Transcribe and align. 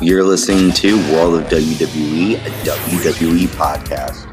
You're 0.00 0.24
listening 0.24 0.72
to 0.72 0.96
World 1.12 1.40
of 1.40 1.48
WWE, 1.48 2.34
a 2.34 2.50
WWE 2.64 3.46
podcast. 3.48 4.26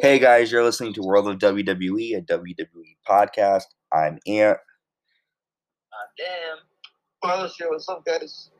Hey 0.00 0.18
guys, 0.18 0.50
you're 0.50 0.64
listening 0.64 0.92
to 0.94 1.02
World 1.02 1.28
of 1.28 1.38
WWE, 1.38 2.16
a 2.16 2.22
WWE 2.22 2.96
podcast. 3.08 3.64
I'm 3.92 4.18
Ant, 4.26 4.58
Dan. 6.16 6.56
Carlos 7.22 7.54
here. 7.56 7.68
What's 7.70 7.88
up, 7.88 8.04
guys? 8.04 8.50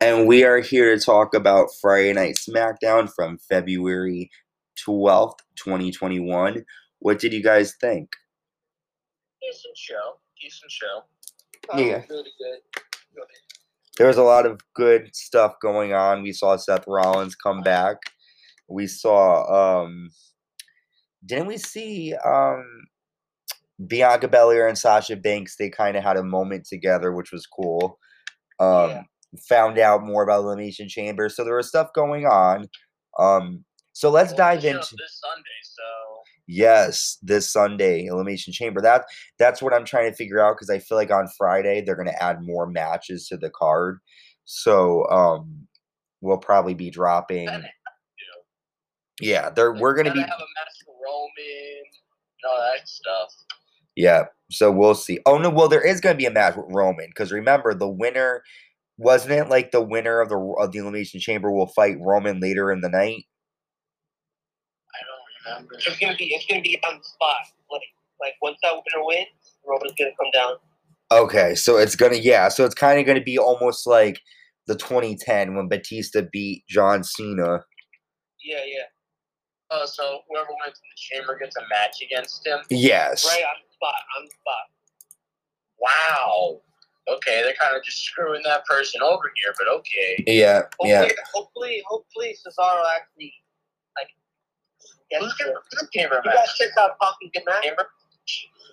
and 0.00 0.26
we 0.26 0.44
are 0.44 0.60
here 0.60 0.96
to 0.96 1.02
talk 1.04 1.34
about 1.34 1.68
Friday 1.80 2.12
Night 2.12 2.36
SmackDown 2.36 3.12
from 3.12 3.38
February 3.38 4.30
12th, 4.86 5.38
2021. 5.56 6.64
What 7.00 7.18
did 7.18 7.32
you 7.32 7.42
guys 7.42 7.74
think? 7.80 8.10
Decent 9.42 9.76
show. 9.76 10.18
Decent 10.40 10.70
show. 10.70 11.04
Yeah. 11.76 12.02
Really 12.08 12.30
good. 12.38 12.82
There 13.98 14.06
was 14.06 14.16
a 14.16 14.22
lot 14.22 14.46
of 14.46 14.60
good 14.74 15.14
stuff 15.14 15.54
going 15.60 15.92
on. 15.92 16.22
We 16.22 16.32
saw 16.32 16.56
Seth 16.56 16.84
Rollins 16.86 17.34
come 17.34 17.60
back. 17.62 17.96
We 18.68 18.86
saw 18.86 19.82
um 19.84 20.10
didn't 21.24 21.46
we 21.48 21.58
see 21.58 22.14
um 22.24 22.64
Bianca 23.86 24.28
Belair 24.28 24.68
and 24.68 24.76
Sasha 24.78 25.16
Banks, 25.16 25.56
they 25.56 25.70
kind 25.70 25.96
of 25.96 26.04
had 26.04 26.16
a 26.16 26.22
moment 26.22 26.66
together, 26.66 27.12
which 27.12 27.32
was 27.32 27.46
cool. 27.46 27.98
Um 28.58 28.90
Yeah. 28.90 29.02
found 29.48 29.78
out 29.78 30.04
more 30.04 30.22
about 30.22 30.40
Elimination 30.44 30.88
Chamber. 30.88 31.28
So 31.28 31.44
there 31.44 31.56
was 31.56 31.68
stuff 31.68 31.92
going 31.94 32.26
on. 32.26 32.68
Um 33.18 33.64
so 33.92 34.10
let's 34.10 34.30
Well, 34.30 34.38
dive 34.38 34.64
into 34.64 34.96
this 34.96 35.20
Sunday, 35.20 35.60
so 35.62 35.82
Yes, 36.52 37.16
this 37.22 37.48
Sunday, 37.48 38.06
Elimination 38.06 38.52
Chamber. 38.52 38.80
That 38.80 39.04
that's 39.38 39.62
what 39.62 39.72
I'm 39.72 39.84
trying 39.84 40.10
to 40.10 40.16
figure 40.16 40.40
out 40.40 40.56
because 40.56 40.68
I 40.68 40.80
feel 40.80 40.98
like 40.98 41.12
on 41.12 41.28
Friday 41.38 41.80
they're 41.80 41.94
gonna 41.96 42.16
add 42.20 42.42
more 42.42 42.66
matches 42.66 43.28
to 43.28 43.36
the 43.36 43.50
card. 43.50 44.00
So 44.46 45.08
um 45.10 45.68
we'll 46.20 46.38
probably 46.38 46.74
be 46.74 46.90
dropping 46.90 47.48
Yeah, 49.20 49.50
they're 49.50 49.72
we're 49.72 49.94
gonna 49.94 50.12
be 50.12 50.20
have 50.20 50.28
a 50.28 50.32
match 50.32 50.74
for 50.84 50.94
Roman 50.94 51.82
and 51.84 52.50
all 52.50 52.58
that 52.72 52.88
stuff. 52.88 53.32
Yeah, 53.94 54.24
so 54.50 54.72
we'll 54.72 54.96
see. 54.96 55.20
Oh 55.26 55.38
no, 55.38 55.50
well 55.50 55.68
there 55.68 55.86
is 55.86 56.00
gonna 56.00 56.16
be 56.16 56.26
a 56.26 56.32
match 56.32 56.56
with 56.56 56.66
Roman 56.68 57.06
because 57.10 57.30
remember 57.30 57.74
the 57.74 57.88
winner 57.88 58.42
wasn't 58.98 59.32
it 59.34 59.48
like 59.48 59.70
the 59.70 59.82
winner 59.82 60.20
of 60.20 60.30
the 60.30 60.38
of 60.58 60.72
the 60.72 60.78
Elimination 60.78 61.20
Chamber 61.20 61.52
will 61.52 61.68
fight 61.68 61.96
Roman 62.00 62.40
later 62.40 62.72
in 62.72 62.80
the 62.80 62.88
night? 62.88 63.24
Um, 65.48 65.66
I. 65.72 65.76
It's 65.76 65.98
gonna 65.98 66.16
be 66.16 66.26
it's 66.26 66.46
gonna 66.46 66.62
be 66.62 66.80
on 66.88 66.98
the 66.98 67.04
spot. 67.04 67.36
Like 67.70 67.82
like 68.20 68.34
once 68.42 68.58
that 68.62 68.72
winner 68.72 69.04
wins, 69.06 69.28
Roman's 69.66 69.94
gonna 69.98 70.10
come 70.18 70.30
down. 70.32 70.54
Okay, 71.12 71.54
so 71.54 71.76
it's 71.76 71.96
gonna 71.96 72.16
yeah, 72.16 72.48
so 72.48 72.64
it's 72.64 72.74
kind 72.74 73.00
of 73.00 73.06
gonna 73.06 73.22
be 73.22 73.38
almost 73.38 73.86
like 73.86 74.20
the 74.66 74.76
2010 74.76 75.54
when 75.54 75.68
Batista 75.68 76.22
beat 76.32 76.64
John 76.68 77.02
Cena. 77.02 77.64
Yeah, 78.44 78.64
yeah. 78.66 78.84
Oh, 79.70 79.86
so 79.86 80.20
whoever 80.28 80.48
wins 80.64 80.78
in 80.78 80.88
the 80.90 80.96
chamber 80.96 81.38
gets 81.38 81.56
a 81.56 81.62
match 81.68 82.02
against 82.02 82.46
him. 82.46 82.58
Yes. 82.70 83.24
Right 83.24 83.42
on 83.42 83.62
the 83.66 83.72
spot. 83.74 83.94
On 84.18 84.24
the 84.24 84.30
spot. 84.30 84.66
Wow. 85.80 86.60
Okay, 87.08 87.42
they're 87.42 87.54
kind 87.60 87.76
of 87.76 87.82
just 87.82 87.98
screwing 87.98 88.42
that 88.44 88.64
person 88.66 89.00
over 89.02 89.22
here, 89.36 89.54
but 89.58 89.68
okay. 89.78 90.22
Yeah, 90.26 90.62
Hopefully, 90.78 90.90
yeah. 90.90 91.08
hopefully, 91.34 91.82
hopefully 91.88 92.36
Cesaro 92.46 92.82
actually 92.96 93.32
gets 95.10 95.24
Who's 95.24 95.36
the- 95.38 95.44
gonna 95.44 95.56
who's 95.70 95.80
the 95.80 95.88
chamber 95.98 96.20
You 96.24 96.30
match? 96.30 96.36
guys 96.46 96.54
check 96.56 96.70
out 96.78 96.92
Talking 97.00 97.30
Good 97.34 97.42
Match. 97.46 97.62
Chamber? 97.64 97.86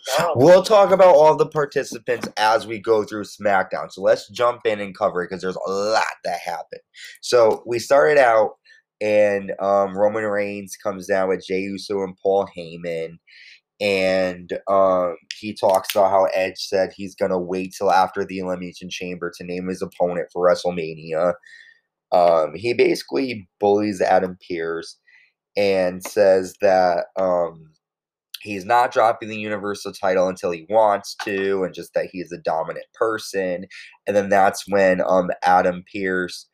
Cesaro. 0.09 0.33
We'll 0.38 0.63
talk 0.63 0.91
about 0.91 1.16
all 1.16 1.35
the 1.35 1.47
participants 1.47 2.30
as 2.38 2.66
we 2.67 2.80
go 2.80 3.03
through 3.03 3.23
SmackDown. 3.25 3.91
So 3.91 4.02
let's 4.02 4.30
jump 4.30 4.61
in 4.65 4.80
and 4.80 4.97
cover 4.97 5.21
it 5.23 5.30
because 5.30 5.41
there's 5.41 5.58
a 5.58 5.69
lot 5.69 6.03
that 6.23 6.39
happened. 6.39 6.81
So 7.21 7.63
we 7.65 7.80
started 7.80 8.17
out, 8.17 8.52
and 9.02 9.52
um, 9.59 9.97
Roman 9.97 10.23
Reigns 10.25 10.77
comes 10.81 11.08
down 11.08 11.27
with 11.30 11.45
Jey 11.45 11.59
Uso 11.61 12.03
and 12.03 12.15
Paul 12.23 12.48
Heyman, 12.58 13.17
and 13.81 14.52
um, 14.69 15.17
he 15.39 15.54
talks 15.54 15.93
about 15.93 16.09
how 16.11 16.25
Edge 16.33 16.58
said 16.58 16.92
he's 16.95 17.15
gonna 17.15 17.39
wait 17.39 17.75
till 17.77 17.92
after 17.92 18.23
the 18.23 18.39
Elimination 18.39 18.89
Chamber 18.89 19.31
to 19.37 19.43
name 19.43 19.67
his 19.67 19.81
opponent 19.81 20.27
for 20.31 20.48
WrestleMania. 20.48 21.33
Um, 22.14 22.54
he 22.55 22.73
basically 22.73 23.49
bullies 23.59 24.02
Adam 24.02 24.37
Pearce 24.49 24.98
and 25.57 26.03
says 26.03 26.55
that 26.61 27.07
um, 27.19 27.71
he's 28.41 28.65
not 28.65 28.91
dropping 28.93 29.29
the 29.29 29.37
universal 29.37 29.91
title 29.91 30.27
until 30.27 30.51
he 30.51 30.65
wants 30.69 31.15
to 31.23 31.63
and 31.63 31.73
just 31.73 31.93
that 31.93 32.09
he's 32.11 32.31
a 32.31 32.37
dominant 32.37 32.85
person. 32.93 33.65
And 34.05 34.15
then 34.15 34.29
that's 34.29 34.63
when 34.67 35.01
um 35.01 35.29
adam 35.43 35.83
pearce 35.93 36.47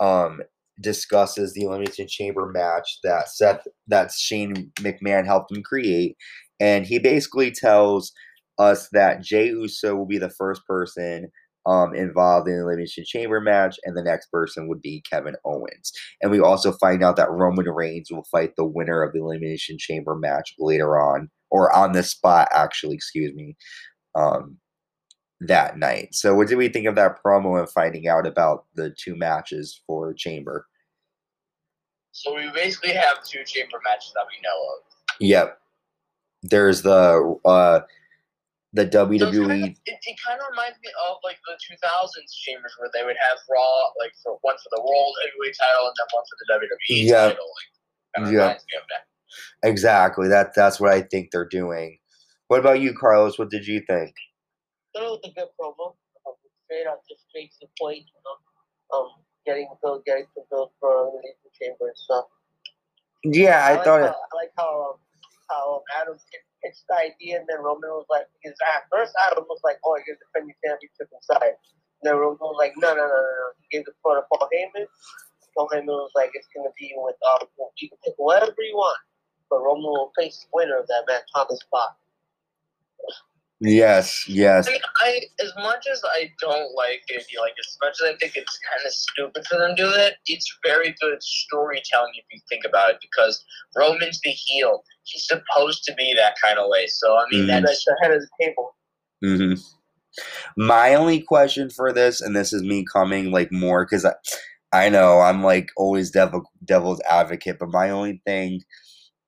um 0.00 0.40
discusses 0.80 1.54
the 1.54 1.62
elimination 1.62 2.06
chamber 2.08 2.46
match 2.52 2.98
that 3.04 3.28
seth 3.28 3.66
that 3.88 4.12
shane 4.12 4.72
mcmahon 4.80 5.26
helped 5.26 5.52
him 5.52 5.62
create. 5.62 6.16
And 6.60 6.86
he 6.86 6.98
basically 6.98 7.50
tells 7.50 8.12
us 8.58 8.88
that 8.92 9.22
jey 9.22 9.48
uso 9.48 9.94
will 9.94 10.06
be 10.06 10.18
the 10.18 10.30
first 10.30 10.64
person 10.66 11.30
um, 11.68 11.94
involved 11.94 12.48
in 12.48 12.54
the 12.54 12.62
elimination 12.62 13.04
chamber 13.06 13.40
match, 13.40 13.78
and 13.84 13.96
the 13.96 14.02
next 14.02 14.30
person 14.30 14.68
would 14.68 14.80
be 14.80 15.02
Kevin 15.08 15.36
Owens. 15.44 15.92
And 16.22 16.30
we 16.30 16.40
also 16.40 16.72
find 16.72 17.04
out 17.04 17.16
that 17.16 17.30
Roman 17.30 17.66
Reigns 17.66 18.10
will 18.10 18.24
fight 18.24 18.56
the 18.56 18.64
winner 18.64 19.02
of 19.02 19.12
the 19.12 19.20
Elimination 19.20 19.76
Chamber 19.78 20.16
match 20.16 20.54
later 20.58 20.98
on, 20.98 21.28
or 21.50 21.74
on 21.76 21.92
the 21.92 22.02
spot, 22.02 22.48
actually, 22.52 22.94
excuse 22.94 23.34
me, 23.34 23.54
um, 24.14 24.56
that 25.40 25.78
night. 25.78 26.14
So, 26.14 26.34
what 26.34 26.48
did 26.48 26.56
we 26.56 26.68
think 26.68 26.86
of 26.86 26.94
that 26.94 27.22
promo 27.22 27.58
and 27.58 27.70
finding 27.70 28.08
out 28.08 28.26
about 28.26 28.64
the 28.74 28.94
two 28.98 29.14
matches 29.14 29.80
for 29.86 30.14
Chamber? 30.14 30.66
So 32.12 32.34
we 32.34 32.50
basically 32.50 32.94
have 32.94 33.22
two 33.24 33.44
chamber 33.44 33.78
matches 33.84 34.12
that 34.14 34.24
we 34.26 34.42
know 34.42 34.50
of. 34.50 35.16
Yep. 35.20 35.58
There's 36.42 36.82
the 36.82 37.38
uh, 37.44 37.80
the 38.72 38.84
So 38.84 39.06
WWE. 39.06 39.48
kind 39.48 39.64
of, 39.64 39.70
it, 39.86 39.98
it 40.04 40.16
kind 40.20 40.40
of 40.40 40.46
reminds 40.50 40.78
me 40.84 40.90
of 41.08 41.16
like 41.24 41.38
the 41.48 41.56
2000s 41.56 42.30
chambers 42.44 42.74
where 42.78 42.90
they 42.92 43.04
would 43.04 43.16
have 43.16 43.38
Raw, 43.48 43.92
like 44.00 44.12
for 44.22 44.36
one 44.42 44.56
for 44.60 44.70
the 44.76 44.82
World 44.82 45.14
Heavyweight 45.24 45.56
title 45.56 45.86
and 45.88 45.96
then 45.96 46.08
one 46.12 46.24
for 46.28 46.36
the 46.40 46.46
WWE 46.52 47.08
Yeah. 47.08 47.28
title. 47.32 47.48
Like, 47.48 47.70
kind 48.16 48.26
of 48.28 48.32
Yeah. 48.32 48.40
reminds 48.52 48.64
me 48.68 48.74
of 48.76 48.86
that. 48.92 49.04
Exactly. 49.68 50.28
That 50.28 50.54
that's 50.54 50.80
what 50.80 50.92
I 50.92 51.02
think 51.02 51.30
they're 51.30 51.48
doing. 51.48 51.98
What 52.48 52.60
about 52.60 52.80
you, 52.80 52.94
Carlos? 52.94 53.38
What 53.38 53.50
did 53.50 53.66
you 53.66 53.80
think? 53.86 54.14
thought 54.94 55.04
it 55.04 55.10
was 55.10 55.20
a 55.24 55.32
good 55.36 55.48
promo. 55.60 55.94
Um, 56.26 56.34
straight 56.64 56.86
up, 56.86 57.02
just 57.08 57.28
straight 57.28 57.52
to 57.60 57.66
the 57.66 57.68
point. 57.78 58.04
You 58.08 58.20
know, 58.24 58.98
um, 58.98 59.08
getting 59.44 59.68
build, 59.82 60.04
getting 60.04 60.24
to 60.34 60.40
build 60.50 60.70
for 60.80 61.12
the 61.12 61.50
chamber 61.60 61.88
and 61.88 61.96
stuff. 61.96 62.24
Yeah, 63.24 63.64
I, 63.64 63.74
like 63.74 63.84
thought. 63.84 64.00
How, 64.00 64.06
It, 64.06 64.14
I 64.32 64.36
like 64.36 64.52
how 64.56 64.70
um, 64.92 64.96
how 65.50 65.74
um, 65.76 65.80
Adam 66.00 66.16
pitched- 66.62 66.84
pitched 66.84 66.84
the 66.88 66.96
idea, 66.96 67.40
and 67.40 67.46
then 67.48 67.62
Roman 67.62 67.90
was 67.90 68.06
like, 68.10 68.26
because 68.42 68.56
at 68.74 68.88
first 68.90 69.14
Adam 69.26 69.44
was 69.48 69.60
like, 69.64 69.78
"Oh, 69.84 69.98
you're 70.06 70.16
defending 70.16 70.54
championship 70.64 71.08
inside." 71.12 71.56
And 72.00 72.04
then 72.04 72.16
Roman 72.16 72.38
was 72.40 72.56
like, 72.58 72.74
"No, 72.76 72.94
no, 72.94 73.06
no, 73.06 73.06
no, 73.06 73.22
no." 73.22 73.48
He 73.62 73.78
gave 73.78 73.86
the 73.86 73.92
floor 74.02 74.16
to 74.16 74.22
Paul 74.30 74.48
Heyman. 74.52 74.86
Paul 75.54 75.68
Heyman 75.68 75.86
was 75.86 76.12
like, 76.14 76.30
"It's 76.34 76.48
gonna 76.54 76.70
be 76.78 76.92
with 76.96 77.16
um, 77.32 77.48
you 77.76 77.88
can 77.88 77.98
pick 78.04 78.14
whatever 78.16 78.62
you 78.62 78.76
want, 78.76 78.98
but 79.50 79.60
Roman 79.60 79.84
will 79.84 80.12
face 80.16 80.38
the 80.44 80.48
winner 80.52 80.78
of 80.78 80.86
that 80.88 81.04
match 81.06 81.28
on 81.34 81.46
the 81.48 81.56
spot." 81.56 81.96
yes, 83.60 84.28
yes. 84.28 84.68
I, 84.68 84.72
mean, 84.72 84.80
I 85.00 85.20
as 85.40 85.52
much 85.56 85.86
as 85.90 86.02
I 86.04 86.30
don't 86.40 86.74
like 86.74 87.02
the 87.08 87.16
idea, 87.16 87.40
like 87.40 87.54
as 87.58 87.76
much 87.82 87.96
as 88.00 88.14
I 88.14 88.16
think 88.18 88.36
it's 88.36 88.58
kind 88.70 88.86
of 88.86 88.92
stupid 88.92 89.46
for 89.46 89.58
them 89.58 89.74
to 89.74 89.82
do 89.82 89.90
that, 89.90 90.14
it's 90.26 90.58
very 90.64 90.94
good 91.00 91.22
storytelling 91.22 92.12
if 92.14 92.24
you 92.30 92.40
think 92.48 92.64
about 92.64 92.90
it. 92.90 92.98
Because 93.00 93.44
Roman's 93.76 94.20
the 94.20 94.30
heel; 94.30 94.84
he's 95.10 95.26
supposed 95.26 95.84
to 95.84 95.94
be 95.94 96.14
that 96.16 96.34
kind 96.44 96.58
of 96.58 96.66
way. 96.68 96.86
So 96.88 97.16
I 97.16 97.24
mean, 97.30 97.46
Mhm. 97.46 97.48
That's 97.48 97.66
that's 97.66 97.84
the 97.84 97.96
head 98.02 98.12
of 98.12 98.20
the 98.20 98.28
table. 98.44 98.76
Mm-hmm. 99.24 99.60
My 100.56 100.94
only 100.94 101.20
question 101.20 101.70
for 101.70 101.92
this, 101.92 102.20
and 102.20 102.34
this 102.36 102.52
is 102.52 102.62
me 102.62 102.84
coming 102.92 103.30
like 103.30 103.52
more 103.52 103.84
because 103.84 104.04
I, 104.04 104.14
I 104.72 104.88
know 104.88 105.20
I'm 105.20 105.42
like 105.42 105.70
always 105.76 106.10
devil 106.10 106.42
devil's 106.64 107.00
advocate, 107.08 107.58
but 107.58 107.70
my 107.70 107.90
only 107.90 108.20
thing 108.26 108.62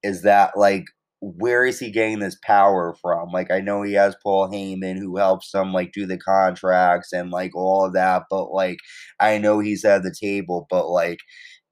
is 0.02 0.22
that 0.22 0.56
like 0.56 0.84
where 1.22 1.66
is 1.66 1.78
he 1.78 1.90
getting 1.90 2.20
this 2.20 2.36
power 2.44 2.94
from? 3.02 3.30
Like 3.30 3.50
I 3.50 3.60
know 3.60 3.82
he 3.82 3.94
has 3.94 4.16
Paul 4.22 4.48
Heyman 4.50 4.98
who 4.98 5.16
helps 5.18 5.52
him 5.54 5.72
like 5.72 5.92
do 5.92 6.06
the 6.06 6.18
contracts 6.18 7.12
and 7.12 7.30
like 7.30 7.54
all 7.56 7.84
of 7.86 7.94
that, 7.94 8.24
but 8.30 8.50
like 8.52 8.78
I 9.20 9.38
know 9.38 9.60
he's 9.60 9.84
at 9.84 10.02
the 10.02 10.14
table, 10.18 10.66
but 10.70 10.88
like 10.88 11.18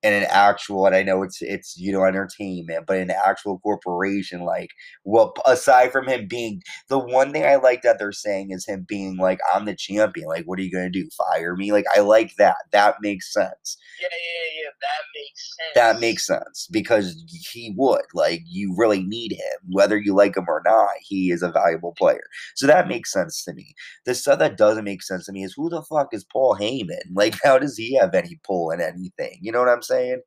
in 0.02 0.12
an 0.12 0.26
actual 0.30 0.86
and 0.86 0.94
I 0.94 1.02
know 1.02 1.22
it's 1.22 1.42
it's 1.42 1.76
you 1.76 1.92
know 1.92 2.04
entertainment, 2.04 2.86
but 2.86 2.98
in 2.98 3.10
an 3.10 3.16
actual 3.26 3.58
corporation, 3.58 4.42
like 4.42 4.70
well 5.04 5.34
aside 5.44 5.90
from 5.90 6.06
him 6.06 6.26
being 6.28 6.62
the 6.88 6.98
one 6.98 7.32
thing 7.32 7.44
I 7.44 7.56
like 7.56 7.82
that 7.82 7.98
they're 7.98 8.12
saying 8.12 8.50
is 8.50 8.66
him 8.66 8.84
being 8.88 9.16
like, 9.16 9.40
I'm 9.52 9.64
the 9.64 9.74
champion. 9.74 10.28
Like, 10.28 10.44
what 10.44 10.58
are 10.58 10.62
you 10.62 10.70
gonna 10.70 10.90
do? 10.90 11.08
Fire 11.16 11.56
me? 11.56 11.72
Like, 11.72 11.86
I 11.96 12.00
like 12.00 12.36
that. 12.36 12.56
That 12.72 12.96
makes 13.00 13.32
sense. 13.32 13.76
yeah, 14.00 14.08
yeah, 14.12 14.62
yeah. 14.62 14.70
that 14.80 15.04
makes 15.14 15.56
sense. 15.56 15.74
That 15.74 16.00
makes 16.00 16.26
sense 16.26 16.68
because 16.70 17.24
he 17.52 17.74
would. 17.76 18.02
Like, 18.14 18.42
you 18.46 18.74
really 18.76 19.02
need 19.02 19.32
him. 19.32 19.70
Whether 19.72 19.98
you 19.98 20.14
like 20.14 20.36
him 20.36 20.46
or 20.48 20.62
not, 20.64 20.90
he 21.00 21.30
is 21.30 21.42
a 21.42 21.50
valuable 21.50 21.94
player. 21.98 22.24
So 22.54 22.66
that 22.66 22.88
makes 22.88 23.12
sense 23.12 23.42
to 23.44 23.52
me. 23.52 23.74
The 24.06 24.14
stuff 24.14 24.38
that 24.38 24.56
doesn't 24.56 24.84
make 24.84 25.02
sense 25.02 25.26
to 25.26 25.32
me 25.32 25.44
is 25.44 25.54
who 25.56 25.68
the 25.68 25.82
fuck 25.82 26.08
is 26.12 26.24
Paul 26.24 26.56
Heyman? 26.56 27.14
Like, 27.14 27.36
how 27.44 27.58
does 27.58 27.76
he 27.76 27.96
have 27.96 28.14
any 28.14 28.38
pull 28.44 28.70
in 28.70 28.80
anything? 28.80 29.38
You 29.40 29.52
know 29.52 29.60
what 29.60 29.68
I'm 29.68 29.82
saying? 29.88 30.20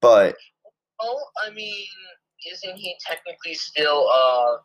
But. 0.00 0.36
Oh, 1.00 1.20
I 1.46 1.50
mean, 1.50 1.86
isn't 2.52 2.76
he 2.76 2.96
technically 3.06 3.54
still 3.54 4.08
uh 4.08 4.56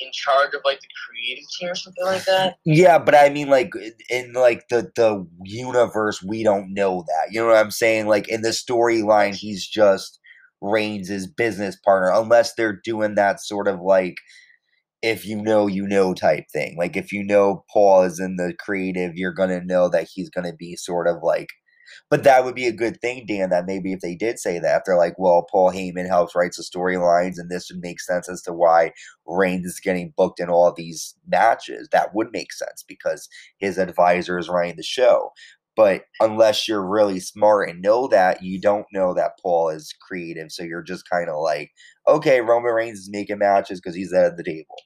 in 0.00 0.10
charge 0.12 0.54
of 0.54 0.60
like 0.64 0.80
the 0.80 0.88
creative 1.06 1.44
team 1.58 1.70
or 1.70 1.74
something 1.74 2.04
like 2.04 2.24
that. 2.24 2.56
Yeah, 2.64 2.98
but 2.98 3.14
I 3.14 3.30
mean, 3.30 3.48
like 3.48 3.72
in 4.08 4.32
like 4.32 4.68
the 4.68 4.90
the 4.96 5.26
universe, 5.44 6.22
we 6.22 6.42
don't 6.42 6.72
know 6.72 7.04
that. 7.06 7.32
You 7.32 7.40
know 7.40 7.48
what 7.48 7.56
I'm 7.56 7.70
saying? 7.70 8.06
Like 8.06 8.28
in 8.28 8.42
the 8.42 8.50
storyline, 8.50 9.34
he's 9.34 9.66
just 9.66 10.18
Reigns' 10.60 11.26
business 11.26 11.76
partner, 11.76 12.12
unless 12.12 12.54
they're 12.54 12.80
doing 12.84 13.16
that 13.16 13.40
sort 13.40 13.68
of 13.68 13.80
like 13.80 14.16
if 15.02 15.26
you 15.26 15.42
know, 15.42 15.66
you 15.66 15.86
know 15.86 16.14
type 16.14 16.44
thing. 16.52 16.76
Like 16.78 16.96
if 16.96 17.12
you 17.12 17.24
know 17.24 17.64
Paul 17.72 18.02
is 18.02 18.20
in 18.20 18.36
the 18.36 18.54
creative, 18.58 19.16
you're 19.16 19.34
gonna 19.34 19.62
know 19.64 19.88
that 19.88 20.08
he's 20.12 20.30
gonna 20.30 20.54
be 20.54 20.76
sort 20.76 21.08
of 21.08 21.22
like 21.22 21.48
but 22.10 22.24
that 22.24 22.44
would 22.44 22.54
be 22.54 22.66
a 22.66 22.72
good 22.72 23.00
thing, 23.00 23.24
Dan, 23.26 23.50
that 23.50 23.66
maybe 23.66 23.92
if 23.92 24.00
they 24.00 24.14
did 24.14 24.38
say 24.38 24.58
that, 24.58 24.82
they're 24.84 24.96
like, 24.96 25.14
well, 25.18 25.46
Paul 25.50 25.72
Heyman 25.72 26.06
helps 26.06 26.34
writes 26.34 26.56
the 26.56 26.62
storylines, 26.62 27.34
and 27.38 27.50
this 27.50 27.70
would 27.70 27.80
make 27.82 28.00
sense 28.00 28.28
as 28.28 28.42
to 28.42 28.52
why 28.52 28.92
Reigns 29.26 29.66
is 29.66 29.80
getting 29.80 30.12
booked 30.16 30.40
in 30.40 30.48
all 30.48 30.72
these 30.72 31.14
matches. 31.26 31.88
That 31.92 32.14
would 32.14 32.28
make 32.32 32.52
sense 32.52 32.84
because 32.86 33.28
his 33.58 33.78
advisor 33.78 34.38
is 34.38 34.48
running 34.48 34.76
the 34.76 34.82
show. 34.82 35.30
But 35.74 36.04
unless 36.20 36.68
you're 36.68 36.86
really 36.86 37.18
smart 37.18 37.70
and 37.70 37.80
know 37.80 38.06
that, 38.08 38.42
you 38.42 38.60
don't 38.60 38.86
know 38.92 39.14
that 39.14 39.38
Paul 39.42 39.70
is 39.70 39.94
creative. 40.06 40.52
So 40.52 40.62
you're 40.62 40.82
just 40.82 41.08
kind 41.08 41.30
of 41.30 41.36
like, 41.42 41.70
okay, 42.06 42.42
Roman 42.42 42.74
Reigns 42.74 42.98
is 42.98 43.10
making 43.10 43.38
matches 43.38 43.80
because 43.80 43.96
he's 43.96 44.12
at 44.12 44.36
the 44.36 44.44
table. 44.44 44.76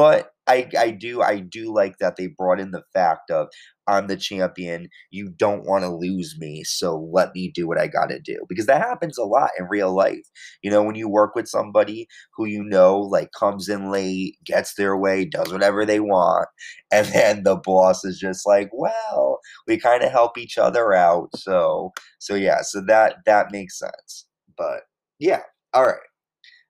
But 0.00 0.30
I, 0.48 0.68
I 0.78 0.90
do 0.92 1.22
I 1.22 1.40
do 1.40 1.72
like 1.74 1.98
that 1.98 2.16
they 2.16 2.26
brought 2.28 2.58
in 2.60 2.70
the 2.70 2.82
fact 2.94 3.30
of 3.30 3.48
I'm 3.86 4.06
the 4.06 4.16
champion. 4.16 4.88
You 5.10 5.28
don't 5.36 5.64
want 5.66 5.84
to 5.84 5.90
lose 5.94 6.36
me, 6.38 6.64
so 6.64 7.08
let 7.12 7.34
me 7.34 7.50
do 7.54 7.68
what 7.68 7.78
I 7.78 7.86
got 7.86 8.06
to 8.10 8.18
do 8.20 8.38
because 8.48 8.66
that 8.66 8.80
happens 8.80 9.18
a 9.18 9.24
lot 9.24 9.50
in 9.58 9.66
real 9.70 9.94
life. 9.94 10.26
You 10.62 10.70
know, 10.70 10.82
when 10.82 10.94
you 10.96 11.08
work 11.08 11.34
with 11.34 11.48
somebody 11.48 12.08
who 12.34 12.46
you 12.46 12.64
know 12.64 12.98
like 12.98 13.30
comes 13.38 13.68
in 13.68 13.90
late, 13.90 14.36
gets 14.44 14.74
their 14.74 14.96
way, 14.96 15.24
does 15.26 15.52
whatever 15.52 15.84
they 15.84 16.00
want, 16.00 16.48
and 16.92 17.06
then 17.08 17.42
the 17.44 17.56
boss 17.56 18.04
is 18.04 18.18
just 18.18 18.46
like, 18.46 18.70
"Well, 18.72 19.40
we 19.66 19.78
kind 19.78 20.02
of 20.02 20.10
help 20.12 20.38
each 20.38 20.58
other 20.58 20.92
out." 20.94 21.28
So, 21.36 21.92
so 22.18 22.34
yeah, 22.34 22.62
so 22.62 22.80
that 22.86 23.16
that 23.26 23.52
makes 23.52 23.78
sense. 23.78 24.26
But 24.56 24.82
yeah, 25.18 25.42
all 25.74 25.84
right. 25.86 25.96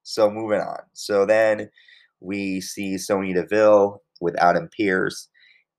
So 0.03 0.31
moving 0.31 0.61
on. 0.61 0.81
So 0.94 1.26
then 1.26 1.71
we 2.20 2.61
see 2.61 2.99
Sonya 2.99 3.34
Deville 3.34 4.02
with 4.20 4.40
Adam 4.40 4.69
Pearce, 4.76 5.28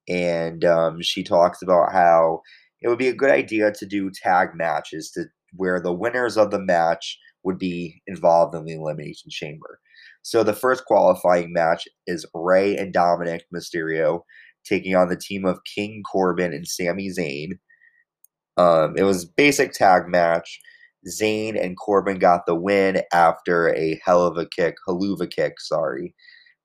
and 0.08 0.66
um, 0.66 1.02
she 1.02 1.24
talks 1.24 1.62
about 1.62 1.92
how 1.92 2.42
it 2.82 2.88
would 2.88 2.98
be 2.98 3.08
a 3.08 3.16
good 3.16 3.30
idea 3.30 3.72
to 3.72 3.86
do 3.86 4.12
tag 4.12 4.50
matches 4.56 5.12
to 5.12 5.26
where 5.54 5.80
the 5.80 5.94
winners 5.94 6.38
of 6.38 6.52
the 6.52 6.60
match 6.60 7.18
would 7.44 7.58
be 7.58 8.02
involved 8.08 8.56
in 8.56 8.66
the 8.66 8.74
elimination 8.74 9.30
chamber. 9.30 9.80
So 10.24 10.44
the 10.44 10.54
first 10.54 10.86
qualifying 10.86 11.54
match 11.54 11.88
is 12.08 12.26
Rey 12.34 12.78
and 12.78 12.94
Dominic 12.94 13.46
Mysterio 13.54 14.22
taking 14.64 14.96
on 14.96 15.10
the 15.10 15.18
team 15.18 15.46
of 15.46 15.64
King 15.64 16.04
Corbin 16.10 16.54
and 16.54 16.68
Sami 16.68 17.10
Zayn. 17.10 17.54
Um, 18.58 18.96
it 18.96 19.04
was 19.04 19.26
basic 19.26 19.74
tag 19.74 20.08
match. 20.08 20.60
Zayn 21.08 21.60
and 21.60 21.76
Corbin 21.78 22.20
got 22.20 22.46
the 22.46 22.54
win 22.54 23.02
after 23.12 23.74
a 23.74 24.00
hell 24.06 24.24
of 24.24 24.38
a 24.38 24.46
kick, 24.46 24.76
helluva 24.88 25.30
kick, 25.30 25.60
sorry, 25.60 26.14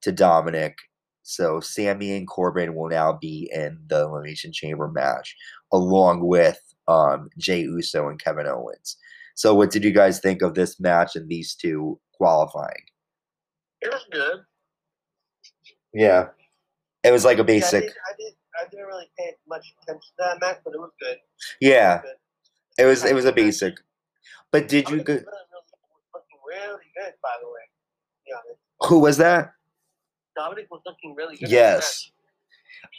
to 0.03 0.13
Dominic. 0.13 0.77
So 1.23 1.61
Sami 1.61 2.17
and 2.17 2.29
Corbin 2.29 2.75
will 2.75 2.89
now 2.89 3.13
be 3.13 3.51
in 3.53 3.79
the 3.87 4.03
Elimination 4.03 4.53
Chamber 4.53 4.89
match, 4.89 5.35
along 5.73 6.27
with 6.27 6.61
um, 6.89 7.31
Jey 7.39 7.63
Uso 7.63 8.09
and 8.09 8.23
Kevin 8.23 8.47
Owens. 8.47 8.97
So, 9.35 9.55
what 9.55 9.71
did 9.71 9.85
you 9.85 9.93
guys 9.93 10.19
think 10.19 10.41
of 10.41 10.55
this 10.55 10.81
match 10.81 11.15
and 11.15 11.29
these 11.29 11.55
two 11.55 12.01
qualifying? 12.15 12.85
It 13.83 13.91
was 13.91 14.07
good. 14.11 14.41
Yeah, 15.93 16.29
it 17.05 17.11
was 17.11 17.25
like 17.25 17.39
a 17.39 17.45
basic. 17.45 17.85
Yeah, 17.85 17.91
I, 17.91 18.13
did, 18.19 18.33
I, 18.61 18.69
did, 18.71 18.81
really 18.81 19.11
pay 19.19 19.33
much 19.47 19.75
attention 19.83 20.01
to 20.01 20.25
that 20.25 20.41
match, 20.41 20.59
but 20.65 20.75
it 20.75 20.79
was 20.79 20.91
good. 21.01 21.19
Yeah, 21.61 22.01
It 22.79 22.85
was 22.85 23.05
it 23.05 23.05
was 23.05 23.05
it 23.05 23.15
was 23.15 23.25
a 23.27 23.33
basic. 23.33 23.75
But 24.51 24.69
did 24.69 24.89
you 24.89 25.03
go? 25.03 25.13
really, 25.13 25.25
really, 26.49 26.69
really 26.69 26.85
good, 26.97 27.13
by 27.23 27.35
the 27.43 27.49
way. 27.49 27.61
to 27.61 28.25
be 28.25 28.33
honest. 28.33 28.61
Who 28.89 29.01
was 29.01 29.19
that? 29.19 29.53
Dominic 30.37 30.67
was 30.71 30.83
looking 30.87 31.15
really 31.15 31.37
good. 31.37 31.51
Yes. 31.51 32.11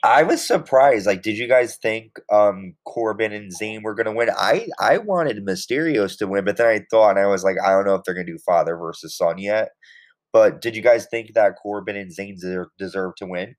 I 0.03 0.23
was 0.23 0.45
surprised. 0.45 1.05
Like, 1.05 1.21
did 1.21 1.37
you 1.37 1.47
guys 1.47 1.77
think 1.77 2.19
um 2.31 2.73
Corbin 2.85 3.31
and 3.31 3.51
Zayn 3.51 3.83
were 3.83 3.95
gonna 3.95 4.13
win? 4.13 4.29
I 4.37 4.67
I 4.79 4.97
wanted 4.97 5.45
Mysterios 5.45 6.17
to 6.17 6.27
win, 6.27 6.45
but 6.45 6.57
then 6.57 6.67
I 6.67 6.85
thought, 6.89 7.11
and 7.11 7.19
I 7.19 7.27
was 7.27 7.43
like, 7.43 7.57
I 7.63 7.71
don't 7.71 7.85
know 7.85 7.95
if 7.95 8.03
they're 8.03 8.15
gonna 8.15 8.25
do 8.25 8.37
father 8.39 8.75
versus 8.75 9.15
son 9.15 9.37
yet. 9.37 9.69
But 10.33 10.61
did 10.61 10.75
you 10.75 10.81
guys 10.81 11.07
think 11.09 11.33
that 11.33 11.55
Corbin 11.55 11.95
and 11.95 12.11
Zayn 12.11 12.35
deserve, 12.35 12.67
deserve 12.77 13.15
to 13.17 13.25
win? 13.25 13.55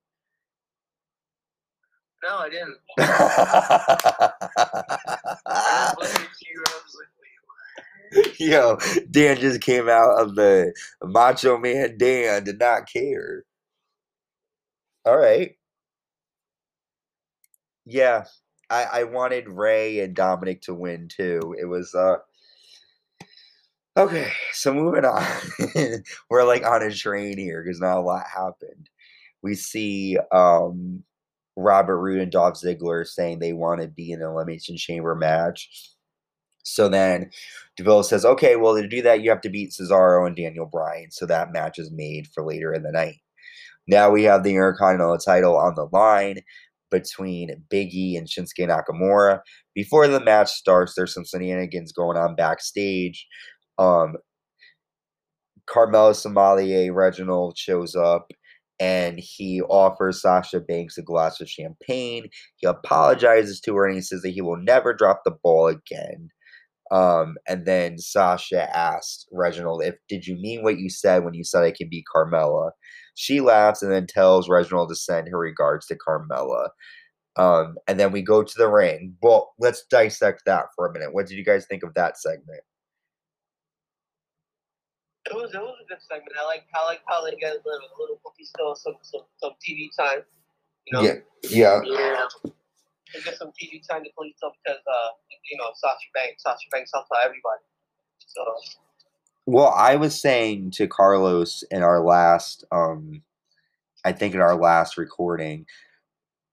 No, 2.23 2.37
I 2.37 2.49
didn't. 2.49 2.77
I 2.99 4.33
just 5.99 5.99
looked 5.99 6.15
at 6.15 6.41
you 6.41 6.63
and 6.65 6.67
I 6.67 6.79
was 6.83 6.95
like, 6.99 8.39
Yo, 8.39 8.77
Dan 9.11 9.37
just 9.37 9.61
came 9.61 9.87
out 9.87 10.19
of 10.19 10.35
the 10.35 10.73
Macho 11.03 11.57
Man 11.57 11.97
Dan 11.97 12.43
did 12.43 12.59
not 12.59 12.87
care. 12.91 13.45
All 15.09 15.17
right. 15.17 15.55
Yeah, 17.85 18.25
I 18.69 18.83
I 18.85 19.03
wanted 19.05 19.49
Rey 19.49 19.99
and 20.01 20.15
Dominic 20.15 20.61
to 20.63 20.73
win 20.73 21.07
too. 21.09 21.55
It 21.59 21.65
was 21.65 21.93
uh 21.95 22.17
Okay, 23.97 24.31
so 24.53 24.73
moving 24.73 25.03
on. 25.05 25.25
We're 26.29 26.45
like 26.45 26.63
on 26.65 26.83
a 26.83 26.93
train 26.93 27.37
here 27.37 27.63
because 27.63 27.81
not 27.81 27.97
a 27.97 28.01
lot 28.01 28.23
happened. 28.33 28.89
We 29.43 29.55
see 29.55 30.17
um 30.31 31.03
Robert 31.57 31.99
Roode 31.99 32.21
and 32.21 32.31
Dolph 32.31 32.55
Ziggler 32.55 33.05
saying 33.07 33.39
they 33.39 33.53
want 33.53 33.81
to 33.81 33.87
be 33.87 34.11
in 34.11 34.21
an 34.21 34.29
Elimination 34.29 34.77
Chamber 34.77 35.15
match. 35.15 35.91
So 36.63 36.89
then 36.89 37.31
DeVille 37.77 38.03
says, 38.03 38.25
okay, 38.25 38.55
well, 38.57 38.75
to 38.75 38.87
do 38.87 39.01
that, 39.03 39.21
you 39.21 39.29
have 39.31 39.41
to 39.41 39.49
beat 39.49 39.71
Cesaro 39.71 40.27
and 40.27 40.35
Daniel 40.35 40.65
Bryan. 40.67 41.11
So 41.11 41.25
that 41.27 41.51
match 41.53 41.79
is 41.79 41.91
made 41.91 42.27
for 42.27 42.43
later 42.45 42.73
in 42.73 42.83
the 42.83 42.91
night. 42.91 43.17
Now 43.89 44.11
we 44.11 44.21
have 44.23 44.43
the 44.43 44.51
Intercontinental 44.51 45.17
title 45.17 45.57
on 45.57 45.73
the 45.73 45.87
line 45.91 46.41
between 46.91 47.63
Big 47.71 47.91
E 47.91 48.15
and 48.15 48.27
Shinsuke 48.27 48.69
Nakamura. 48.69 49.39
Before 49.73 50.07
the 50.07 50.19
match 50.19 50.51
starts, 50.51 50.93
there's 50.95 51.11
some 51.11 51.25
shenanigans 51.25 51.91
going 51.91 52.15
on 52.15 52.35
backstage. 52.35 53.25
Um, 53.79 54.17
Carmella 55.67 56.15
Sommelier 56.15 56.93
Reginald 56.93 57.57
shows 57.57 57.95
up 57.95 58.31
and 58.79 59.19
he 59.19 59.59
offers 59.63 60.21
Sasha 60.21 60.59
Banks 60.59 60.99
a 60.99 61.01
glass 61.01 61.41
of 61.41 61.49
champagne. 61.49 62.29
He 62.57 62.67
apologizes 62.67 63.59
to 63.61 63.75
her 63.75 63.87
and 63.87 63.95
he 63.95 64.01
says 64.01 64.21
that 64.21 64.29
he 64.29 64.41
will 64.41 64.57
never 64.57 64.93
drop 64.93 65.21
the 65.25 65.31
ball 65.31 65.67
again. 65.67 66.29
Um, 66.91 67.37
and 67.47 67.65
then 67.65 67.99
Sasha 67.99 68.75
asked 68.75 69.27
Reginald 69.31 69.83
if 69.83 69.95
did 70.07 70.25
you 70.25 70.35
mean 70.35 70.63
what 70.63 70.79
you 70.79 70.89
said 70.89 71.23
when 71.23 71.35
you 71.35 71.43
said 71.43 71.63
I 71.63 71.71
can 71.71 71.89
be 71.89 72.03
Carmella? 72.13 72.71
She 73.15 73.41
laughs 73.41 73.83
and 73.83 73.91
then 73.91 74.07
tells 74.07 74.49
Reginald 74.49 74.89
to 74.89 74.95
send 74.95 75.27
her 75.29 75.37
regards 75.37 75.85
to 75.87 75.95
Carmella. 75.95 76.69
Um, 77.37 77.77
and 77.87 77.99
then 77.99 78.11
we 78.11 78.21
go 78.21 78.43
to 78.43 78.57
the 78.57 78.67
ring. 78.67 79.15
Well, 79.21 79.53
let's 79.59 79.85
dissect 79.89 80.43
that 80.45 80.65
for 80.75 80.87
a 80.87 80.93
minute. 80.93 81.13
What 81.13 81.27
did 81.27 81.37
you 81.37 81.45
guys 81.45 81.65
think 81.67 81.83
of 81.83 81.93
that 81.93 82.17
segment? 82.17 82.61
It 85.29 85.35
was 85.35 85.53
it 85.53 85.59
was 85.59 85.77
a 85.83 85.87
good 85.87 86.01
segment. 86.01 86.31
I 86.41 86.45
like 86.45 86.63
I 86.73 86.85
like 86.87 87.01
how 87.07 87.23
they 87.23 87.31
got 87.31 87.51
a 87.51 87.61
little, 87.63 87.89
little 87.99 88.19
cookie 88.25 88.45
still 88.45 88.75
some 88.75 88.95
some 89.01 89.21
some 89.37 89.51
TV 89.65 89.89
time. 89.97 90.23
You 90.87 90.97
know, 90.97 91.01
Yeah, 91.03 91.13
yeah. 91.43 91.81
yeah. 91.85 92.51
They 93.13 93.21
get 93.21 93.37
some 93.37 93.49
TV 93.49 93.81
time 93.87 94.03
to 94.03 94.09
police 94.15 94.35
stuff 94.37 94.53
because 94.63 94.81
uh 94.87 95.09
you 95.49 95.57
know 95.57 95.69
Sasha 95.75 96.09
Banks 96.13 96.43
Sasha 96.43 96.67
Banks 96.71 96.91
helps 96.93 97.09
out 97.11 97.25
everybody. 97.25 97.63
So 98.27 98.43
Well, 99.45 99.73
I 99.75 99.95
was 99.95 100.19
saying 100.19 100.71
to 100.71 100.87
Carlos 100.87 101.63
in 101.71 101.81
our 101.81 102.03
last, 102.03 102.63
um, 102.71 103.23
I 104.05 104.11
think 104.11 104.35
in 104.35 104.41
our 104.41 104.55
last 104.55 104.97
recording, 104.97 105.65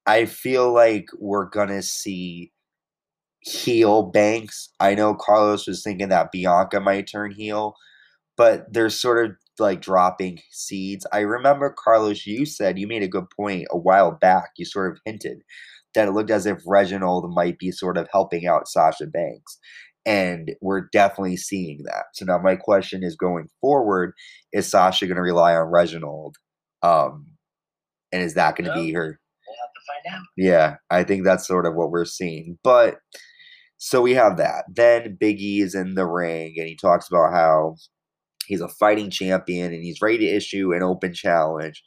I 0.07 0.25
feel 0.25 0.73
like 0.73 1.09
we're 1.19 1.49
gonna 1.49 1.83
see 1.83 2.53
heel 3.41 4.03
Banks. 4.03 4.71
I 4.81 4.95
know 4.95 5.15
Carlos 5.15 5.67
was 5.67 5.83
thinking 5.83 6.09
that 6.09 6.33
Bianca 6.33 6.81
might 6.81 7.07
turn 7.07 7.33
heel, 7.33 7.77
but 8.37 8.73
they're 8.73 8.91
sort 8.91 9.25
of 9.25 9.37
like 9.59 9.81
dropping 9.81 10.41
seeds. 10.51 11.07
I 11.13 11.21
remember 11.21 11.75
Carlos, 11.77 12.27
you 12.27 12.45
said 12.47 12.79
you 12.79 12.87
made 12.87 13.03
a 13.03 13.09
good 13.09 13.31
point 13.31 13.67
a 13.71 13.79
while 13.79 14.13
back. 14.13 14.51
You 14.57 14.65
sort 14.65 14.93
of 14.93 14.99
hinted 15.05 15.43
that 15.97 16.09
it 16.09 16.13
looked 16.13 16.31
as 16.31 16.47
if 16.47 16.63
Reginald 16.67 17.29
might 17.35 17.59
be 17.59 17.73
sort 17.73 17.99
of 17.99 18.09
helping 18.13 18.47
out 18.47 18.69
Sasha 18.69 19.07
Banks. 19.07 19.59
And 20.05 20.53
we're 20.61 20.89
definitely 20.93 21.37
seeing 21.37 21.83
that. 21.85 22.05
So 22.15 22.25
now 22.25 22.39
my 22.39 22.55
question 22.55 23.03
is 23.03 23.17
going 23.17 23.49
forward, 23.61 24.13
is 24.53 24.69
Sasha 24.69 25.07
going 25.07 25.17
to 25.17 25.23
rely 25.23 25.57
on 25.57 25.67
Reginald? 25.67 26.37
Um, 26.83 27.27
and 28.13 28.23
is 28.23 28.35
that 28.35 28.55
going 28.55 28.71
to 28.71 28.75
be 28.75 28.93
her? 28.93 29.19
We'll 29.49 29.57
have 29.57 29.73
to 29.75 30.11
find 30.11 30.17
out. 30.17 30.27
Yeah, 30.37 30.77
I 30.91 31.03
think 31.03 31.25
that's 31.25 31.47
sort 31.47 31.67
of 31.67 31.75
what 31.75 31.91
we're 31.91 32.05
seeing. 32.05 32.59
But 32.63 32.99
so 33.79 34.01
we 34.01 34.15
have 34.15 34.37
that. 34.37 34.65
Then 34.73 35.19
Biggie 35.21 35.61
is 35.61 35.75
in 35.75 35.95
the 35.95 36.07
ring 36.07 36.55
and 36.57 36.69
he 36.69 36.77
talks 36.77 37.09
about 37.09 37.33
how 37.33 37.75
he's 38.47 38.61
a 38.61 38.69
fighting 38.69 39.11
champion 39.11 39.73
and 39.73 39.83
he's 39.83 40.01
ready 40.01 40.19
to 40.19 40.27
issue 40.27 40.73
an 40.73 40.83
open 40.83 41.15
challenge. 41.15 41.83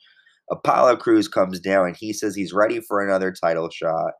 Apollo 0.51 0.97
Crews 0.97 1.27
comes 1.27 1.59
down 1.59 1.87
and 1.87 1.95
he 1.97 2.13
says 2.13 2.35
he's 2.35 2.53
ready 2.53 2.81
for 2.81 3.01
another 3.03 3.31
title 3.31 3.69
shot. 3.69 4.13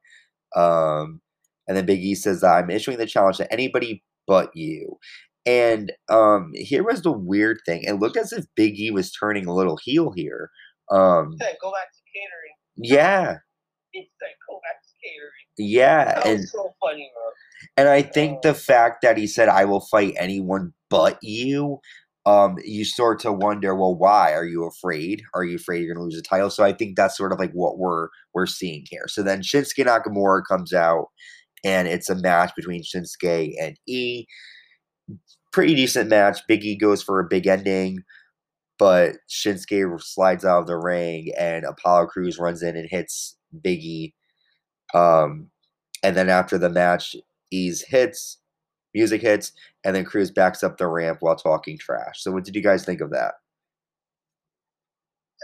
Um, 0.55 1.21
and 1.67 1.77
then 1.77 1.85
Big 1.85 1.99
E 2.03 2.15
says 2.15 2.43
I'm 2.43 2.69
issuing 2.69 2.97
the 2.97 3.05
challenge 3.05 3.37
to 3.37 3.51
anybody 3.53 4.03
but 4.27 4.51
you. 4.55 4.97
And 5.45 5.91
um, 6.09 6.51
here 6.53 6.83
was 6.83 7.01
the 7.01 7.11
weird 7.11 7.57
thing. 7.65 7.81
It 7.83 7.93
looked 7.93 8.17
as 8.17 8.31
if 8.33 8.45
Big 8.55 8.79
E 8.79 8.91
was 8.91 9.11
turning 9.11 9.45
a 9.47 9.53
little 9.53 9.77
heel 9.83 10.11
here. 10.15 10.49
Um, 10.91 11.33
said, 11.39 11.55
go 11.61 11.71
back 11.71 11.87
to 11.93 11.99
catering. 12.13 12.53
yeah, 12.77 13.37
He 13.91 14.07
said, 14.19 14.29
go 14.47 14.59
back 14.63 14.81
to 14.83 14.89
catering. 15.03 15.31
yeah, 15.57 16.15
That 16.15 16.25
and 16.27 16.47
so 16.49 16.73
funny, 16.81 17.09
bro. 17.13 17.23
and 17.77 17.89
I 17.89 18.01
think 18.03 18.41
the 18.43 18.53
fact 18.53 19.01
that 19.01 19.17
he 19.17 19.25
said 19.27 19.49
I 19.49 19.65
will 19.65 19.81
fight 19.81 20.13
anyone 20.17 20.73
but 20.89 21.17
you, 21.23 21.79
um, 22.25 22.57
you 22.63 22.85
start 22.85 23.19
to 23.21 23.31
wonder, 23.31 23.75
well, 23.75 23.95
why 23.95 24.33
are 24.33 24.45
you 24.45 24.65
afraid? 24.65 25.23
Are 25.33 25.43
you 25.43 25.55
afraid 25.55 25.83
you're 25.83 25.93
gonna 25.93 26.03
lose 26.05 26.15
the 26.15 26.21
title? 26.21 26.49
So 26.49 26.63
I 26.63 26.73
think 26.73 26.95
that's 26.95 27.17
sort 27.17 27.31
of 27.31 27.39
like 27.39 27.51
what 27.53 27.77
we're 27.77 28.09
we're 28.33 28.45
seeing 28.45 28.85
here. 28.89 29.07
So 29.07 29.23
then 29.23 29.41
Shinsuke 29.41 29.85
Nakamura 29.85 30.43
comes 30.47 30.73
out, 30.73 31.07
and 31.63 31.87
it's 31.87 32.09
a 32.09 32.15
match 32.15 32.51
between 32.55 32.83
Shinsuke 32.83 33.53
and 33.61 33.77
E. 33.87 34.25
Pretty 35.51 35.75
decent 35.75 36.09
match. 36.09 36.39
Big 36.47 36.63
E 36.63 36.75
goes 36.75 37.01
for 37.01 37.19
a 37.19 37.27
big 37.27 37.47
ending, 37.47 38.03
but 38.79 39.17
Shinsuke 39.29 40.01
slides 40.01 40.45
out 40.45 40.61
of 40.61 40.67
the 40.67 40.77
ring, 40.77 41.31
and 41.37 41.65
Apollo 41.65 42.07
Crews 42.07 42.39
runs 42.39 42.63
in 42.63 42.77
and 42.77 42.89
hits 42.89 43.37
Big 43.61 43.79
E. 43.79 44.13
Um, 44.93 45.49
and 46.03 46.17
then 46.17 46.29
after 46.29 46.57
the 46.57 46.69
match, 46.69 47.15
E's 47.51 47.83
hits, 47.83 48.38
music 48.93 49.21
hits, 49.21 49.53
and 49.83 49.95
then 49.95 50.05
Crews 50.05 50.31
backs 50.31 50.63
up 50.63 50.77
the 50.77 50.87
ramp 50.87 51.17
while 51.21 51.35
talking 51.35 51.77
trash. 51.77 52.21
So, 52.23 52.31
what 52.31 52.43
did 52.43 52.55
you 52.55 52.61
guys 52.61 52.85
think 52.85 53.01
of 53.01 53.11
that? 53.11 53.35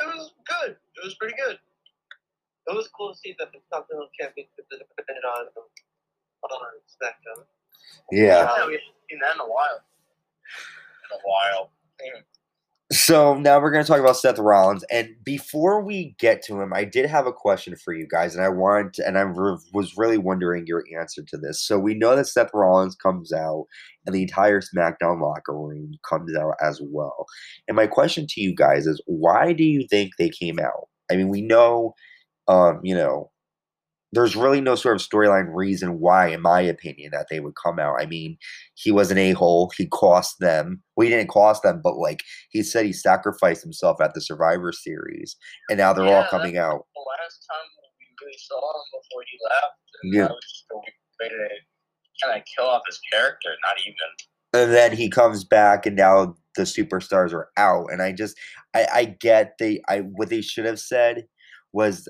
It 0.02 0.08
was 0.08 0.32
good. 0.48 0.72
It 0.72 1.04
was 1.04 1.16
pretty 1.16 1.36
good. 1.38 1.58
It 2.68 2.76
was 2.76 2.90
cool 2.98 3.14
to 3.14 3.18
see 3.18 3.36
that 3.40 3.52
the 3.54 3.60
Continental 3.72 4.10
Championship 4.20 4.66
is 4.72 4.80
dependent 4.98 5.26
on, 5.26 5.46
on 5.56 6.60
SmackDown. 6.90 7.46
Yeah. 8.12 8.50
Yeah, 8.58 8.68
we 8.68 8.74
haven't 8.74 8.82
seen 9.10 9.20
that 9.22 9.36
in 9.36 9.42
a 9.42 9.46
while. 9.46 9.80
In 11.06 11.12
a 11.14 11.22
while. 11.24 11.70
So 12.96 13.34
now 13.34 13.60
we're 13.60 13.72
going 13.72 13.84
to 13.84 13.88
talk 13.88 14.00
about 14.00 14.16
Seth 14.16 14.40
Rollins, 14.40 14.86
and 14.90 15.10
before 15.26 15.84
we 15.84 16.16
get 16.18 16.42
to 16.44 16.62
him, 16.62 16.72
I 16.74 16.86
did 16.86 17.06
have 17.06 17.28
a 17.28 17.34
question 17.34 17.76
for 17.76 17.94
you 17.94 18.08
guys, 18.10 18.36
and 18.36 18.44
I 18.44 18.48
want, 18.48 19.00
and 19.00 19.18
I 19.18 19.26
was 19.26 19.98
really 19.98 20.18
wondering 20.18 20.66
your 20.66 20.82
answer 20.98 21.22
to 21.22 21.38
this. 21.38 21.62
So 21.62 21.78
we 21.78 21.94
know 21.94 22.16
that 22.16 22.28
Seth 22.28 22.52
Rollins 22.54 22.96
comes 22.96 23.34
out, 23.34 23.66
and 24.06 24.16
the 24.16 24.22
entire 24.22 24.62
SmackDown 24.62 25.22
locker 25.22 25.54
room 25.54 25.96
comes 26.10 26.34
out 26.38 26.54
as 26.62 26.80
well. 26.82 27.26
And 27.68 27.76
my 27.76 27.86
question 27.86 28.28
to 28.30 28.42
you 28.42 28.56
guys 28.56 28.88
is, 28.88 29.02
why 29.08 29.52
do 29.52 29.66
you 29.66 29.86
think 29.90 30.14
they 30.18 30.30
came 30.30 30.58
out? 30.58 30.88
I 31.12 31.18
mean, 31.18 31.28
we 31.28 31.42
know, 31.42 31.96
um, 32.48 32.80
you 32.82 32.96
know, 32.96 33.30
there's 34.16 34.36
really 34.36 34.62
no 34.62 34.76
sort 34.76 34.96
of 34.96 35.02
storyline 35.08 35.50
reason 35.54 36.00
why, 36.00 36.28
in 36.30 36.42
my 36.42 36.62
opinion, 36.62 37.12
that 37.12 37.28
they 37.30 37.40
would 37.40 37.54
come 37.62 37.78
out. 37.80 38.02
I 38.02 38.06
mean, 38.08 38.38
he 38.74 38.90
was 38.92 39.12
an 39.12 39.18
a 39.20 39.34
hole. 39.34 39.72
He 39.78 39.86
cost 39.88 40.38
them. 40.40 40.82
Well, 40.96 41.06
he 41.06 41.12
didn't 41.14 41.30
cost 41.30 41.62
them, 41.64 41.82
but 41.84 41.98
like 41.98 42.24
he 42.50 42.64
said, 42.64 42.86
he 42.86 42.94
sacrificed 42.94 43.62
himself 43.64 44.02
at 44.02 44.14
the 44.16 44.22
Survivor 44.22 44.72
Series, 44.72 45.36
and 45.70 45.78
now 45.78 45.94
they're 45.94 46.08
all 46.08 46.26
coming 46.30 46.58
out. 46.58 46.86
The 46.96 47.06
last 47.22 47.46
time 47.52 47.70
we 48.00 48.06
really 48.26 48.38
saw 48.40 48.58
him 48.58 48.86
before 48.92 49.24
he 49.30 49.38
left, 49.44 49.80
and 50.04 50.14
Yeah. 50.14 50.22
that 50.24 50.32
was 50.32 50.44
just 50.44 50.66
a 50.72 50.78
way 50.78 51.30
to 51.30 51.50
kind 52.24 52.40
of 52.40 52.44
kill 52.56 52.66
off 52.66 52.82
his 52.88 53.00
character. 53.12 53.50
Not 53.68 53.78
even. 53.86 54.64
and 54.64 54.74
then 54.74 54.96
he 54.96 55.10
comes 55.10 55.44
back 55.44 55.86
and 55.86 55.98
now 55.98 56.34
the 56.56 56.62
superstars 56.64 57.34
are 57.34 57.50
out 57.58 57.88
and 57.92 58.02
i 58.02 58.14
just 58.14 58.38
i 58.74 58.88
i 58.94 59.04
get 59.04 59.58
they 59.60 59.82
i 59.90 59.98
what 60.00 60.30
they 60.30 60.42
should 60.42 60.64
have 60.64 60.80
said 60.80 61.26
was 61.74 62.08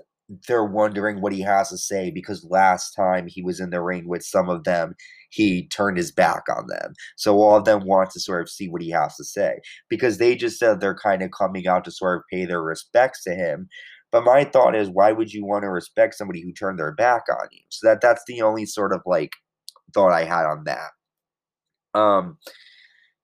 they're 0.47 0.65
wondering 0.65 1.21
what 1.21 1.33
he 1.33 1.41
has 1.41 1.69
to 1.69 1.77
say 1.77 2.09
because 2.09 2.47
last 2.49 2.91
time 2.93 3.27
he 3.27 3.41
was 3.43 3.59
in 3.59 3.69
the 3.69 3.81
ring 3.81 4.07
with 4.07 4.23
some 4.23 4.49
of 4.49 4.63
them 4.63 4.95
he 5.29 5.67
turned 5.67 5.97
his 5.97 6.11
back 6.11 6.43
on 6.55 6.65
them 6.67 6.93
so 7.15 7.35
all 7.35 7.57
of 7.57 7.65
them 7.65 7.85
want 7.85 8.09
to 8.09 8.19
sort 8.19 8.41
of 8.41 8.49
see 8.49 8.67
what 8.67 8.81
he 8.81 8.89
has 8.89 9.15
to 9.15 9.23
say 9.23 9.59
because 9.89 10.17
they 10.17 10.35
just 10.35 10.57
said 10.57 10.79
they're 10.79 10.95
kind 10.95 11.21
of 11.21 11.29
coming 11.31 11.67
out 11.67 11.83
to 11.85 11.91
sort 11.91 12.17
of 12.17 12.23
pay 12.31 12.45
their 12.45 12.61
respects 12.61 13.23
to 13.23 13.35
him 13.35 13.67
but 14.11 14.23
my 14.23 14.43
thought 14.43 14.75
is 14.75 14.89
why 14.89 15.11
would 15.11 15.31
you 15.31 15.45
want 15.45 15.63
to 15.63 15.69
respect 15.69 16.15
somebody 16.15 16.41
who 16.41 16.51
turned 16.51 16.79
their 16.79 16.93
back 16.93 17.23
on 17.29 17.47
you 17.51 17.61
so 17.69 17.87
that 17.87 18.01
that's 18.01 18.23
the 18.27 18.41
only 18.41 18.65
sort 18.65 18.93
of 18.93 19.01
like 19.05 19.31
thought 19.93 20.11
i 20.11 20.23
had 20.23 20.45
on 20.45 20.63
that 20.63 20.89
um, 21.95 22.37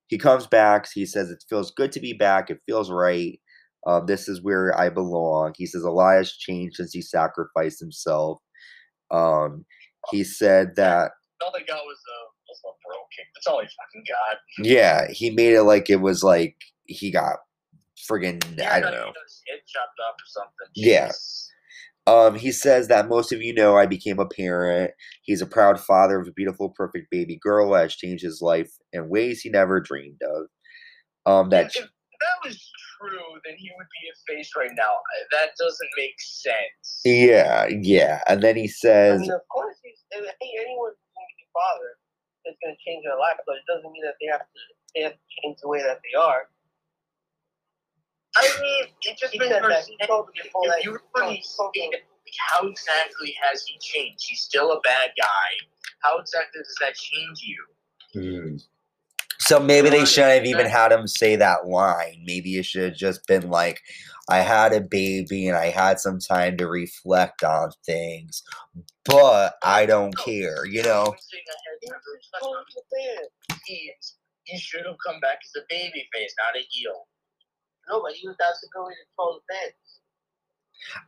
he 0.07 0.17
comes 0.17 0.47
back. 0.47 0.87
He 0.93 1.05
says 1.05 1.29
it 1.29 1.43
feels 1.49 1.71
good 1.71 1.91
to 1.93 1.99
be 1.99 2.13
back. 2.13 2.49
It 2.49 2.59
feels 2.65 2.91
right. 2.91 3.39
Um, 3.87 4.05
this 4.05 4.27
is 4.27 4.43
where 4.43 4.77
I 4.79 4.89
belong. 4.89 5.53
He 5.57 5.65
says 5.65 5.83
Elias 5.83 6.37
changed 6.37 6.75
since 6.75 6.93
he 6.93 7.01
sacrificed 7.01 7.79
himself. 7.79 8.39
Um, 9.09 9.65
he 10.09 10.23
said 10.23 10.75
that 10.75 11.11
All 11.43 11.51
they 11.53 11.65
got 11.65 11.83
was 11.83 11.97
a 11.97 12.19
was 12.47 12.59
a 12.65 12.71
bro. 12.85 12.97
That's 13.35 13.47
all 13.47 13.61
he 13.61 13.67
fucking 13.67 14.03
got. 14.07 14.65
yeah, 14.65 15.09
he 15.11 15.31
made 15.31 15.53
it 15.53 15.63
like 15.63 15.89
it 15.89 16.01
was 16.01 16.23
like 16.23 16.55
he 16.85 17.11
got 17.11 17.37
friggin' 18.09 18.43
Yeah, 18.57 18.73
I 18.73 18.79
don't 18.79 18.91
know. 18.91 19.05
head 19.05 19.61
chopped 19.67 19.99
off 20.07 20.15
or 20.15 20.27
something. 20.27 20.67
Yeah. 20.75 21.11
Um, 22.07 22.35
he 22.35 22.51
says 22.51 22.87
that 22.87 23.07
most 23.07 23.31
of 23.31 23.41
you 23.41 23.53
know 23.53 23.77
I 23.77 23.85
became 23.85 24.19
a 24.19 24.25
parent. 24.25 24.91
He's 25.21 25.41
a 25.41 25.45
proud 25.45 25.79
father 25.79 26.19
of 26.19 26.27
a 26.27 26.31
beautiful, 26.31 26.69
perfect 26.69 27.11
baby 27.11 27.39
girl 27.41 27.71
that 27.71 27.83
has 27.83 27.95
changed 27.95 28.23
his 28.23 28.41
life 28.41 28.71
in 28.91 29.07
ways 29.09 29.41
he 29.41 29.49
never 29.49 29.79
dreamed 29.79 30.19
of. 30.23 30.47
Um, 31.31 31.49
that 31.51 31.67
if, 31.67 31.75
if 31.75 31.81
that 31.83 32.47
was 32.47 32.71
true, 33.01 33.41
then 33.45 33.55
he 33.57 33.71
would 33.77 33.89
be 33.89 34.03
a 34.09 34.15
face 34.29 34.51
right 34.55 34.71
now. 34.77 35.01
That 35.33 35.57
doesn't 35.57 35.89
make 35.97 36.15
sense. 36.21 37.01
yeah, 37.03 37.65
yeah. 37.69 38.21
And 38.27 38.41
then 38.43 38.55
he 38.55 38.65
I 38.65 38.67
says, 38.67 39.21
mean, 39.21 39.31
of 39.33 39.41
course, 39.49 39.77
he's, 39.83 39.97
I 40.13 40.21
think 40.21 40.53
anyone 40.61 40.93
who's 40.93 41.11
going 41.17 41.25
to 41.25 41.35
be 41.41 41.45
a 41.49 41.51
father 41.51 41.89
is 42.45 42.55
going 42.61 42.75
to 42.77 42.81
change 42.85 43.03
their 43.03 43.17
life, 43.17 43.41
but 43.45 43.57
it 43.57 43.65
doesn't 43.67 43.89
mean 43.91 44.05
that 44.05 44.15
they 44.21 44.29
have 44.29 44.45
to, 44.45 44.59
they 44.95 45.01
have 45.09 45.13
to 45.17 45.25
change 45.41 45.57
the 45.61 45.67
way 45.67 45.81
that 45.81 45.99
they 46.05 46.13
are. 46.17 46.47
I 48.37 48.47
mean, 48.61 48.85
it 49.03 49.17
just 49.17 49.33
He 49.33 49.39
makes 49.39 49.51
said 49.51 49.61
more 49.61 49.69
that. 49.71 49.83
sense. 49.85 49.97
He 49.99 50.07
told 50.07 50.27
me 50.31 50.39
before 50.43 50.63
that. 50.67 50.79
If 50.79 50.85
you 50.85 50.91
really 51.15 51.43
told 51.57 51.75
me- 51.75 51.81
see 51.81 51.89
it, 51.91 52.03
like, 52.07 52.37
how 52.47 52.67
exactly 52.67 53.35
has 53.43 53.63
he 53.65 53.77
changed? 53.81 54.23
He's 54.29 54.39
still 54.41 54.71
a 54.71 54.79
bad 54.81 55.11
guy. 55.19 55.49
How 55.99 56.17
exactly 56.19 56.61
does 56.63 56.75
that 56.79 56.95
change 56.95 57.41
you? 57.43 57.59
Hmm. 58.13 58.55
So 59.41 59.59
maybe 59.59 59.89
they 59.89 60.05
shouldn't 60.05 60.33
have 60.33 60.45
even 60.45 60.67
had 60.67 60.91
him 60.91 61.07
say 61.07 61.35
that 61.35 61.65
line. 61.67 62.23
Maybe 62.25 62.57
it 62.57 62.65
should 62.65 62.83
have 62.83 62.95
just 62.95 63.25
been 63.25 63.49
like, 63.49 63.81
I 64.29 64.37
had 64.39 64.71
a 64.71 64.81
baby 64.81 65.47
and 65.47 65.57
I 65.57 65.69
had 65.71 65.99
some 65.99 66.19
time 66.19 66.57
to 66.57 66.67
reflect 66.67 67.43
on 67.43 67.71
things, 67.83 68.43
but 69.03 69.55
I 69.63 69.85
don't 69.87 70.15
care, 70.15 70.65
you 70.65 70.83
know? 70.83 71.05
I'm 71.09 71.17
saying 71.17 71.43
I 71.49 71.57
had 71.65 71.77
He 71.81 71.89
time 71.89 71.97
was 71.97 72.05
to 72.05 72.11
just 72.13 72.29
reflect 72.31 72.43
told 72.43 72.57
on 72.57 72.63
me 72.63 72.73
the 72.77 72.85
fans. 72.93 73.59
he, 73.65 73.91
he 74.43 74.57
should 74.59 74.85
have 74.85 74.97
come 75.05 75.19
back 75.19 75.39
as 75.43 75.51
a 75.57 75.65
baby 75.69 76.07
face, 76.13 76.33
not 76.37 76.61
a 76.61 76.63
heel. 76.69 77.07
No, 77.89 78.01
but 78.01 78.13
he 78.13 78.27
was 78.27 78.37
that's 78.39 78.61
the 78.61 78.69
good 78.71 78.85
way 78.85 78.93
to 78.93 79.05
troll 79.15 79.41
the 79.41 79.53
fans. 79.53 80.00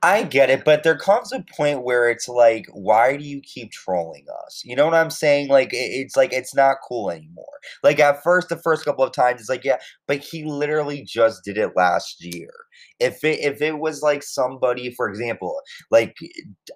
I 0.01 0.23
get 0.23 0.49
it, 0.49 0.63
but 0.63 0.83
there 0.83 0.97
comes 0.97 1.31
a 1.31 1.43
point 1.55 1.83
where 1.83 2.09
it's 2.09 2.27
like, 2.27 2.65
why 2.71 3.17
do 3.17 3.23
you 3.23 3.41
keep 3.41 3.71
trolling 3.71 4.25
us? 4.45 4.61
You 4.63 4.75
know 4.75 4.85
what 4.85 4.93
I'm 4.93 5.09
saying? 5.09 5.49
Like, 5.49 5.69
it's 5.71 6.15
like 6.15 6.33
it's 6.33 6.55
not 6.55 6.77
cool 6.87 7.09
anymore. 7.09 7.45
Like 7.83 7.99
at 7.99 8.23
first, 8.23 8.49
the 8.49 8.57
first 8.57 8.85
couple 8.85 9.03
of 9.03 9.11
times, 9.11 9.41
it's 9.41 9.49
like, 9.49 9.63
yeah, 9.63 9.77
but 10.07 10.19
he 10.19 10.43
literally 10.43 11.03
just 11.03 11.43
did 11.43 11.57
it 11.57 11.75
last 11.75 12.23
year. 12.23 12.51
If 12.99 13.23
it 13.23 13.39
if 13.39 13.61
it 13.61 13.79
was 13.79 14.01
like 14.01 14.23
somebody, 14.23 14.91
for 14.91 15.09
example, 15.09 15.59
like 15.91 16.15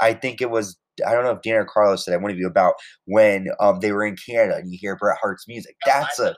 I 0.02 0.14
think 0.14 0.42
it 0.42 0.50
was. 0.50 0.78
I 1.06 1.14
don't 1.14 1.26
know 1.26 1.32
if 1.32 1.44
Dana 1.44 1.64
Carlos 1.64 2.04
said 2.04 2.16
I 2.16 2.18
want 2.18 2.34
to 2.34 2.40
you 2.40 2.48
about 2.48 2.74
when 3.06 3.50
um 3.60 3.82
they 3.82 3.92
were 3.92 4.04
in 4.04 4.16
Canada 4.16 4.56
and 4.58 4.72
you 4.72 4.80
hear 4.82 4.96
Bret 4.96 5.20
Hart's 5.22 5.48
music. 5.48 5.76
No, 5.86 5.94
That's 5.94 6.18
a 6.18 6.24
that 6.24 6.36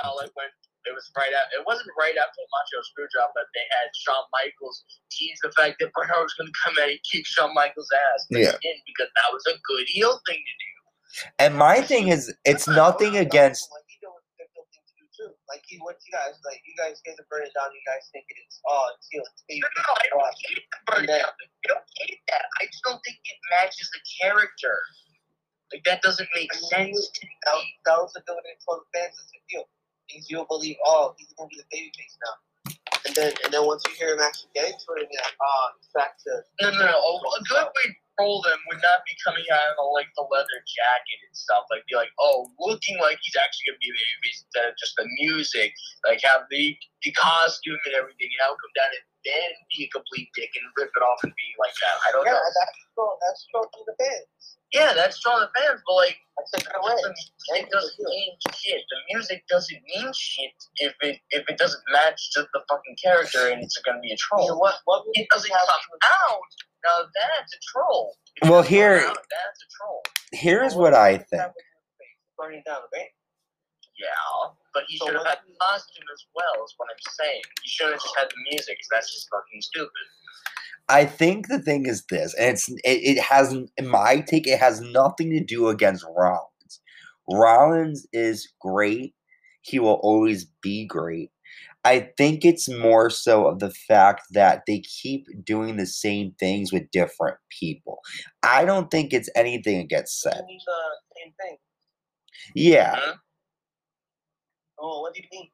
about 0.00 0.16
like 0.16 0.30
when 0.34 0.46
it 0.88 0.94
was 0.96 1.04
right 1.20 1.30
after. 1.36 1.60
It 1.60 1.66
wasn't 1.68 1.92
right 2.00 2.16
after 2.16 2.40
Macho 2.48 2.80
Screwjob, 2.88 3.30
but 3.36 3.46
they 3.52 3.66
had 3.76 3.92
Shawn 3.94 4.24
Michaels 4.32 4.84
tease 5.12 5.38
the 5.44 5.52
fact 5.52 5.76
that 5.84 5.92
Bret 5.92 6.08
Hart 6.08 6.24
was 6.24 6.34
going 6.40 6.48
to 6.48 6.58
come 6.64 6.74
out 6.80 6.88
and 6.90 7.00
kick 7.04 7.28
Shawn 7.28 7.52
Michaels' 7.54 7.92
ass. 7.92 8.26
But 8.32 8.40
Yeah. 8.42 8.56
he 8.56 8.72
didn't 8.72 8.84
because 8.88 9.12
that 9.12 9.30
was 9.36 9.44
a 9.52 9.56
good 9.68 9.86
heel 9.92 10.16
thing 10.26 10.40
to 10.40 10.54
do. 10.56 10.72
and 11.38 11.54
my 11.56 11.82
thing 11.82 12.08
is 12.08 12.32
it's 12.44 12.68
nothing 12.68 13.16
against 13.16 13.68
Like 13.72 13.84
he 13.88 13.98
knows 14.04 14.16
what 14.24 14.34
they're 14.38 14.52
building 14.56 14.84
to 14.88 14.94
do 14.96 15.06
too. 15.16 15.30
Like 15.48 15.64
he, 15.68 15.76
what 15.84 15.96
you 16.06 16.12
guys 16.14 16.36
like? 16.46 16.60
You 16.66 16.74
guys 16.78 17.00
get 17.04 17.16
the 17.20 17.24
burn 17.30 17.44
it 17.44 17.52
down. 17.54 17.70
You 17.74 17.84
guys 17.86 18.04
think 18.12 18.26
it's 18.30 18.60
oh, 18.68 18.86
it's 18.96 19.08
heel. 19.12 19.24
It's 19.26 19.44
No, 19.60 19.68
no, 19.68 19.92
I 19.92 20.06
don't 20.12 20.38
hate 20.48 20.64
the 20.64 20.80
burn 20.88 21.04
down. 21.08 21.32
I 21.32 21.66
don't 21.68 21.88
hate 22.00 22.22
that. 22.32 22.44
I 22.60 22.66
just 22.70 22.84
don't 22.86 23.02
think 23.04 23.18
it 23.24 23.38
matches 23.52 23.88
the 23.92 24.02
character. 24.22 24.76
Like 25.72 25.84
that 25.84 26.02
doesn't 26.02 26.28
make 26.34 26.52
sense 26.54 26.70
to 26.70 26.72
That, 26.72 26.86
me. 26.86 26.92
was- 26.94 27.12
that 27.86 27.98
was 28.00 28.12
a 28.16 28.22
good 28.24 28.36
way 28.40 28.54
to 28.56 28.72
the 28.80 28.86
fans 28.94 29.16
it's 29.20 29.32
a 29.34 29.40
deal. 29.50 29.66
Because 30.08 30.30
you'll 30.30 30.48
believe, 30.48 30.76
oh, 30.86 31.14
he's 31.18 31.32
gonna 31.36 31.48
be 31.48 31.60
the 31.60 31.68
baby 31.70 31.92
face 31.96 32.16
now. 32.24 32.34
And 33.06 33.14
then 33.14 33.32
and 33.44 33.52
then 33.52 33.64
once 33.64 33.84
you 33.86 33.94
hear 33.94 34.16
him 34.16 34.20
actually 34.20 34.50
get 34.56 34.72
into 34.72 34.88
it, 34.98 35.06
you're 35.06 35.22
like, 35.22 35.38
ah, 35.38 35.46
oh, 35.46 35.66
he's 35.78 35.92
back 35.94 36.18
to 36.24 36.30
No, 36.60 36.70
no, 36.72 36.88
no. 36.88 36.96
A, 36.96 37.10
a 37.14 37.40
good 37.46 37.68
way 37.68 37.84
to 37.92 37.96
troll 38.18 38.42
them 38.42 38.58
would 38.68 38.82
not 38.82 39.06
be 39.06 39.14
coming 39.22 39.46
out 39.52 39.78
of 39.78 39.86
like 39.94 40.10
the 40.18 40.26
leather 40.26 40.60
jacket 40.66 41.18
and 41.22 41.34
stuff. 41.36 41.68
Like 41.70 41.86
be 41.86 41.94
like, 41.94 42.10
oh, 42.18 42.50
looking 42.58 42.98
like 42.98 43.20
he's 43.22 43.38
actually 43.38 43.70
gonna 43.72 43.84
be 43.84 43.92
a 43.92 43.96
babyface 43.96 44.40
instead 44.48 44.66
of 44.68 44.74
just 44.80 44.96
the 44.98 45.06
music. 45.22 45.72
Like 46.04 46.20
have 46.26 46.48
the 46.50 46.74
the 47.04 47.12
costume 47.14 47.78
and 47.86 47.94
everything, 47.94 48.28
and 48.32 48.40
I'll 48.48 48.58
come 48.58 48.74
down 48.74 48.90
and 48.90 49.04
then 49.28 49.50
be 49.76 49.84
a 49.84 49.88
complete 49.92 50.32
dick 50.32 50.48
and 50.56 50.64
rip 50.80 50.88
it 50.96 51.04
off 51.04 51.20
and 51.22 51.32
be 51.36 51.48
like 51.60 51.76
that. 51.84 51.96
I 52.00 52.08
don't 52.16 52.24
yeah, 52.24 52.32
know. 52.32 52.40
that's 52.40 52.76
true. 52.96 53.12
That's 53.20 53.42
true 53.52 53.66
to 53.68 53.80
the 53.84 53.94
fans. 54.00 54.56
Yeah, 54.72 54.92
that's 54.96 55.16
strong 55.16 55.40
the 55.40 55.48
fans, 55.56 55.80
but 55.86 55.94
like 55.96 56.16
That's 56.36 56.52
a 56.52 56.56
it 56.60 56.64
good 56.72 56.80
way. 56.84 56.92
doesn't, 56.96 57.16
it 57.56 57.68
doesn't 57.72 58.00
mean 58.04 58.32
shit. 58.56 58.80
The 58.88 58.98
music 59.12 59.44
doesn't 59.48 59.80
mean 59.96 60.12
shit 60.16 60.52
if 60.84 60.94
it 61.00 61.20
if 61.30 61.44
it 61.48 61.56
doesn't 61.56 61.80
match 61.92 62.20
to 62.36 62.44
the 62.52 62.60
fucking 62.68 62.96
character 63.02 63.48
and 63.48 63.62
it's 63.64 63.76
gonna 63.84 64.00
be 64.00 64.12
a 64.12 64.16
I 64.16 64.20
troll. 64.20 64.48
mean, 64.48 64.58
what 64.58 64.76
what 64.84 65.04
it 65.14 65.26
doesn't 65.32 65.50
have 65.52 65.68
come 65.68 66.00
out. 66.32 66.48
Now 66.84 66.96
that's 67.16 67.52
a 67.54 67.60
troll. 67.72 68.16
If 68.42 68.48
Well, 68.50 68.62
here- 68.62 69.04
out, 69.08 69.16
that's 69.16 69.60
a 69.64 69.68
troll. 69.76 70.02
Here's 70.32 70.74
what 70.74 70.92
I 70.94 71.18
think. 71.18 71.42
Burning 72.36 72.62
down 72.66 72.82
the 72.84 72.96
band. 72.96 73.08
Yeah, 73.98 74.50
but 74.74 74.84
he 74.88 74.96
So 74.98 75.06
should 75.06 75.14
have 75.14 75.22
what 75.24 75.28
had 75.30 75.38
do 75.46 75.52
the 75.52 75.58
costume 75.58 76.04
as 76.12 76.24
well. 76.34 76.64
Is 76.64 76.74
what 76.76 76.88
I'm 76.90 77.12
saying. 77.18 77.42
He 77.62 77.68
should 77.68 77.90
have 77.90 78.00
just 78.00 78.16
had 78.16 78.28
the 78.30 78.50
music. 78.50 78.78
'cause 78.78 78.88
that's 78.90 79.12
just 79.12 79.28
fucking 79.30 79.62
stupid. 79.62 80.06
I 80.88 81.04
think 81.04 81.48
the 81.48 81.58
thing 81.60 81.86
is 81.86 82.04
this, 82.06 82.34
and 82.34 82.50
it's 82.50 82.68
it, 82.68 82.78
it 82.84 83.20
has 83.20 83.52
in 83.52 83.88
my 83.88 84.20
take, 84.20 84.46
it 84.46 84.58
has 84.58 84.80
nothing 84.80 85.30
to 85.30 85.44
do 85.44 85.68
against 85.68 86.04
Rollins. 86.16 86.80
Rollins 87.30 88.06
is 88.12 88.48
great. 88.60 89.14
He 89.62 89.78
will 89.78 90.00
always 90.02 90.46
be 90.62 90.86
great. 90.86 91.30
I 91.84 92.10
think 92.16 92.44
it's 92.44 92.68
more 92.68 93.10
so 93.10 93.46
of 93.46 93.58
the 93.60 93.70
fact 93.70 94.22
that 94.32 94.62
they 94.66 94.80
keep 94.80 95.26
doing 95.44 95.76
the 95.76 95.86
same 95.86 96.32
things 96.38 96.72
with 96.72 96.90
different 96.90 97.36
people. 97.50 98.00
I 98.42 98.64
don't 98.64 98.90
think 98.90 99.12
it's 99.12 99.30
anything 99.36 99.78
against 99.80 100.26
I 100.26 100.30
Seth. 100.30 100.46
mean 100.46 100.60
the 100.66 100.72
uh, 100.72 100.76
same 101.24 101.32
thing. 101.40 101.56
Yeah. 102.54 102.96
Hmm? 102.98 103.27
Oh, 104.80 105.00
what 105.02 105.14
do 105.14 105.20
you 105.22 105.28
mean? 105.32 105.50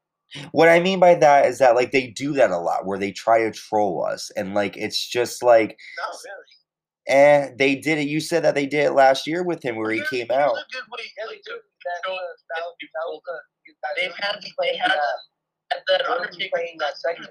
What 0.53 0.69
I 0.69 0.81
mean 0.81 0.99
by 0.99 1.15
that 1.15 1.47
is 1.47 1.59
that 1.59 1.77
like 1.77 1.93
they 1.93 2.09
do 2.09 2.33
that 2.35 2.51
a 2.51 2.59
lot 2.59 2.87
where 2.87 2.99
they 2.99 3.13
try 3.13 3.41
to 3.45 3.53
troll 3.53 4.05
us 4.05 4.31
and 4.37 4.55
like 4.55 4.77
it's 4.77 4.99
just 5.07 5.43
like 5.43 5.79
No, 5.99 6.05
really. 6.11 7.17
eh, 7.19 7.51
they 7.57 7.77
did 7.77 7.99
it. 7.99 8.09
You 8.09 8.19
said 8.21 8.43
that 8.43 8.55
they 8.55 8.67
did 8.67 8.87
it 8.87 8.93
last 8.93 9.27
year 9.29 9.45
with 9.45 9.63
him 9.63 9.77
where 9.77 9.93
he 9.93 10.03
came 10.11 10.31
out. 10.33 10.57
a 10.59 10.65
good 10.73 10.85
way 10.91 11.07
Yeah, 11.17 11.25
to 11.25 11.31
they 11.31 11.37
do. 11.37 11.43
do 11.53 11.55
it. 11.57 11.63
That, 11.85 12.01
So, 12.07 12.13
uh, 12.13 12.17
that, 12.19 12.63
was- 12.67 12.77
that 12.81 13.07
was 13.07 13.21
the. 13.25 13.37
you 13.67 13.75
guys 13.79 13.95
They've 13.97 14.17
had 14.19 14.35
they 14.43 14.77
had 14.77 14.91
that. 14.91 15.77
at 15.77 15.83
that 15.89 16.03
Undertaker 16.09 16.51
playing 16.53 16.79
that 16.79 16.97
segment. 16.99 17.31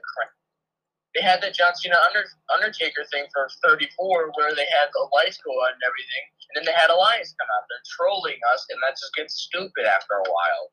They 1.13 1.21
had 1.21 1.41
the 1.45 1.51
John 1.53 1.75
Cena 1.77 1.97
Under, 2.09 2.25
Undertaker 2.57 3.05
thing 3.13 3.25
for 3.33 3.45
34 3.61 4.33
where 4.33 4.55
they 4.57 4.65
had 4.65 4.89
Elias 4.97 5.37
go 5.45 5.51
on 5.51 5.73
and 5.77 5.83
everything, 5.85 6.23
and 6.49 6.53
then 6.57 6.65
they 6.65 6.73
had 6.73 6.89
Elias 6.89 7.35
come 7.37 7.45
out 7.53 7.65
They're 7.69 7.85
trolling 7.93 8.39
us, 8.53 8.65
and 8.73 8.81
that 8.81 8.97
just 8.97 9.13
gets 9.13 9.35
stupid 9.45 9.85
after 9.85 10.17
a 10.17 10.25
while. 10.25 10.63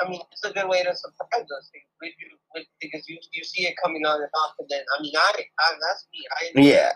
I 0.00 0.08
mean, 0.08 0.20
it's 0.32 0.44
a 0.44 0.52
good 0.52 0.68
way 0.68 0.82
to 0.82 0.94
surprise 0.94 1.42
us 1.42 1.70
with 2.00 2.12
you, 2.18 2.36
with, 2.54 2.64
because 2.80 3.08
you 3.08 3.18
you 3.32 3.44
see 3.44 3.66
it 3.66 3.74
coming 3.82 4.04
on 4.04 4.20
and 4.20 4.30
off, 4.44 4.54
and 4.58 4.68
then 4.70 4.82
I 4.98 5.02
mean, 5.02 5.12
I, 5.16 5.32
I 5.60 5.72
that's 5.72 6.06
me. 6.12 6.24
I 6.30 6.60
Yeah. 6.60 6.92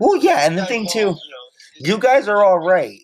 Well, 0.00 0.16
yeah, 0.16 0.46
and 0.46 0.58
the 0.58 0.66
thing 0.66 0.86
too, 0.86 0.98
you 0.98 1.06
know, 1.06 1.14
you 1.80 1.98
guys 1.98 2.28
are 2.28 2.44
all 2.44 2.58
right. 2.58 2.98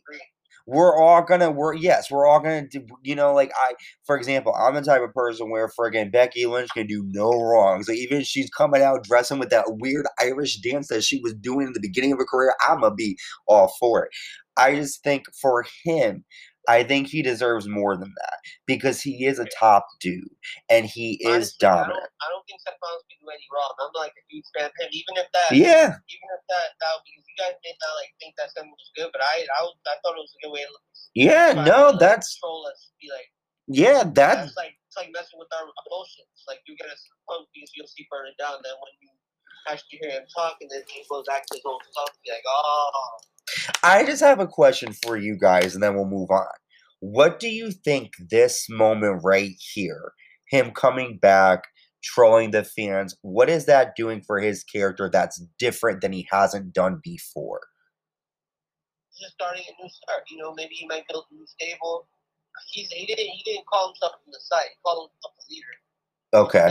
we're 0.66 0.94
all 1.02 1.22
gonna 1.22 1.50
we're 1.50 1.72
yes 1.72 2.10
we're 2.10 2.26
all 2.26 2.40
gonna 2.40 2.68
do 2.68 2.84
you 3.02 3.14
know 3.14 3.32
like 3.32 3.50
i 3.56 3.72
for 4.04 4.16
example 4.16 4.54
i'm 4.54 4.74
the 4.74 4.82
type 4.82 5.00
of 5.00 5.12
person 5.14 5.48
where 5.48 5.66
friggin 5.68 6.12
becky 6.12 6.44
lynch 6.44 6.68
can 6.74 6.86
do 6.86 7.02
no 7.08 7.30
wrong 7.30 7.82
so 7.82 7.90
even 7.90 8.20
if 8.20 8.26
she's 8.26 8.50
coming 8.50 8.82
out 8.82 9.02
dressing 9.02 9.38
with 9.38 9.48
that 9.48 9.64
weird 9.78 10.06
irish 10.20 10.58
dance 10.58 10.88
that 10.88 11.02
she 11.02 11.20
was 11.22 11.32
doing 11.34 11.68
in 11.68 11.72
the 11.72 11.80
beginning 11.80 12.12
of 12.12 12.18
her 12.18 12.26
career 12.26 12.54
i'm 12.68 12.82
gonna 12.82 12.94
be 12.94 13.16
all 13.46 13.72
for 13.80 14.04
it 14.04 14.10
i 14.58 14.74
just 14.74 15.02
think 15.02 15.24
for 15.40 15.64
him 15.84 16.22
i 16.68 16.82
think 16.84 17.08
he 17.08 17.22
deserves 17.22 17.68
more 17.68 17.96
than 17.96 18.12
that 18.16 18.38
because 18.66 19.00
he 19.02 19.26
is 19.26 19.38
a 19.40 19.48
top 19.58 19.86
dude 20.00 20.24
and 20.70 20.86
he 20.86 21.18
is 21.22 21.56
Honestly, 21.58 21.66
I 21.66 21.74
dominant 21.74 22.06
don't, 22.06 22.22
I 22.22 22.26
don't 22.30 22.44
think 22.46 22.60
Seth 22.62 22.78
Rollins 22.78 23.06
can 23.10 23.18
do 23.20 23.28
any 23.32 23.48
wrong. 23.50 23.72
I'm 23.82 23.92
like 23.98 24.14
a 24.14 24.24
huge 24.30 24.46
fan 24.54 24.70
of 24.70 24.76
him, 24.78 24.90
even 24.92 25.14
if 25.18 25.28
that, 25.32 25.50
yeah 25.52 25.88
even 26.08 26.28
if 26.36 26.42
that, 26.48 26.68
that 26.78 26.94
because 27.04 27.24
you 27.26 27.36
guys 27.40 27.56
may 27.64 27.74
not 27.76 27.94
like 27.98 28.12
think 28.22 28.32
that 28.38 28.52
segment 28.54 28.76
was 28.78 28.92
good, 28.94 29.10
but 29.10 29.22
I, 29.24 29.44
I, 29.48 29.60
was, 29.66 29.74
I 29.88 29.96
thought 30.04 30.16
it 30.16 30.24
was 30.24 30.34
a 30.36 30.40
good 30.46 30.54
way 30.54 30.64
to 30.64 30.74
yeah 31.14 31.54
try 31.54 31.64
no 31.66 31.80
like, 31.90 32.00
that's 32.00 32.38
control 32.38 32.68
us. 32.70 32.92
Be 33.02 33.08
like, 33.10 33.30
yeah 33.68 34.06
that's 34.06 34.54
that's 34.54 34.58
like 34.60 34.74
it's 34.86 34.96
like 34.96 35.10
messing 35.12 35.40
with 35.40 35.50
our 35.56 35.66
emotions. 35.66 36.36
Like 36.46 36.62
you 36.70 36.78
get 36.78 36.88
us 36.92 37.02
pumped 37.26 37.50
because 37.52 37.72
you'll 37.74 37.90
see 37.90 38.06
burn 38.08 38.30
it 38.30 38.38
down. 38.38 38.62
Then 38.62 38.76
when 38.78 38.94
you 39.02 39.10
actually 39.68 40.00
hear 40.02 40.10
him 40.10 40.22
talk, 40.34 40.56
and 40.60 40.70
then 40.70 40.82
he 40.88 41.04
goes 41.10 41.24
back 41.26 41.46
to 41.46 41.54
his 41.54 41.62
old 41.64 41.82
stuff, 41.90 42.14
like, 42.28 42.42
oh, 42.46 42.90
I 43.82 44.04
just 44.04 44.22
have 44.22 44.40
a 44.40 44.46
question 44.46 44.92
for 44.92 45.16
you 45.16 45.36
guys 45.38 45.74
and 45.74 45.82
then 45.82 45.94
we'll 45.94 46.04
move 46.04 46.30
on. 46.30 46.46
What 47.00 47.40
do 47.40 47.48
you 47.48 47.70
think 47.70 48.12
this 48.30 48.66
moment 48.68 49.22
right 49.24 49.54
here, 49.72 50.12
him 50.50 50.72
coming 50.72 51.18
back, 51.20 51.64
trolling 52.02 52.50
the 52.50 52.64
fans, 52.64 53.16
what 53.22 53.48
is 53.48 53.66
that 53.66 53.96
doing 53.96 54.20
for 54.20 54.38
his 54.40 54.64
character 54.64 55.08
that's 55.10 55.42
different 55.58 56.02
than 56.02 56.12
he 56.12 56.28
hasn't 56.30 56.72
done 56.72 57.00
before? 57.02 57.60
he's 59.18 59.26
just 59.26 59.34
starting 59.34 59.62
a 59.66 59.82
new 59.82 59.88
start. 59.88 60.22
You 60.30 60.38
know, 60.38 60.54
maybe 60.54 60.74
he 60.74 60.86
might 60.86 61.06
build 61.08 61.24
a 61.30 61.34
new 61.34 61.46
stable. 61.46 62.08
He's 62.70 62.90
he 62.90 63.06
didn't 63.06 63.26
he 63.26 63.42
didn't 63.44 63.66
call 63.66 63.88
himself 63.88 64.12
from 64.24 64.32
the 64.32 64.38
site. 64.40 64.70
He 64.70 64.78
called 64.84 65.10
himself 65.10 65.34
a 65.38 65.44
leader. 65.50 65.74
Okay. 66.34 66.68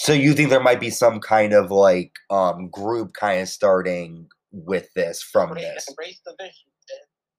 So 0.00 0.14
you 0.14 0.32
think 0.32 0.48
there 0.48 0.62
might 0.62 0.80
be 0.80 0.88
some 0.88 1.20
kind 1.20 1.52
of 1.52 1.70
like 1.70 2.12
um 2.30 2.70
group 2.70 3.12
kind 3.12 3.42
of 3.42 3.50
starting 3.50 4.28
with 4.50 4.88
this 4.94 5.22
from 5.22 5.50
embrace, 5.50 5.74
this. 5.74 5.88
embrace 5.88 6.20
the 6.24 6.34
vision. 6.40 6.54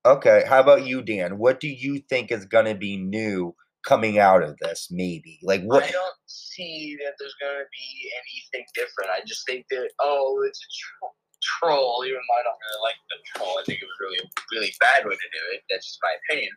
Okay. 0.06 0.43
How 0.47 0.60
about 0.60 0.86
you, 0.86 1.02
Dan? 1.02 1.39
What 1.39 1.60
do 1.60 1.67
you 1.67 1.97
think 2.08 2.32
is 2.32 2.45
gonna 2.45 2.76
be 2.76 2.97
new 2.97 3.56
coming 3.82 4.19
out 4.19 4.43
of 4.43 4.58
this, 4.62 4.89
maybe? 4.91 5.39
Like 5.41 5.63
what 5.63 5.86
I 5.86 5.89
don't 5.89 6.21
see 6.28 6.95
that 7.04 7.13
there's 7.17 7.34
going 7.41 7.58
to 7.58 7.65
be 7.74 8.12
anything 8.13 8.67
different. 8.76 9.10
I 9.10 9.26
just 9.26 9.43
think 9.47 9.65
that 9.71 9.89
oh, 10.00 10.45
it's 10.47 10.62
a 10.62 10.69
tro- 10.69 11.17
troll. 11.41 12.06
Even 12.06 12.21
though 12.21 12.38
I 12.38 12.43
don't 12.45 12.62
really 12.62 12.82
like 12.86 13.00
the 13.10 13.17
troll, 13.34 13.58
I 13.58 13.63
think 13.65 13.82
it 13.82 13.89
was 13.89 13.97
really 14.00 14.21
really 14.54 14.74
bad 14.80 15.02
way 15.06 15.17
to 15.17 15.30
do 15.34 15.43
it. 15.58 15.65
That's 15.71 15.88
just 15.88 16.00
my 16.04 16.13
opinion. 16.30 16.54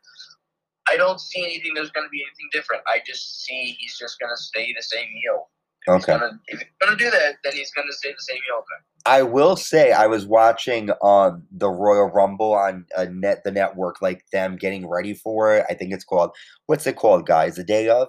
I 0.92 0.98
don't 0.98 1.18
see 1.18 1.42
anything. 1.42 1.72
There's 1.72 1.96
going 1.96 2.04
to 2.04 2.12
be 2.12 2.20
anything 2.20 2.52
different. 2.52 2.82
I 2.86 3.00
just 3.06 3.40
see 3.40 3.74
he's 3.80 3.96
just 3.96 4.20
going 4.20 4.36
to 4.36 4.42
stay 4.42 4.68
the 4.76 4.84
same 4.84 5.08
heel. 5.16 5.48
If 5.86 5.94
he's 5.94 6.04
Okay. 6.04 6.12
gonna, 6.18 6.40
if 6.48 6.58
he's 6.60 6.68
gonna 6.80 6.96
do 6.96 7.10
that, 7.10 7.36
then 7.44 7.52
he's 7.52 7.70
gonna 7.72 7.92
stay 7.92 8.10
the 8.10 8.22
same 8.22 8.40
heel. 8.46 8.64
I 9.06 9.22
will 9.22 9.56
say 9.56 9.92
I 9.92 10.06
was 10.06 10.26
watching 10.26 10.90
um 11.02 11.44
the 11.50 11.68
Royal 11.68 12.06
Rumble 12.06 12.54
on 12.54 12.86
uh, 12.96 13.06
net 13.10 13.42
the 13.44 13.50
network 13.50 14.00
like 14.00 14.24
them 14.32 14.56
getting 14.56 14.88
ready 14.88 15.14
for 15.14 15.54
it. 15.56 15.66
I 15.68 15.74
think 15.74 15.92
it's 15.92 16.04
called 16.04 16.30
what's 16.66 16.86
it 16.86 16.96
called, 16.96 17.26
guys? 17.26 17.56
The 17.56 17.64
day 17.64 17.88
of, 17.88 18.08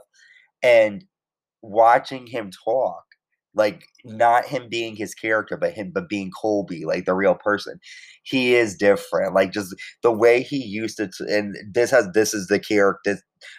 and 0.64 1.04
watching 1.62 2.28
him 2.28 2.52
talk, 2.52 3.04
like 3.56 3.86
not 4.06 4.46
him 4.46 4.70
being 4.70 4.96
his 4.96 5.14
character, 5.14 5.58
but 5.58 5.74
him 5.74 5.92
but 5.94 6.10
being 6.10 6.32
Colby, 6.32 6.86
like 6.86 7.06
the 7.06 7.16
real 7.16 7.36
person. 7.36 7.80
He 8.24 8.56
is 8.56 8.76
different. 8.76 9.34
Like 9.34 9.52
just 9.52 9.76
the 10.02 10.12
way 10.12 10.42
he 10.44 10.58
used 10.64 11.00
it, 11.00 11.14
to, 11.18 11.26
and 11.30 11.56
this 11.74 11.92
has 11.92 12.08
this 12.14 12.34
is 12.34 12.48
the 12.48 12.60
character. 12.60 13.18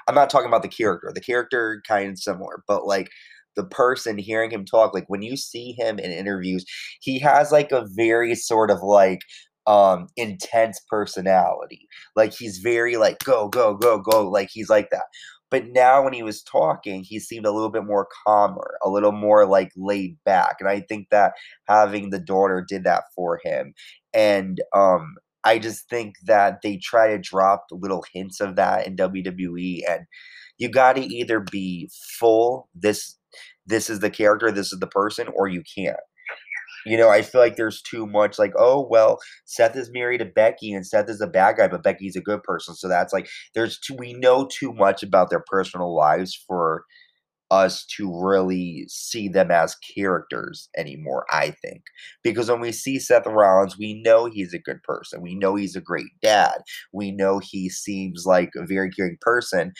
I'm 0.09 0.15
not 0.15 0.31
talking 0.31 0.49
about 0.49 0.63
the 0.63 0.69
character. 0.69 1.13
The 1.15 1.21
character 1.21 1.83
kind 1.87 2.11
of 2.11 2.19
similar, 2.19 2.63
but 2.67 2.87
like 2.87 3.11
the 3.57 3.65
person 3.65 4.19
hearing 4.19 4.51
him 4.51 4.65
talk 4.65 4.95
like 4.95 5.05
when 5.09 5.23
you 5.23 5.37
see 5.37 5.73
him 5.79 5.99
in 5.99 6.11
interviews 6.11 6.65
he 7.01 7.19
has 7.19 7.51
like 7.53 7.73
a 7.73 7.87
very 7.97 8.35
sort 8.35 8.71
of 8.71 8.83
like 8.83 9.21
um 9.67 10.07
intense 10.17 10.81
personality. 10.89 11.89
Like 12.15 12.33
he's 12.33 12.59
very 12.59 12.97
like 12.97 13.19
go 13.25 13.49
go 13.49 13.75
go 13.75 13.99
go 13.99 14.29
like 14.29 14.49
he's 14.53 14.71
like 14.71 14.91
that. 14.91 15.05
But 15.51 15.67
now 15.69 16.03
when 16.05 16.13
he 16.13 16.23
was 16.23 16.43
talking 16.43 17.03
he 17.05 17.19
seemed 17.21 17.47
a 17.47 17.53
little 17.53 17.71
bit 17.71 17.85
more 17.85 18.09
calmer 18.27 18.79
a 18.85 18.89
little 18.91 19.13
more 19.13 19.47
like 19.47 19.71
laid 19.77 20.17
back 20.25 20.57
and 20.61 20.69
i 20.69 20.81
think 20.81 21.09
that 21.11 21.35
having 21.69 22.11
the 22.11 22.19
daughter 22.21 22.65
did 22.69 22.85
that 22.85 23.05
for 23.15 23.41
him. 23.45 23.75
And 24.15 24.61
um 24.75 25.15
i 25.45 25.59
just 25.59 25.89
think 25.89 26.15
that 26.27 26.61
they 26.63 26.77
try 26.79 27.09
to 27.09 27.19
drop 27.19 27.67
little 27.71 28.05
hints 28.13 28.41
of 28.41 28.57
that 28.57 28.87
in 28.87 28.97
wwe 28.97 29.81
and 29.89 30.07
you 30.59 30.69
got 30.71 30.95
to 30.97 31.03
either 31.03 31.41
be 31.41 31.91
full 32.19 32.69
this 32.75 33.16
this 33.67 33.91
is 33.91 34.01
the 34.01 34.11
character, 34.11 34.51
this 34.51 34.73
is 34.73 34.79
the 34.81 34.87
person, 34.87 35.29
or 35.35 35.49
you 35.49 35.63
can't. 35.77 35.97
You 36.85 36.97
know, 36.97 37.09
I 37.09 37.23
feel 37.23 37.41
like 37.41 37.57
there's 37.57 37.83
too 37.83 38.07
much 38.07 38.39
like, 38.39 38.53
oh 38.57 38.87
well, 38.89 39.19
Seth 39.45 39.75
is 39.77 39.91
married 39.93 40.19
to 40.19 40.25
Becky 40.25 40.73
and 40.73 40.87
Seth 40.87 41.11
is 41.11 41.21
a 41.21 41.27
bad 41.27 41.57
guy, 41.57 41.67
but 41.67 41.83
Becky's 41.83 42.15
a 42.15 42.21
good 42.21 42.45
person. 42.45 42.75
So 42.77 42.89
that's 42.89 43.13
like 43.13 43.29
there's 43.55 43.79
too 43.79 43.97
we 43.99 44.13
know 44.13 44.47
too 44.47 44.73
much 44.73 45.03
about 45.03 45.29
their 45.29 45.43
personal 45.49 45.95
lives 45.97 46.39
for 46.47 46.85
us 47.51 47.85
to 47.97 48.11
really 48.13 48.85
see 48.89 49.29
them 49.29 49.51
as 49.51 49.77
characters 49.97 50.69
anymore, 50.77 51.25
I 51.31 51.55
think. 51.63 51.83
Because 52.23 52.51
when 52.51 52.61
we 52.61 52.73
see 52.73 52.99
Seth 52.99 53.27
Rollins, 53.27 53.79
we 53.79 54.01
know 54.05 54.27
he's 54.27 54.53
a 54.55 54.59
good 54.59 54.83
person. 54.83 55.23
We 55.23 55.35
know 55.35 55.55
he's 55.55 55.77
a 55.77 55.81
great 55.81 56.11
dad. 56.23 56.59
We 56.93 57.13
know 57.13 57.41
he 57.43 57.69
seems 57.69 58.25
like 58.27 58.51
a 58.57 58.67
very 58.67 58.91
caring 58.91 59.19
person. 59.21 59.73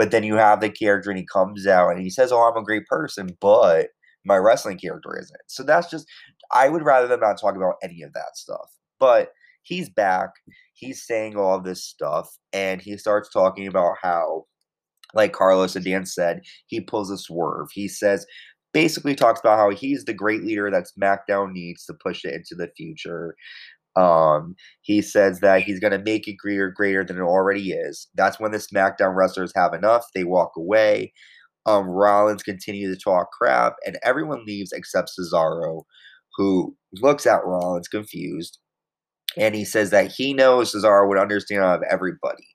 But 0.00 0.12
then 0.12 0.22
you 0.22 0.36
have 0.36 0.62
the 0.62 0.70
character 0.70 1.10
and 1.10 1.18
he 1.18 1.26
comes 1.26 1.66
out 1.66 1.90
and 1.90 2.00
he 2.00 2.08
says, 2.08 2.32
Oh, 2.32 2.40
I'm 2.40 2.56
a 2.56 2.64
great 2.64 2.86
person, 2.86 3.36
but 3.38 3.88
my 4.24 4.38
wrestling 4.38 4.78
character 4.78 5.14
isn't. 5.20 5.42
So 5.46 5.62
that's 5.62 5.90
just, 5.90 6.06
I 6.54 6.70
would 6.70 6.86
rather 6.86 7.06
them 7.06 7.20
not 7.20 7.38
talk 7.38 7.54
about 7.54 7.74
any 7.82 8.00
of 8.00 8.14
that 8.14 8.34
stuff. 8.34 8.70
But 8.98 9.32
he's 9.60 9.90
back. 9.90 10.30
He's 10.72 11.06
saying 11.06 11.36
all 11.36 11.60
this 11.60 11.84
stuff 11.84 12.30
and 12.54 12.80
he 12.80 12.96
starts 12.96 13.28
talking 13.30 13.66
about 13.66 13.96
how 14.00 14.46
like 15.12 15.34
Carlos 15.34 15.76
and 15.76 15.84
Dan 15.84 16.06
said, 16.06 16.40
he 16.66 16.80
pulls 16.80 17.10
a 17.10 17.18
swerve. 17.18 17.68
He 17.70 17.86
says, 17.86 18.24
basically 18.72 19.14
talks 19.14 19.40
about 19.40 19.58
how 19.58 19.68
he's 19.68 20.06
the 20.06 20.14
great 20.14 20.44
leader 20.44 20.70
that 20.70 20.86
SmackDown 20.98 21.52
needs 21.52 21.84
to 21.84 21.92
push 21.92 22.24
it 22.24 22.32
into 22.32 22.54
the 22.54 22.70
future. 22.74 23.36
Um, 23.96 24.54
he 24.82 25.02
says 25.02 25.40
that 25.40 25.62
he's 25.62 25.80
going 25.80 25.92
to 25.92 25.98
make 25.98 26.28
it 26.28 26.36
greater, 26.36 26.70
greater 26.70 27.04
than 27.04 27.18
it 27.18 27.22
already 27.22 27.72
is. 27.72 28.08
That's 28.14 28.38
when 28.38 28.52
the 28.52 28.58
SmackDown 28.58 29.16
wrestlers 29.16 29.52
have 29.56 29.74
enough. 29.74 30.06
They 30.14 30.24
walk 30.24 30.52
away. 30.56 31.12
Um, 31.66 31.86
Rollins 31.88 32.42
continues 32.42 32.96
to 32.96 33.02
talk 33.02 33.30
crap, 33.32 33.74
and 33.86 33.98
everyone 34.02 34.44
leaves 34.46 34.72
except 34.72 35.10
Cesaro, 35.18 35.82
who 36.36 36.76
looks 36.94 37.26
at 37.26 37.44
Rollins 37.44 37.88
confused, 37.88 38.58
and 39.36 39.54
he 39.54 39.64
says 39.64 39.90
that 39.90 40.10
he 40.10 40.32
knows 40.32 40.74
Cesaro 40.74 41.08
would 41.08 41.18
understand 41.18 41.62
of 41.62 41.82
everybody. 41.90 42.46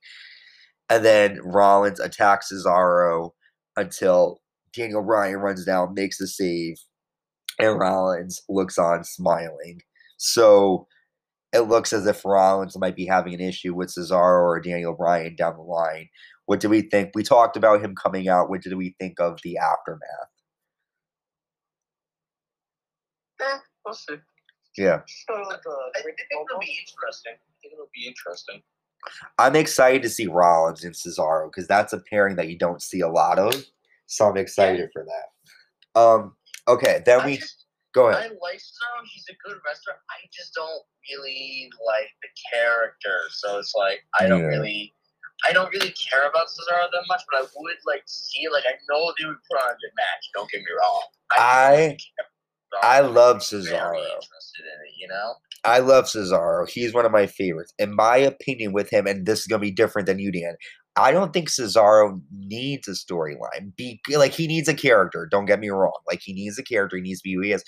And 0.90 1.06
then 1.06 1.40
Rollins 1.44 2.00
attacks 2.00 2.52
Cesaro 2.52 3.32
until 3.76 4.42
Daniel 4.76 5.04
Bryan 5.04 5.38
runs 5.38 5.66
down, 5.66 5.94
makes 5.94 6.18
the 6.18 6.28
save, 6.28 6.78
and 7.60 7.80
Rollins 7.80 8.42
looks 8.50 8.78
on 8.78 9.04
smiling. 9.04 9.82
So 10.18 10.88
it 11.56 11.70
looks 11.70 11.94
as 11.94 12.06
if 12.06 12.26
Rollins 12.26 12.78
might 12.78 12.96
be 12.96 13.06
having 13.06 13.34
an 13.34 13.40
issue 13.40 13.74
with 13.74 13.90
Cesaro 13.90 14.44
or 14.44 14.60
Daniel 14.60 14.94
Bryan 14.94 15.36
down 15.36 15.56
the 15.56 15.64
line. 15.64 16.10
What 16.46 16.60
do 16.60 16.68
we 16.70 16.82
think? 16.82 17.12
We 17.16 17.24
talked 17.24 17.56
about 17.56 17.82
him 17.82 17.96
coming 17.96 18.28
out. 18.28 18.50
What 18.50 18.62
did 18.62 18.74
we 18.76 18.96
think 19.00 19.20
of 19.20 19.40
the 19.44 19.58
aftermath? 19.58 20.02
Eh, 23.42 23.58
we'll 23.86 23.96
see. 23.96 24.16
Yeah. 24.78 25.02
Sort 25.30 25.42
of 25.42 25.48
like 25.48 25.62
a 25.66 25.98
I 25.98 26.02
great 26.02 26.16
think 26.18 26.28
it'll 26.32 26.60
be 26.60 26.78
interesting. 26.80 27.34
I 27.34 27.54
think 27.62 27.74
it'll 27.74 27.90
be 27.96 28.08
interesting. 28.08 28.62
I'm 29.38 29.56
excited 29.56 30.02
to 30.04 30.10
see 30.10 30.28
Rollins 30.28 30.84
and 30.84 30.94
Cesaro 30.94 31.50
because 31.50 31.68
that's 31.68 31.94
a 31.94 32.02
pairing 32.10 32.36
that 32.36 32.50
you 32.50 32.58
don't 32.58 32.82
see 32.82 33.00
a 33.00 33.08
lot 33.08 33.40
of. 33.40 33.54
So 34.08 34.30
I'm 34.30 34.38
excited 34.38 34.90
for 34.92 35.06
that. 35.06 36.00
Um. 36.00 36.36
Okay, 36.68 37.02
then 37.06 37.22
I 37.22 37.26
we 37.26 37.38
just, 37.38 37.65
go 37.96 38.08
I 38.10 38.28
like 38.28 38.60
Cesaro. 38.60 39.02
He's 39.12 39.26
a 39.32 39.36
good 39.48 39.58
wrestler. 39.66 39.96
I 40.12 40.20
just 40.36 40.54
don't 40.54 40.84
really 41.10 41.70
like 41.88 42.12
the 42.22 42.30
character. 42.54 43.18
So 43.32 43.58
it's 43.58 43.74
like 43.76 44.00
I 44.20 44.28
don't 44.28 44.42
Yeah. 44.42 44.54
really, 44.60 44.94
I 45.48 45.54
don't 45.54 45.72
really 45.74 45.92
care 45.96 46.28
about 46.30 46.48
Cesaro 46.48 46.92
that 46.92 47.06
much. 47.08 47.22
But 47.32 47.40
I 47.40 47.42
would 47.44 47.78
like 47.88 48.04
see. 48.06 48.48
Like 48.52 48.66
I 48.68 48.76
know 48.92 49.14
they 49.18 49.26
would 49.28 49.42
put 49.50 49.58
on 49.64 49.70
a 49.72 49.74
good 49.74 49.96
match. 49.96 50.24
Don't 50.36 50.52
get 50.52 50.60
me 50.60 50.68
wrong. 50.80 51.04
I- 51.32 51.98
about 52.74 52.84
I 52.84 53.00
love 53.02 53.38
Cesaro. 53.38 53.70
Very 53.94 54.00
interested 54.02 54.64
in 54.66 54.78
it. 54.88 54.94
You 55.00 55.08
know. 55.08 55.34
I 55.64 55.80
love 55.80 56.06
Cesaro. 56.06 56.70
He's 56.70 56.94
one 56.94 57.06
of 57.06 57.12
my 57.12 57.26
favorites. 57.26 57.74
In 57.80 57.96
my 57.96 58.18
opinion, 58.18 58.74
with 58.74 58.90
him, 58.92 59.08
and 59.08 59.26
this 59.26 59.40
is 59.40 59.48
gonna 59.48 59.62
be 59.62 59.72
different 59.72 60.06
than 60.08 60.20
you, 60.20 60.32
Dan. 60.32 60.56
I 60.98 61.12
don't 61.12 61.34
think 61.34 61.50
Cesaro 61.50 62.22
needs 62.32 62.88
a 62.88 62.92
storyline. 62.92 63.76
Be 63.76 64.00
like 64.16 64.34
he 64.34 64.48
needs 64.48 64.70
a 64.70 64.74
character. 64.74 65.28
Don't 65.30 65.46
get 65.46 65.60
me 65.60 65.70
wrong. 65.70 66.00
Like 66.08 66.22
he 66.24 66.34
needs 66.34 66.58
a 66.58 66.64
character. 66.64 66.96
He 66.98 67.04
needs 67.04 67.20
to 67.20 67.30
be 67.30 67.34
who 67.34 67.42
he 67.42 67.52
is. 67.52 67.64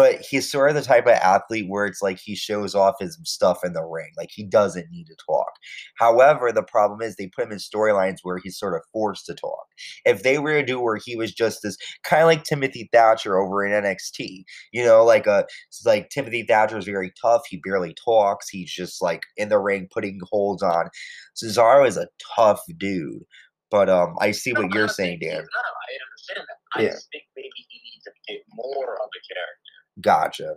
But 0.00 0.22
he's 0.22 0.50
sort 0.50 0.70
of 0.70 0.76
the 0.76 0.82
type 0.82 1.04
of 1.06 1.12
athlete 1.12 1.66
where 1.68 1.84
it's 1.84 2.00
like 2.00 2.18
he 2.18 2.34
shows 2.34 2.74
off 2.74 2.94
his 2.98 3.18
stuff 3.24 3.62
in 3.64 3.74
the 3.74 3.84
ring. 3.84 4.08
Like 4.16 4.30
he 4.32 4.44
doesn't 4.44 4.90
need 4.90 5.04
to 5.08 5.16
talk. 5.26 5.50
However, 5.98 6.52
the 6.52 6.62
problem 6.62 7.02
is 7.02 7.16
they 7.16 7.26
put 7.26 7.44
him 7.44 7.52
in 7.52 7.58
storylines 7.58 8.18
where 8.22 8.38
he's 8.38 8.58
sort 8.58 8.74
of 8.74 8.80
forced 8.94 9.26
to 9.26 9.34
talk. 9.34 9.66
If 10.06 10.22
they 10.22 10.38
were 10.38 10.54
to 10.60 10.64
do 10.64 10.80
where 10.80 10.96
he 10.96 11.16
was 11.16 11.34
just 11.34 11.60
this 11.62 11.76
kind 12.02 12.22
of 12.22 12.28
like 12.28 12.44
Timothy 12.44 12.88
Thatcher 12.92 13.36
over 13.38 13.62
in 13.62 13.72
NXT, 13.72 14.44
you 14.72 14.82
know, 14.84 15.04
like 15.04 15.26
a 15.26 15.44
it's 15.68 15.84
like 15.84 16.08
Timothy 16.08 16.44
Thatcher 16.48 16.78
is 16.78 16.86
very 16.86 17.12
tough. 17.20 17.42
He 17.50 17.60
barely 17.62 17.94
talks. 18.02 18.48
He's 18.48 18.72
just 18.72 19.02
like 19.02 19.24
in 19.36 19.50
the 19.50 19.58
ring 19.58 19.86
putting 19.92 20.18
holds 20.30 20.62
on. 20.62 20.88
Cesaro 21.36 21.86
is 21.86 21.98
a 21.98 22.08
tough 22.36 22.60
dude. 22.78 23.22
But 23.70 23.88
um, 23.88 24.14
I 24.20 24.32
see 24.32 24.52
No, 24.52 24.62
what 24.62 24.72
you're 24.74 24.88
saying, 24.88 25.20
Dan. 25.20 25.36
not. 25.36 25.44
I 25.44 25.92
understand 26.06 26.46
that. 26.48 26.58
I 26.74 26.82
Yeah. 26.84 26.90
just 26.92 27.08
think 27.12 27.24
maybe 27.36 27.50
he 27.68 27.80
needs 27.84 28.06
a 28.08 28.10
bit 28.26 28.42
more 28.54 28.94
of 28.94 29.08
a 29.08 29.22
character. 29.32 29.69
Gotcha. 30.00 30.54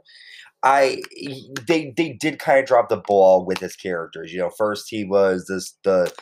I 0.63 1.01
they 1.67 1.93
they 1.95 2.17
did 2.19 2.39
kind 2.39 2.60
of 2.60 2.65
drop 2.65 2.89
the 2.89 2.97
ball 2.97 3.45
with 3.45 3.60
his 3.60 3.75
characters. 3.75 4.32
You 4.32 4.39
know, 4.39 4.49
first 4.49 4.86
he 4.89 5.03
was 5.03 5.45
this 5.47 5.77
the 5.84 6.13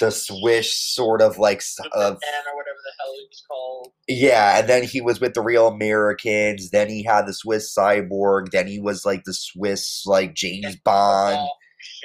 the 0.00 0.10
swish 0.10 0.72
sort 0.74 1.22
of 1.22 1.38
like 1.38 1.62
of 1.92 1.92
man 1.92 2.42
or 2.52 2.56
whatever 2.56 2.78
the 2.84 2.92
hell 2.98 3.14
he 3.14 3.26
was 3.28 3.44
called. 3.48 3.92
yeah, 4.08 4.58
and 4.58 4.68
then 4.68 4.82
he 4.82 5.00
was 5.00 5.20
with 5.20 5.34
the 5.34 5.42
real 5.42 5.68
Americans. 5.68 6.70
Then 6.70 6.88
he 6.88 7.04
had 7.04 7.26
the 7.26 7.34
Swiss 7.34 7.72
cyborg. 7.72 8.50
Then 8.50 8.66
he 8.66 8.80
was 8.80 9.04
like 9.04 9.22
the 9.24 9.34
Swiss 9.34 10.04
like 10.06 10.34
James 10.34 10.76
Bond. 10.84 11.48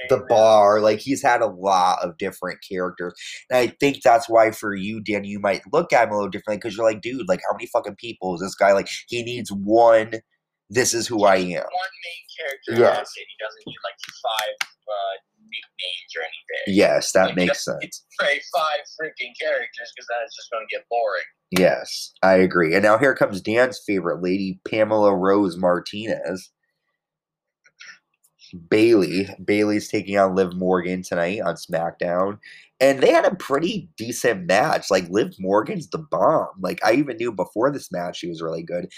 The 0.10 0.24
bar. 0.30 0.80
Like 0.82 1.00
he's 1.00 1.24
had 1.24 1.42
a 1.42 1.48
lot 1.48 2.00
of 2.04 2.18
different 2.18 2.60
characters. 2.70 3.14
And 3.50 3.58
I 3.58 3.68
think 3.80 4.04
that's 4.04 4.30
why 4.30 4.52
for 4.52 4.76
you, 4.76 5.02
Dan, 5.02 5.24
you 5.26 5.40
might 5.40 5.62
look 5.74 5.92
at 5.92 6.08
him 6.08 6.14
a 6.14 6.16
little 6.16 6.30
differently 6.30 6.58
because 6.58 6.78
you're 6.78 6.86
like, 6.86 7.02
dude, 7.02 7.28
like 7.28 7.42
how 7.50 7.56
many 7.56 7.68
fucking 7.68 7.96
people 7.96 8.36
is 8.36 8.42
this 8.42 8.56
guy? 8.56 8.74
Like 8.74 8.88
he 9.08 9.24
needs 9.24 9.52
one. 9.52 10.14
This 10.70 10.94
is 10.94 11.08
who 11.08 11.24
I 11.26 11.36
am. 11.38 11.64
One 11.64 11.96
main 12.04 12.26
character. 12.38 12.72
Yes. 12.82 12.98
Yes. 12.98 13.12
He 13.16 13.24
doesn't 13.40 13.64
need 13.68 13.78
like 13.84 14.00
five 14.24 14.56
uh, 14.88 15.16
nicknames 15.40 16.12
or 16.16 16.22
anything. 16.22 16.76
Yes, 16.76 17.12
that 17.12 17.28
Like, 17.28 17.36
makes 17.36 17.64
sense. 17.66 18.06
Say 18.20 18.42
five 18.54 18.80
freaking 19.00 19.34
characters 19.40 19.92
because 19.96 20.08
then 20.10 20.18
it's 20.26 20.36
just 20.36 20.50
going 20.52 20.66
to 20.68 20.76
get 20.76 20.86
boring. 20.90 21.24
Yes, 21.52 22.14
I 22.24 22.36
agree. 22.36 22.74
And 22.74 22.84
now 22.84 22.98
here 22.98 23.16
comes 23.16 23.42
Dan's 23.42 23.80
favorite 23.86 24.22
lady, 24.24 24.60
Pamela 24.68 25.16
Rose 25.16 25.56
Martinez. 25.58 26.50
Bayley. 28.70 29.28
Bayley's 29.44 29.88
taking 29.90 30.18
on 30.18 30.36
Liv 30.36 30.56
Morgan 30.56 31.04
tonight 31.04 31.42
on 31.42 31.56
SmackDown. 31.56 32.40
And 32.80 33.02
they 33.02 33.12
had 33.12 33.26
a 33.26 33.36
pretty 33.36 33.90
decent 33.98 34.46
match. 34.46 34.92
Like 34.92 35.10
Liv 35.10 35.34
Morgan's 35.40 35.90
the 35.90 35.98
bomb. 36.00 36.50
Like 36.60 36.80
I 36.84 36.94
even 36.94 37.18
knew 37.18 37.32
before 37.32 37.72
this 37.72 37.92
match 37.92 38.18
she 38.18 38.28
was 38.30 38.42
really 38.42 38.64
good. 38.64 38.92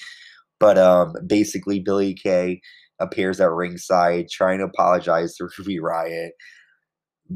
But 0.60 0.78
um 0.78 1.14
basically 1.28 1.80
Billie 1.80 2.14
Kay 2.16 2.62
appears 3.00 3.40
at 3.40 3.52
ringside 3.52 4.30
trying 4.30 4.60
to 4.60 4.66
apologize 4.66 5.36
to 5.38 5.50
Ruby 5.58 5.80
Riott. 5.80 6.30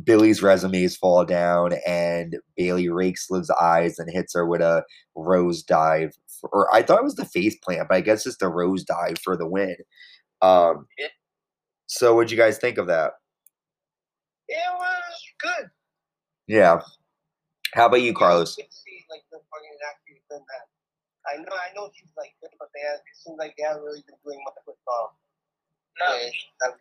Billie's 0.04 0.42
resumes 0.42 0.96
fall 0.96 1.26
down 1.26 1.74
and 1.86 2.38
Bayley 2.56 2.88
rakes 2.90 3.28
Liv's 3.30 3.50
eyes 3.52 4.00
and 4.00 4.10
hits 4.10 4.34
her 4.34 4.46
with 4.46 4.62
a 4.62 4.84
rose 5.16 5.64
dive. 5.64 6.12
For, 6.40 6.50
or 6.54 6.74
I 6.74 6.82
thought 6.82 7.00
it 7.00 7.04
was 7.04 7.16
the 7.16 7.26
face 7.26 7.58
plant, 7.58 7.90
but 7.90 7.96
I 7.96 8.02
guess 8.02 8.26
it's 8.26 8.38
the 8.38 8.48
rose 8.48 8.84
dive 8.86 9.18
for 9.24 9.36
the 9.36 9.48
win. 9.48 9.76
Um, 10.42 10.88
Yeah. 10.98 11.08
so 11.88 12.16
what'd 12.16 12.32
you 12.32 12.38
guys 12.38 12.58
think 12.58 12.78
of 12.78 12.88
that? 12.88 13.14
It 14.48 14.58
was 14.78 15.14
good. 15.40 15.70
Yeah. 16.48 16.82
How 17.74 17.88
about 17.88 18.02
you, 18.02 18.14
Carlos? 18.14 18.58
I 21.34 21.38
know, 21.38 21.56
I 21.56 21.74
know 21.76 21.90
she's 21.96 22.10
like 22.18 22.34
good, 22.42 22.52
but 22.60 22.70
they 22.76 22.82
have, 22.82 23.00
it 23.00 23.18
seems 23.18 23.38
like 23.40 23.56
they 23.58 23.64
haven't 23.64 23.84
really 23.84 24.04
been 24.08 24.18
doing 24.24 24.40
much 24.46 24.56
with 24.68 24.76
um. 24.88 25.10
No, 26.00 26.16
yeah, 26.16 26.72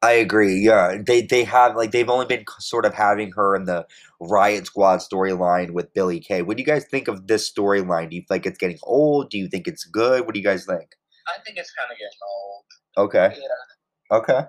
I 0.00 0.12
agree. 0.12 0.60
Yeah, 0.60 0.98
they 1.04 1.22
they 1.22 1.42
have 1.44 1.74
like 1.74 1.90
they've 1.90 2.08
only 2.08 2.26
been 2.26 2.44
sort 2.60 2.84
of 2.84 2.94
having 2.94 3.32
her 3.32 3.56
in 3.56 3.64
the 3.64 3.84
Riott 4.22 4.66
Squad 4.66 4.98
storyline 5.00 5.72
with 5.72 5.92
Billie 5.92 6.20
Kay. 6.20 6.42
What 6.42 6.56
do 6.56 6.62
you 6.62 6.66
guys 6.66 6.84
think 6.84 7.08
of 7.08 7.26
this 7.26 7.50
storyline? 7.50 8.10
Do 8.10 8.16
you 8.16 8.22
think 8.28 8.46
it's 8.46 8.58
getting 8.58 8.78
old? 8.84 9.30
Do 9.30 9.38
you 9.38 9.48
think 9.48 9.66
it's 9.66 9.84
good? 9.84 10.24
What 10.24 10.34
do 10.34 10.40
you 10.40 10.46
guys 10.46 10.66
think? 10.66 10.94
I 11.26 11.42
think 11.44 11.58
it's 11.58 11.72
kind 11.72 11.90
of 11.90 11.98
getting 11.98 12.18
old. 12.22 13.08
Okay. 13.08 13.36
Yeah. 13.40 14.16
Okay. 14.18 14.46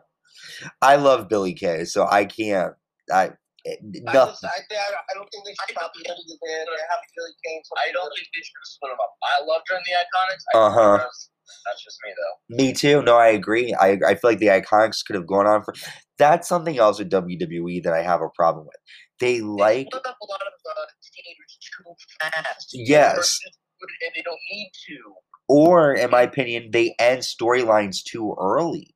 I 0.82 0.95
love 0.98 1.30
Billy 1.30 1.54
Kay, 1.54 1.86
so 1.86 2.06
I 2.10 2.26
can't. 2.26 2.76
I 3.12 3.32
it- 3.65 3.80
I, 4.08 4.13
just, 4.13 4.43
I, 4.45 4.50
I, 4.50 4.89
I 5.10 5.13
don't 5.15 5.28
think 5.32 5.43
they 5.45 5.56
should 5.56 5.76
I 5.78 5.82
stop 5.82 5.91
the 5.95 6.04
end 6.08 6.17
of 6.19 6.26
the 6.28 6.38
day. 6.39 6.60
They 6.65 6.84
have 6.89 7.02
Billy 7.15 7.36
Kane. 7.43 7.62
I 7.78 7.91
don't 7.91 8.12
think 8.15 8.28
they 8.32 8.43
should 8.43 8.60
have 8.60 8.69
split 8.72 8.89
them 8.93 9.00
up. 9.04 9.12
I 9.24 9.43
loved 9.45 9.65
her 9.69 9.78
in 9.78 9.84
the 9.88 9.95
Iconics. 10.00 10.43
I 10.48 10.58
Uh-huh. 10.67 10.98
that's- 11.04 11.30
That's 11.65 11.84
just 11.84 11.98
me, 12.06 12.12
though. 12.13 12.36
Me 12.62 12.74
too. 12.74 13.02
No, 13.02 13.17
I 13.17 13.30
agree. 13.30 13.74
I 13.74 13.98
I 14.06 14.13
feel 14.13 14.30
like 14.32 14.38
the 14.38 14.54
Iconics 14.54 15.04
could 15.06 15.15
have 15.15 15.26
gone 15.26 15.48
on 15.48 15.63
for. 15.63 15.74
That's 16.19 16.48
something 16.48 16.78
else 16.78 17.00
with 17.00 17.10
WWE 17.10 17.82
that 17.82 17.93
I 17.93 18.04
have 18.04 18.22
a 18.22 18.30
problem 18.36 18.65
with. 18.67 18.78
They 19.19 19.41
like 19.41 19.88
They 19.91 19.98
up 19.98 20.17
a 20.22 20.28
lot 20.30 20.41
of 20.45 20.54
uh, 20.69 20.86
teenagers 21.02 21.58
too 21.65 21.95
fast. 22.22 22.69
Yes. 22.74 23.39
And 23.82 24.12
they 24.15 24.22
don't 24.22 24.39
need 24.52 24.72
to. 24.89 24.98
or 25.48 25.93
in 25.95 26.12
my 26.12 26.22
opinion, 26.22 26.69
they 26.72 26.93
end 27.00 27.22
storylines 27.22 28.04
too 28.04 28.36
early. 28.39 28.93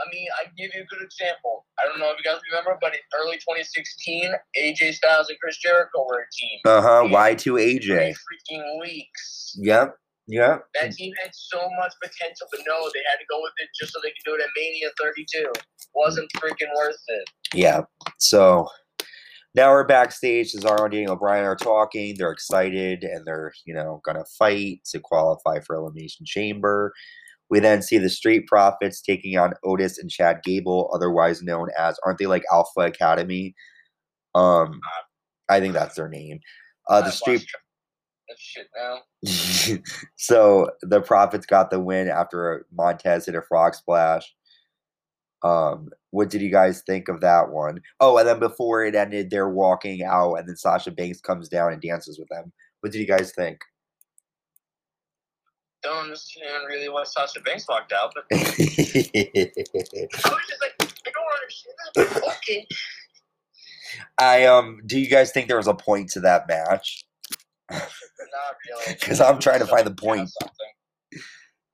I 0.00 0.14
mean, 0.14 0.26
I 0.40 0.44
give 0.56 0.70
you 0.74 0.82
a 0.82 0.86
good 0.86 1.04
example. 1.04 1.66
I 1.78 1.86
don't 1.86 1.98
know 1.98 2.10
if 2.10 2.18
you 2.18 2.24
guys 2.24 2.40
remember, 2.50 2.78
but 2.80 2.94
in 2.94 3.00
early 3.20 3.36
2016, 3.36 4.32
AJ 4.58 4.94
Styles 4.94 5.28
and 5.28 5.38
Chris 5.40 5.58
Jericho 5.58 6.06
were 6.08 6.20
a 6.20 6.28
team. 6.32 6.60
Uh 6.64 6.82
huh. 6.82 7.02
Yeah. 7.04 7.12
Y 7.12 7.34
two 7.34 7.54
AJ. 7.54 8.14
freaking 8.14 8.80
weeks. 8.80 9.54
Yep. 9.58 9.96
Yep. 10.26 10.64
That 10.80 10.92
team 10.92 11.12
had 11.22 11.32
so 11.34 11.58
much 11.80 11.92
potential, 12.02 12.46
but 12.52 12.60
no, 12.66 12.88
they 12.94 13.00
had 13.10 13.18
to 13.18 13.26
go 13.28 13.40
with 13.42 13.52
it 13.58 13.68
just 13.78 13.92
so 13.92 14.00
they 14.02 14.10
could 14.10 14.24
do 14.24 14.34
it 14.34 14.40
at 14.40 14.48
Mania 14.56 14.88
32. 15.00 15.52
Wasn't 15.94 16.30
freaking 16.36 16.68
worth 16.76 17.02
it. 17.08 17.30
Yeah. 17.52 17.82
So 18.18 18.68
now 19.56 19.70
we're 19.72 19.84
backstage. 19.84 20.52
Cesaro 20.52 20.84
and 20.84 20.92
Daniel 20.92 21.16
Bryan 21.16 21.44
are 21.44 21.56
talking. 21.56 22.14
They're 22.16 22.30
excited 22.30 23.02
and 23.02 23.26
they're, 23.26 23.52
you 23.66 23.74
know, 23.74 24.00
gonna 24.04 24.24
fight 24.38 24.80
to 24.90 25.00
qualify 25.00 25.58
for 25.66 25.74
Elimination 25.74 26.24
Chamber. 26.24 26.92
We 27.50 27.60
then 27.60 27.82
see 27.82 27.98
the 27.98 28.08
Street 28.08 28.46
Profits 28.46 29.00
taking 29.00 29.36
on 29.36 29.54
Otis 29.64 29.98
and 29.98 30.10
Chad 30.10 30.40
Gable, 30.44 30.90
otherwise 30.94 31.42
known 31.42 31.68
as 31.78 31.98
aren't 32.04 32.18
they 32.18 32.26
like 32.26 32.44
Alpha 32.52 32.80
Academy? 32.80 33.54
Um 34.34 34.80
I 35.48 35.60
think 35.60 35.74
that's 35.74 35.96
their 35.96 36.08
name. 36.08 36.40
Uh 36.88 37.02
the 37.02 37.10
Street 37.10 37.40
lost 37.40 37.48
track 37.48 37.62
of 38.30 38.36
shit 38.38 38.66
now. 38.76 39.82
so 40.16 40.70
the 40.82 41.00
Profits 41.00 41.46
got 41.46 41.70
the 41.70 41.80
win 41.80 42.08
after 42.08 42.66
Montez 42.72 43.26
hit 43.26 43.34
a 43.34 43.42
frog 43.42 43.74
splash. 43.74 44.32
Um, 45.42 45.88
what 46.10 46.28
did 46.28 46.42
you 46.42 46.50
guys 46.50 46.82
think 46.82 47.08
of 47.08 47.20
that 47.20 47.50
one? 47.50 47.80
Oh, 47.98 48.18
and 48.18 48.28
then 48.28 48.38
before 48.38 48.84
it 48.84 48.94
ended, 48.94 49.30
they're 49.30 49.48
walking 49.48 50.02
out, 50.02 50.34
and 50.34 50.48
then 50.48 50.56
Sasha 50.56 50.90
Banks 50.90 51.20
comes 51.20 51.48
down 51.48 51.72
and 51.72 51.80
dances 51.80 52.18
with 52.18 52.28
them. 52.28 52.52
What 52.80 52.92
did 52.92 52.98
you 52.98 53.06
guys 53.06 53.32
think? 53.32 53.58
Don't 55.82 56.04
understand 56.04 56.66
really 56.68 56.88
why 56.88 57.02
Sasha 57.04 57.40
Banks 57.40 57.66
walked 57.68 57.92
out, 57.92 58.12
but 58.14 58.24
I 58.32 58.36
I 58.36 58.38
was 58.44 58.54
just 58.54 59.14
like, 60.60 60.74
I 60.80 60.86
don't 61.10 62.04
understand. 62.04 62.36
Okay. 62.38 62.66
I 64.18 64.44
um, 64.46 64.80
do 64.86 64.98
you 64.98 65.08
guys 65.08 65.32
think 65.32 65.48
there 65.48 65.56
was 65.56 65.66
a 65.66 65.74
point 65.74 66.10
to 66.10 66.20
that 66.20 66.46
match? 66.48 67.04
Not 67.70 67.82
really. 68.68 68.96
'Cause 69.00 69.20
I'm 69.20 69.38
trying 69.38 69.60
to 69.60 69.66
find 69.66 69.86
the 69.86 69.94
point. 69.94 70.30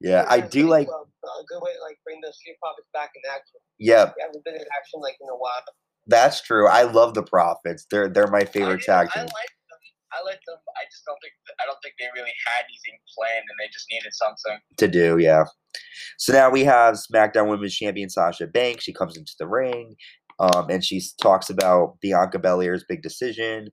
Yeah, 0.00 0.24
I 0.28 0.40
do 0.40 0.68
like. 0.68 0.88
A 0.88 1.42
good 1.48 1.60
way 1.60 1.72
to 1.74 1.82
like 1.82 1.98
bring 2.04 2.20
the 2.22 2.32
Street 2.32 2.56
Profits 2.62 2.86
back 2.92 3.10
in 3.16 3.22
action. 3.28 3.58
Yeah. 3.78 4.12
Haven't 4.20 4.44
been 4.44 4.54
in 4.54 4.60
action 4.78 5.00
like 5.00 5.16
in 5.20 5.28
a 5.28 5.34
while. 5.36 5.60
that's 6.06 6.40
true. 6.40 6.68
I 6.68 6.82
love 6.84 7.14
the 7.14 7.24
Profits. 7.24 7.84
They're 7.90 8.08
they're 8.08 8.28
my 8.28 8.44
favorite 8.44 8.82
I, 8.88 9.04
tag 9.04 9.08
I 9.14 9.18
team 9.18 9.24
like 9.24 9.32
them. 9.32 9.55
I 10.16 10.24
like 10.24 10.40
them. 10.46 10.56
I 10.76 10.84
just 10.90 11.04
don't 11.04 11.18
think 11.22 11.32
I 11.60 11.66
don't 11.66 11.78
think 11.82 11.94
they 11.98 12.06
really 12.14 12.32
had 12.46 12.64
anything 12.64 12.98
planned, 13.14 13.44
and 13.48 13.56
they 13.60 13.70
just 13.72 13.86
needed 13.90 14.12
something. 14.12 14.58
to 14.78 14.88
do. 14.88 15.18
Yeah. 15.18 15.44
So 16.18 16.32
now 16.32 16.50
we 16.50 16.64
have 16.64 16.96
SmackDown 16.96 17.48
Women's 17.48 17.74
Champion 17.74 18.08
Sasha 18.08 18.46
Banks. 18.46 18.84
She 18.84 18.92
comes 18.92 19.16
into 19.16 19.32
the 19.38 19.46
ring, 19.46 19.94
um, 20.38 20.70
and 20.70 20.84
she 20.84 21.02
talks 21.20 21.50
about 21.50 21.98
Bianca 22.00 22.38
Belair's 22.38 22.84
big 22.88 23.02
decision. 23.02 23.68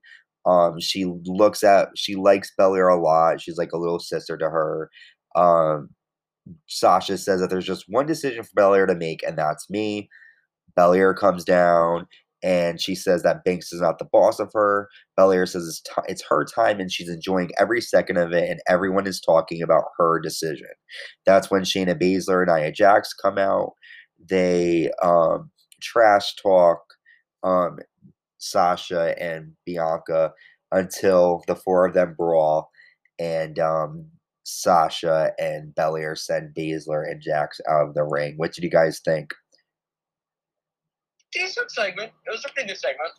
Um, 0.46 0.78
she 0.80 1.06
looks 1.24 1.64
at 1.64 1.88
she 1.96 2.14
likes 2.16 2.52
Belair 2.56 2.88
a 2.88 3.00
lot. 3.00 3.40
She's 3.40 3.56
like 3.56 3.72
a 3.72 3.78
little 3.78 4.00
sister 4.00 4.36
to 4.36 4.50
her. 4.50 4.90
Um, 5.36 5.90
Sasha 6.68 7.16
says 7.16 7.40
that 7.40 7.48
there's 7.48 7.64
just 7.64 7.86
one 7.88 8.06
decision 8.06 8.42
for 8.42 8.50
Belair 8.54 8.86
to 8.86 8.94
make, 8.94 9.22
and 9.22 9.38
that's 9.38 9.70
me. 9.70 10.08
Belair 10.76 11.14
comes 11.14 11.44
down 11.44 12.06
and 12.44 12.80
she 12.80 12.94
says 12.94 13.22
that 13.22 13.42
Banks 13.42 13.72
is 13.72 13.80
not 13.80 13.98
the 13.98 14.04
boss 14.04 14.38
of 14.38 14.50
her. 14.52 14.88
Belair 15.16 15.46
says 15.46 15.66
it's, 15.66 15.80
ti 15.80 16.02
it's 16.08 16.24
her 16.28 16.44
time 16.44 16.78
and 16.78 16.92
she's 16.92 17.08
enjoying 17.08 17.50
every 17.58 17.80
second 17.80 18.18
of 18.18 18.32
it, 18.32 18.50
and 18.50 18.60
everyone 18.68 19.06
is 19.06 19.20
talking 19.20 19.62
about 19.62 19.84
her 19.98 20.20
decision. 20.20 20.68
That's 21.24 21.50
when 21.50 21.62
Shayna 21.62 22.00
Baszler 22.00 22.46
and 22.46 22.54
Nia 22.54 22.70
Jax 22.70 23.14
come 23.14 23.38
out. 23.38 23.72
They 24.28 24.90
um, 25.02 25.50
trash 25.82 26.34
talk 26.36 26.80
um, 27.42 27.78
Sasha 28.38 29.14
and 29.20 29.52
Bianca 29.64 30.32
until 30.70 31.42
the 31.46 31.56
four 31.56 31.86
of 31.86 31.94
them 31.94 32.14
brawl, 32.16 32.70
and 33.18 33.58
um, 33.58 34.06
Sasha 34.44 35.32
and 35.38 35.74
Belair 35.74 36.14
send 36.14 36.54
Baszler 36.54 37.10
and 37.10 37.22
Jax 37.22 37.58
out 37.70 37.88
of 37.88 37.94
the 37.94 38.04
ring. 38.04 38.34
What 38.36 38.52
did 38.52 38.64
you 38.64 38.70
guys 38.70 39.00
think? 39.02 39.30
Decent 41.34 41.70
segment. 41.70 42.12
It 42.26 42.30
was 42.30 42.44
a 42.44 42.52
pretty 42.52 42.68
good 42.68 42.78
segment. 42.78 43.10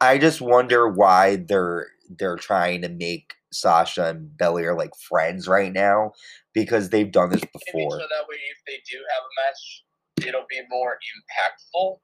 I 0.00 0.18
just 0.18 0.40
wonder 0.40 0.88
why 0.88 1.36
they're 1.36 1.88
they're 2.18 2.36
trying 2.36 2.82
to 2.82 2.88
make 2.88 3.34
Sasha 3.52 4.06
and 4.06 4.36
Belair 4.36 4.74
like 4.74 4.90
friends 5.08 5.48
right 5.48 5.72
now 5.72 6.12
because 6.54 6.90
they've 6.90 7.10
done 7.10 7.30
this 7.30 7.40
before. 7.40 7.90
so 7.92 7.98
that 7.98 8.26
way, 8.28 8.36
if 8.50 8.64
they 8.66 8.80
do 8.90 8.98
have 8.98 9.22
a 9.22 9.32
match, 9.46 9.84
it'll 10.28 10.46
be 10.48 10.60
more 10.70 10.98
impactful. 10.98 11.98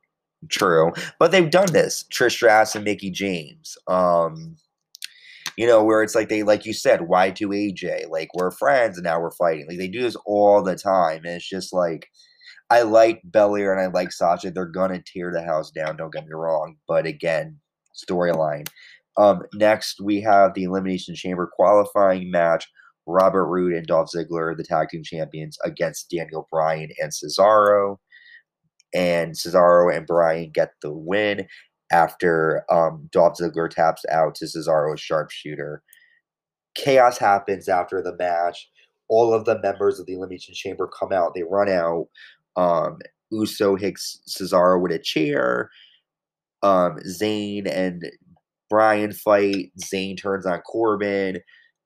True, 0.51 0.93
but 1.19 1.31
they've 1.31 1.51
done 1.51 1.73
this. 1.73 2.05
Trish 2.13 2.33
Stratus 2.33 2.75
and 2.75 2.85
Mickie 2.85 3.11
James. 3.11 3.79
Um, 3.87 4.57
you 5.57 5.67
know 5.67 5.83
where 5.85 6.03
it's 6.03 6.15
like 6.15 6.29
they 6.29 6.43
like 6.43 6.67
you 6.67 6.75
said, 6.75 7.03
Y 7.03 7.31
two 7.31 7.49
AJ. 7.49 8.11
Like 8.11 8.29
we're 8.35 8.51
friends 8.51 8.99
and 8.99 9.05
now 9.05 9.21
we're 9.21 9.31
fighting. 9.31 9.67
Like 9.69 9.79
they 9.79 9.89
do 9.89 10.03
this 10.03 10.17
all 10.27 10.63
the 10.63 10.77
time, 10.77 11.19
and 11.25 11.37
it's 11.37 11.49
just 11.49 11.73
like 11.73 12.11
I 12.75 12.83
like 12.83 13.23
Belair 13.25 13.73
and 13.73 13.81
I 13.81 13.87
like 13.87 14.11
Sasha. 14.11 14.51
They're 14.51 14.67
gonna 14.67 15.01
tear 15.01 15.33
the 15.33 15.45
house 15.45 15.71
down. 15.71 15.97
Don't 15.97 16.13
get 16.13 16.27
me 16.27 16.33
wrong, 16.33 16.75
but 16.89 17.07
again, 17.07 17.61
storyline. 17.95 18.69
Um, 19.17 19.43
next 19.55 20.01
we 20.01 20.21
have 20.23 20.55
the 20.55 20.65
Elimination 20.65 21.15
Chamber 21.15 21.49
qualifying 21.55 22.33
match. 22.33 22.67
Robert 23.07 23.47
Roode 23.47 23.75
and 23.75 23.87
Dolph 23.87 24.11
Ziggler, 24.11 24.57
the 24.57 24.65
tag 24.65 24.89
team 24.89 25.05
champions, 25.05 25.57
against 25.65 26.11
Daniel 26.11 26.49
Bryan 26.51 26.89
and 27.01 27.13
Cesaro 27.13 27.99
and 28.93 29.35
Cesaro 29.35 29.97
and 29.97 30.05
Bryan 30.05 30.51
get 30.53 30.73
the 30.83 30.93
win 30.93 31.47
after 31.93 32.65
um, 32.73 33.09
Dolph 33.13 33.39
Ziggler 33.39 33.71
taps 33.71 34.05
out 34.11 34.35
to 34.37 34.47
Cesaro's 34.47 35.01
sharpshooter. 35.01 35.81
Chaos 36.75 37.19
happens 37.19 37.69
after 37.69 38.03
the 38.03 38.17
match. 38.17 38.69
All 39.09 39.33
of 39.33 39.45
the 39.45 39.61
members 39.61 40.01
of 40.01 40.07
the 40.07 40.15
Elimination 40.15 40.55
Chamber 40.55 40.89
come 40.89 41.13
out. 41.13 41.35
They 41.35 41.45
run 41.45 41.69
out. 41.69 42.09
Um, 42.57 42.99
Uso 43.31 43.77
hits 43.77 44.21
Cesaro 44.29 44.81
with 44.81 44.93
a 44.93 44.99
chair. 44.99 45.71
Um, 46.63 46.97
Zayn 47.07 47.71
and 47.71 48.05
Bryan 48.71 49.13
fight. 49.13 49.73
Zayn 49.83 50.21
turns 50.21 50.47
on 50.47 50.61
Corbin. 50.61 51.41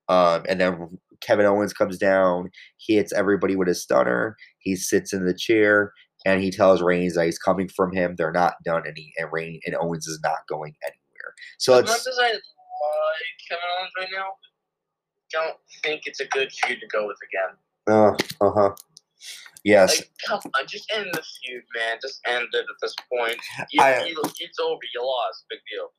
Um, 0.07 0.43
and 0.47 0.59
then 0.59 0.97
Kevin 1.21 1.45
Owens 1.45 1.73
comes 1.73 1.97
down. 1.97 2.49
He 2.77 2.95
hits 2.95 3.13
everybody 3.13 3.55
with 3.55 3.67
a 3.67 3.75
stunner. 3.75 4.35
He 4.59 4.75
sits 4.75 5.13
in 5.13 5.25
the 5.25 5.33
chair 5.33 5.93
and 6.25 6.41
he 6.41 6.51
tells 6.51 6.81
Reigns 6.81 7.15
that 7.15 7.25
he's 7.25 7.39
coming 7.39 7.69
from 7.69 7.93
him. 7.93 8.15
They're 8.17 8.31
not 8.31 8.55
done, 8.65 8.83
and 8.85 8.97
he 8.97 9.13
and 9.17 9.29
Reigns 9.31 9.61
and 9.65 9.75
Owens 9.79 10.07
is 10.07 10.19
not 10.21 10.39
going 10.49 10.75
anywhere. 10.83 11.33
So 11.57 11.73
as 11.73 11.85
much 11.85 11.99
as 11.99 12.17
I 12.19 12.31
like 12.31 12.41
Kevin 13.47 13.63
Owens 13.79 13.91
right 13.97 14.07
now, 14.13 14.25
don't 15.31 15.55
think 15.83 16.01
it's 16.05 16.19
a 16.19 16.25
good 16.27 16.51
feud 16.51 16.79
to 16.79 16.87
go 16.87 17.07
with 17.07 17.17
again. 17.29 17.55
uh 18.41 18.45
uh 18.45 18.51
huh. 18.51 18.75
Yes, 19.63 19.97
Like, 19.99 20.09
come 20.25 20.39
on, 20.59 20.67
just 20.67 20.91
end 20.95 21.07
the 21.13 21.21
feud, 21.43 21.63
man. 21.75 21.97
Just 22.01 22.21
end 22.27 22.47
it 22.53 22.59
at 22.59 22.65
this 22.81 22.95
point. 23.11 23.37
You, 23.71 23.81
I- 23.83 24.05
you, 24.05 24.21
it's 24.39 24.59
over. 24.59 24.79
You 24.93 25.05
lost. 25.05 25.45
Big 25.49 25.59
deal. 25.71 25.89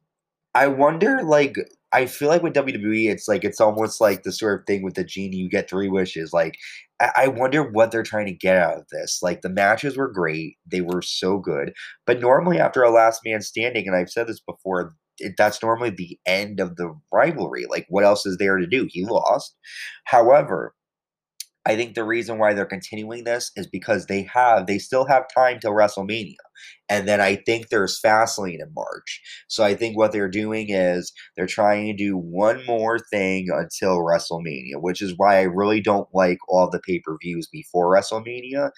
I 0.55 0.67
wonder. 0.67 1.23
Like, 1.23 1.55
I 1.93 2.07
feel 2.07 2.29
like 2.29 2.43
with 2.43 2.55
WWE, 2.55 3.09
it's 3.11 3.29
like 3.29 3.45
it's 3.45 3.61
almost 3.61 4.01
like 4.01 4.23
the 4.25 4.33
sort 4.33 4.61
of 4.61 4.67
thing 4.67 4.83
with 4.83 4.95
the 4.95 5.05
genie. 5.05 5.37
You 5.37 5.49
get 5.49 5.71
three 5.71 5.89
wishes. 5.89 6.33
Like, 6.33 6.57
I, 7.01 7.11
I 7.17 7.29
wonder 7.29 7.63
what 7.63 7.93
they're 7.93 8.03
trying 8.03 8.27
to 8.27 8.33
get 8.33 8.57
out 8.57 8.79
of 8.79 8.87
this. 8.91 9.21
Like, 9.23 9.43
the 9.43 9.49
matches 9.49 9.97
were 9.97 10.11
great; 10.11 10.57
they 10.67 10.81
were 10.81 11.03
so 11.03 11.39
good. 11.39 11.73
But 12.07 12.21
normally, 12.21 12.59
after 12.59 12.83
a 12.83 12.91
last 12.91 13.21
man 13.25 13.43
standing, 13.43 13.87
and 13.87 13.97
I've 13.97 14.11
said 14.11 14.27
this 14.27 14.41
before, 14.41 14.93
it, 15.19 15.35
that's 15.39 15.63
normally 15.63 15.91
the 15.91 16.19
end 16.27 16.59
of 16.59 16.75
the 16.77 16.93
rivalry. 17.13 17.67
Like, 17.71 17.87
what 17.89 18.05
else 18.05 18.27
is 18.27 18.37
there 18.39 18.57
to 18.57 18.67
do? 18.67 18.89
He 18.91 19.05
lost. 19.05 19.55
However, 20.05 20.75
I 21.67 21.77
think 21.77 21.95
the 21.95 22.05
reason 22.05 22.39
why 22.39 22.55
they're 22.55 22.65
continuing 22.65 23.25
this 23.25 23.53
is 23.55 23.67
because 23.67 24.07
they 24.07 24.23
have 24.23 24.67
they 24.67 24.79
still 24.79 25.07
have 25.07 25.25
time 25.35 25.59
till 25.61 25.73
WrestleMania. 25.73 26.37
And 26.89 27.07
then 27.07 27.21
I 27.21 27.37
think 27.37 27.69
there's 27.69 28.01
Fastlane 28.01 28.61
in 28.61 28.73
March. 28.75 29.21
So 29.49 29.63
I 29.63 29.75
think 29.75 29.97
what 29.97 30.13
they're 30.13 30.29
doing 30.29 30.71
is 30.71 31.13
they're 31.37 31.47
trying 31.47 31.87
to 31.87 31.93
do 31.93 32.17
one 32.17 32.65
more 32.67 32.99
thing 32.99 33.49
until 33.51 33.99
WrestleMania, 33.99 34.81
which 34.81 35.03
is 35.03 35.15
why 35.17 35.39
I 35.39 35.43
really 35.43 35.81
don't 35.81 36.09
like 36.15 36.39
all 36.49 36.69
the 36.71 36.81
pay-per-views 36.81 37.49
before 37.49 37.95
WrestleMania 37.95 38.71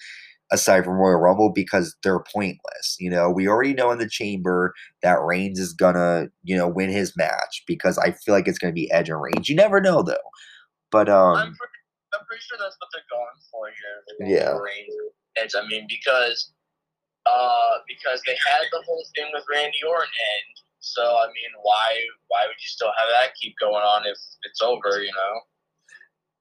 aside 0.51 0.83
from 0.83 0.93
Royal 0.93 1.19
Rumble 1.19 1.51
because 1.51 1.95
they're 2.03 2.23
pointless. 2.31 2.97
You 2.99 3.09
know, 3.09 3.29
we 3.31 3.47
already 3.47 3.73
know 3.73 3.91
in 3.91 3.97
the 3.97 4.09
chamber 4.09 4.73
that 5.01 5.21
Reigns 5.21 5.59
is 5.59 5.73
gonna, 5.73 6.27
you 6.43 6.55
know, 6.55 6.67
win 6.67 6.89
his 6.89 7.15
match 7.17 7.63
because 7.65 7.97
I 7.97 8.11
feel 8.11 8.35
like 8.35 8.47
it's 8.47 8.59
gonna 8.59 8.73
be 8.73 8.91
Edge 8.91 9.09
and 9.09 9.21
Reigns. 9.21 9.49
You 9.49 9.55
never 9.55 9.81
know 9.81 10.03
though. 10.03 10.17
But 10.91 11.09
um 11.09 11.55
I'm, 12.13 12.25
pretty, 12.25 12.43
sure 12.45 12.57
that's 12.61 12.77
what 12.79 12.89
they're 12.93 13.09
going 13.09 13.39
for 13.49 13.69
here. 13.73 13.97
Yeah. 14.21 14.53
for 14.53 14.69
Edge. 15.37 15.53
I 15.57 15.65
mean, 15.67 15.87
because 15.89 16.53
uh, 17.25 17.79
because 17.87 18.21
they 18.27 18.35
had 18.35 18.63
the 18.71 18.83
whole 18.85 19.03
thing 19.15 19.31
with 19.33 19.43
Randy 19.49 19.79
Orton 19.87 20.05
and 20.05 20.47
So 20.79 21.01
I 21.01 21.27
mean, 21.27 21.51
why 21.61 21.87
why 22.27 22.45
would 22.45 22.59
you 22.59 22.69
still 22.69 22.91
have 22.91 23.09
that 23.21 23.33
keep 23.39 23.55
going 23.59 23.83
on 23.83 24.05
if 24.05 24.17
it's 24.43 24.61
over? 24.61 25.01
You 25.01 25.11
know. 25.11 25.33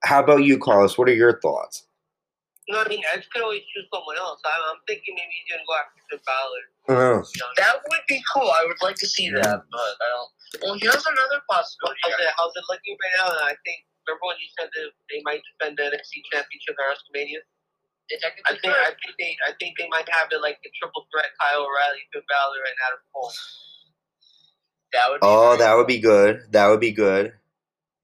how 0.05 0.21
about 0.21 0.45
you, 0.45 0.59
Carlos? 0.59 0.99
What 0.99 1.09
are 1.09 1.15
your 1.15 1.41
thoughts? 1.41 1.87
No, 2.69 2.79
I 2.79 2.89
mean? 2.89 3.03
Edge 3.13 3.27
could 3.33 3.43
always 3.43 3.63
choose 3.75 3.87
someone 3.93 4.17
else. 4.17 4.39
I'm, 4.47 4.63
I'm 4.71 4.81
thinking 4.87 5.19
maybe 5.19 5.35
he's 5.35 5.51
gonna 5.51 5.67
go 5.67 5.75
after 5.83 5.99
Finn 6.11 6.23
Balor. 6.23 6.63
You 6.89 7.43
know? 7.43 7.51
That 7.59 7.75
would 7.83 8.07
be 8.09 8.23
cool. 8.33 8.51
I 8.51 8.65
would 8.67 8.81
like 8.83 8.97
to 9.03 9.07
see 9.07 9.31
that, 9.31 9.63
but 9.71 9.93
I 9.99 10.07
don't. 10.15 10.31
Well, 10.63 10.77
here's 10.79 11.07
another 11.07 11.43
possibility. 11.51 11.99
How's 12.05 12.21
it, 12.21 12.35
how's 12.39 12.55
it 12.55 12.65
looking 12.71 12.97
right 13.03 13.15
now? 13.19 13.29
And 13.35 13.45
I 13.51 13.55
think 13.67 13.83
remember 14.07 14.25
when 14.27 14.39
you 14.43 14.51
said 14.59 14.69
that 14.71 14.89
they 15.11 15.21
might 15.25 15.43
defend 15.55 15.79
the 15.79 15.91
NXT 15.91 16.23
championship 16.31 16.75
at 16.79 16.87
WrestleMania? 16.91 17.41
They 18.11 18.19
I 18.19 18.55
think. 18.59 18.75
I 18.75 18.93
think 18.99 19.15
they 19.19 19.33
I 19.47 19.53
think 19.59 19.79
they 19.79 19.89
might 19.89 20.09
have 20.11 20.29
it 20.31 20.43
like 20.43 20.59
the 20.63 20.71
triple 20.77 21.07
threat 21.13 21.31
Kyle 21.39 21.63
O'Reilly, 21.65 22.03
Finn 22.13 22.27
Balor, 22.27 22.63
and 22.67 22.77
Adam 22.87 23.03
Cole. 23.15 23.33
that 24.93 25.07
would. 25.09 25.21
Be 25.23 25.27
oh, 25.27 25.55
very 25.55 25.59
that 25.59 25.73
would 25.79 25.87
be 25.87 26.01
good. 26.03 26.35
That 26.51 26.67
would 26.69 26.81
be 26.83 26.93
good. 26.93 27.33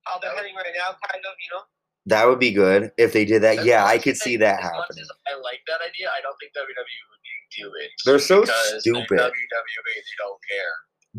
How 0.06 0.18
they're 0.22 0.34
heading 0.34 0.54
right 0.56 0.72
now, 0.72 0.96
kind 1.04 1.20
of, 1.20 1.34
you 1.36 1.50
know. 1.52 1.62
That 2.06 2.24
would 2.26 2.38
be 2.40 2.52
good 2.52 2.92
if 2.96 3.12
they 3.12 3.26
did 3.26 3.42
that. 3.42 3.58
As 3.58 3.66
Yeah, 3.66 3.84
I 3.84 3.98
could 3.98 4.14
they- 4.14 4.24
see 4.24 4.36
that 4.38 4.60
as 4.60 4.64
happening. 4.64 5.02
as 5.04 5.10
I 5.28 5.36
like 5.44 5.60
that 5.68 5.84
idea. 5.84 6.08
I 6.08 6.22
don't 6.22 6.36
think 6.40 6.52
WWE 6.56 6.64
would 7.10 7.18
do 7.58 7.72
it. 7.84 7.90
They're 8.06 8.18
so 8.18 8.44
stupid. 8.44 9.18
WWE, 9.18 9.20
they 9.20 10.02
don't 10.16 10.40
care. 10.48 10.74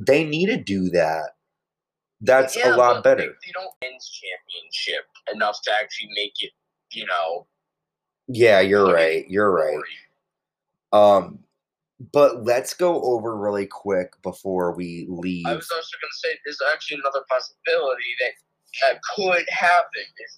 They 0.07 0.23
need 0.23 0.47
to 0.47 0.57
do 0.57 0.89
that. 0.91 1.31
That's 2.21 2.55
Yeah, 2.55 2.75
a 2.75 2.77
lot 2.77 3.03
better. 3.03 3.21
They, 3.21 3.27
they 3.27 3.51
don't 3.53 3.71
championship 3.81 5.05
enough 5.33 5.61
to 5.63 5.71
actually 5.71 6.09
make 6.15 6.33
it. 6.41 6.51
You 6.91 7.05
know. 7.05 7.47
Yeah, 8.27 8.59
you're 8.59 8.91
right. 8.91 9.25
You're 9.29 9.51
right. 9.51 9.81
Um, 10.91 11.39
but 12.11 12.43
let's 12.43 12.73
go 12.73 13.01
over 13.01 13.35
really 13.35 13.65
quick 13.65 14.13
before 14.21 14.73
we 14.73 15.05
leave. 15.09 15.45
I 15.45 15.55
was 15.55 15.69
also 15.71 15.97
going 16.01 16.11
to 16.11 16.17
say 16.17 16.29
there's 16.45 16.59
actually 16.73 16.99
another 16.99 17.25
possibility 17.29 18.15
that 18.21 18.31
that 18.81 18.99
could 19.15 19.45
happen. 19.49 20.03
If, 20.17 20.31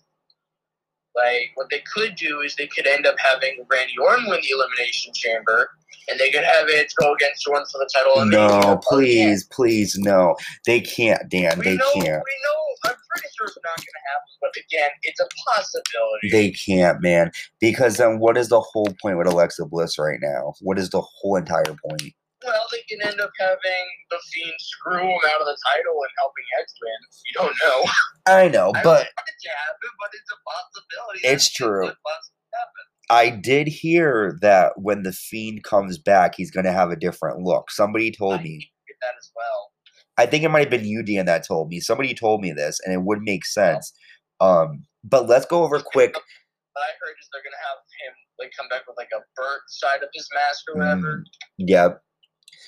like 1.15 1.51
what 1.55 1.69
they 1.69 1.83
could 1.93 2.15
do 2.15 2.41
is 2.41 2.55
they 2.55 2.67
could 2.67 2.87
end 2.87 3.05
up 3.05 3.15
having 3.19 3.65
Randy 3.69 3.93
Orton 4.01 4.25
win 4.27 4.39
the 4.41 4.49
Elimination 4.55 5.13
Chamber, 5.13 5.69
and 6.09 6.19
they 6.19 6.31
could 6.31 6.43
have 6.43 6.67
it 6.67 6.91
go 6.99 7.13
against 7.13 7.47
Orton 7.47 7.65
for 7.71 7.79
the 7.79 7.89
title. 7.93 8.19
and 8.21 8.31
No, 8.31 8.79
please, 8.89 9.43
please, 9.45 9.97
no. 9.97 10.35
They 10.65 10.81
can't, 10.81 11.29
Dan. 11.29 11.59
We 11.59 11.65
They 11.65 11.75
know, 11.75 11.91
can't. 11.93 12.05
We 12.05 12.09
know. 12.09 12.61
I'm 12.83 12.95
pretty 13.13 13.27
sure 13.37 13.47
it's 13.47 13.57
not 13.63 13.77
going 13.77 13.85
to 13.85 14.05
happen, 14.09 14.31
but 14.41 14.51
again, 14.57 14.89
it's 15.03 15.19
a 15.19 15.27
possibility. 15.53 16.29
They 16.31 16.51
can't, 16.51 17.01
man. 17.01 17.31
Because 17.59 17.97
then 17.97 18.19
what 18.19 18.37
is 18.37 18.49
the 18.49 18.59
whole 18.59 18.87
point 19.01 19.17
with 19.17 19.27
Alexa 19.27 19.65
Bliss 19.65 19.99
right 19.99 20.19
now? 20.21 20.53
What 20.61 20.79
is 20.79 20.89
the 20.89 21.01
whole 21.01 21.35
entire 21.35 21.63
point? 21.87 22.13
Well, 22.45 22.65
they 22.71 22.81
can 22.89 23.01
end 23.07 23.19
up 23.21 23.31
having 23.39 23.85
the 24.09 24.19
Fiend 24.33 24.53
screw 24.59 24.99
him 25.03 25.19
out 25.33 25.41
of 25.41 25.47
the 25.47 25.57
title 25.73 25.95
and 26.01 26.11
helping 26.17 26.45
X 26.61 26.73
win. 26.81 26.99
You 27.25 27.33
don't 27.35 27.57
know. 27.63 27.91
I 28.27 28.47
know, 28.49 28.71
but 28.73 29.01
it 29.01 29.13
happen, 29.13 29.91
but 29.99 30.09
it's 30.13 30.31
a 30.31 30.39
possibility. 30.45 31.19
It's 31.27 31.47
It 31.47 31.53
true. 31.55 31.87
could 31.87 31.97
possibly 32.05 32.49
happen. 32.53 32.83
I 33.09 33.29
did 33.29 33.67
hear 33.67 34.37
that 34.41 34.73
when 34.77 35.03
the 35.03 35.11
Fiend 35.11 35.63
comes 35.63 35.97
back, 35.97 36.35
he's 36.35 36.51
going 36.51 36.65
to 36.65 36.71
have 36.71 36.91
a 36.91 36.95
different 36.95 37.41
look. 37.43 37.69
Somebody 37.71 38.11
told 38.11 38.39
I 38.39 38.43
me. 38.43 38.71
that 39.01 39.13
as 39.19 39.31
well. 39.35 39.71
I 40.17 40.25
think 40.27 40.43
it 40.43 40.49
might 40.49 40.59
have 40.61 40.69
been 40.69 40.85
you, 40.85 41.03
Dan, 41.03 41.25
that 41.25 41.45
told 41.47 41.69
me. 41.69 41.79
Somebody 41.79 42.13
told 42.13 42.41
me 42.41 42.51
this, 42.51 42.79
and 42.85 42.93
it 42.93 43.01
would 43.01 43.19
make 43.21 43.45
sense. 43.45 43.91
Um, 44.39 44.83
but 45.03 45.27
let's 45.27 45.45
go 45.45 45.63
over 45.63 45.79
quick. 45.79 46.13
What 46.13 46.83
I 46.83 46.91
heard 47.01 47.15
is 47.19 47.27
they're 47.33 47.41
gonna 47.43 47.57
have 47.57 47.79
him 48.05 48.13
like 48.39 48.51
come 48.57 48.67
back 48.69 48.83
with 48.87 48.95
like 48.97 49.09
a 49.13 49.19
burnt 49.35 49.61
side 49.67 50.03
of 50.03 50.09
his 50.13 50.27
mask 50.33 50.63
or 50.69 50.77
whatever. 50.79 51.17
Mm, 51.17 51.23
Yep. 51.57 52.01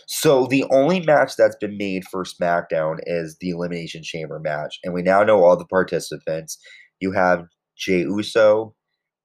So 0.08 0.48
the 0.48 0.66
only 0.72 1.00
match 1.02 1.36
that's 1.38 1.56
been 1.56 1.78
made 1.78 2.04
for 2.06 2.24
SmackDown 2.24 2.98
is 3.06 3.38
the 3.40 3.50
Elimination 3.50 4.04
Chamber 4.04 4.40
match, 4.40 4.80
and 4.84 4.94
we 4.94 5.02
now 5.02 5.24
know 5.24 5.44
all 5.44 5.58
the 5.58 5.66
participants. 5.66 6.58
You 7.00 7.12
have 7.14 7.46
Jey 7.78 8.02
Uso 8.02 8.76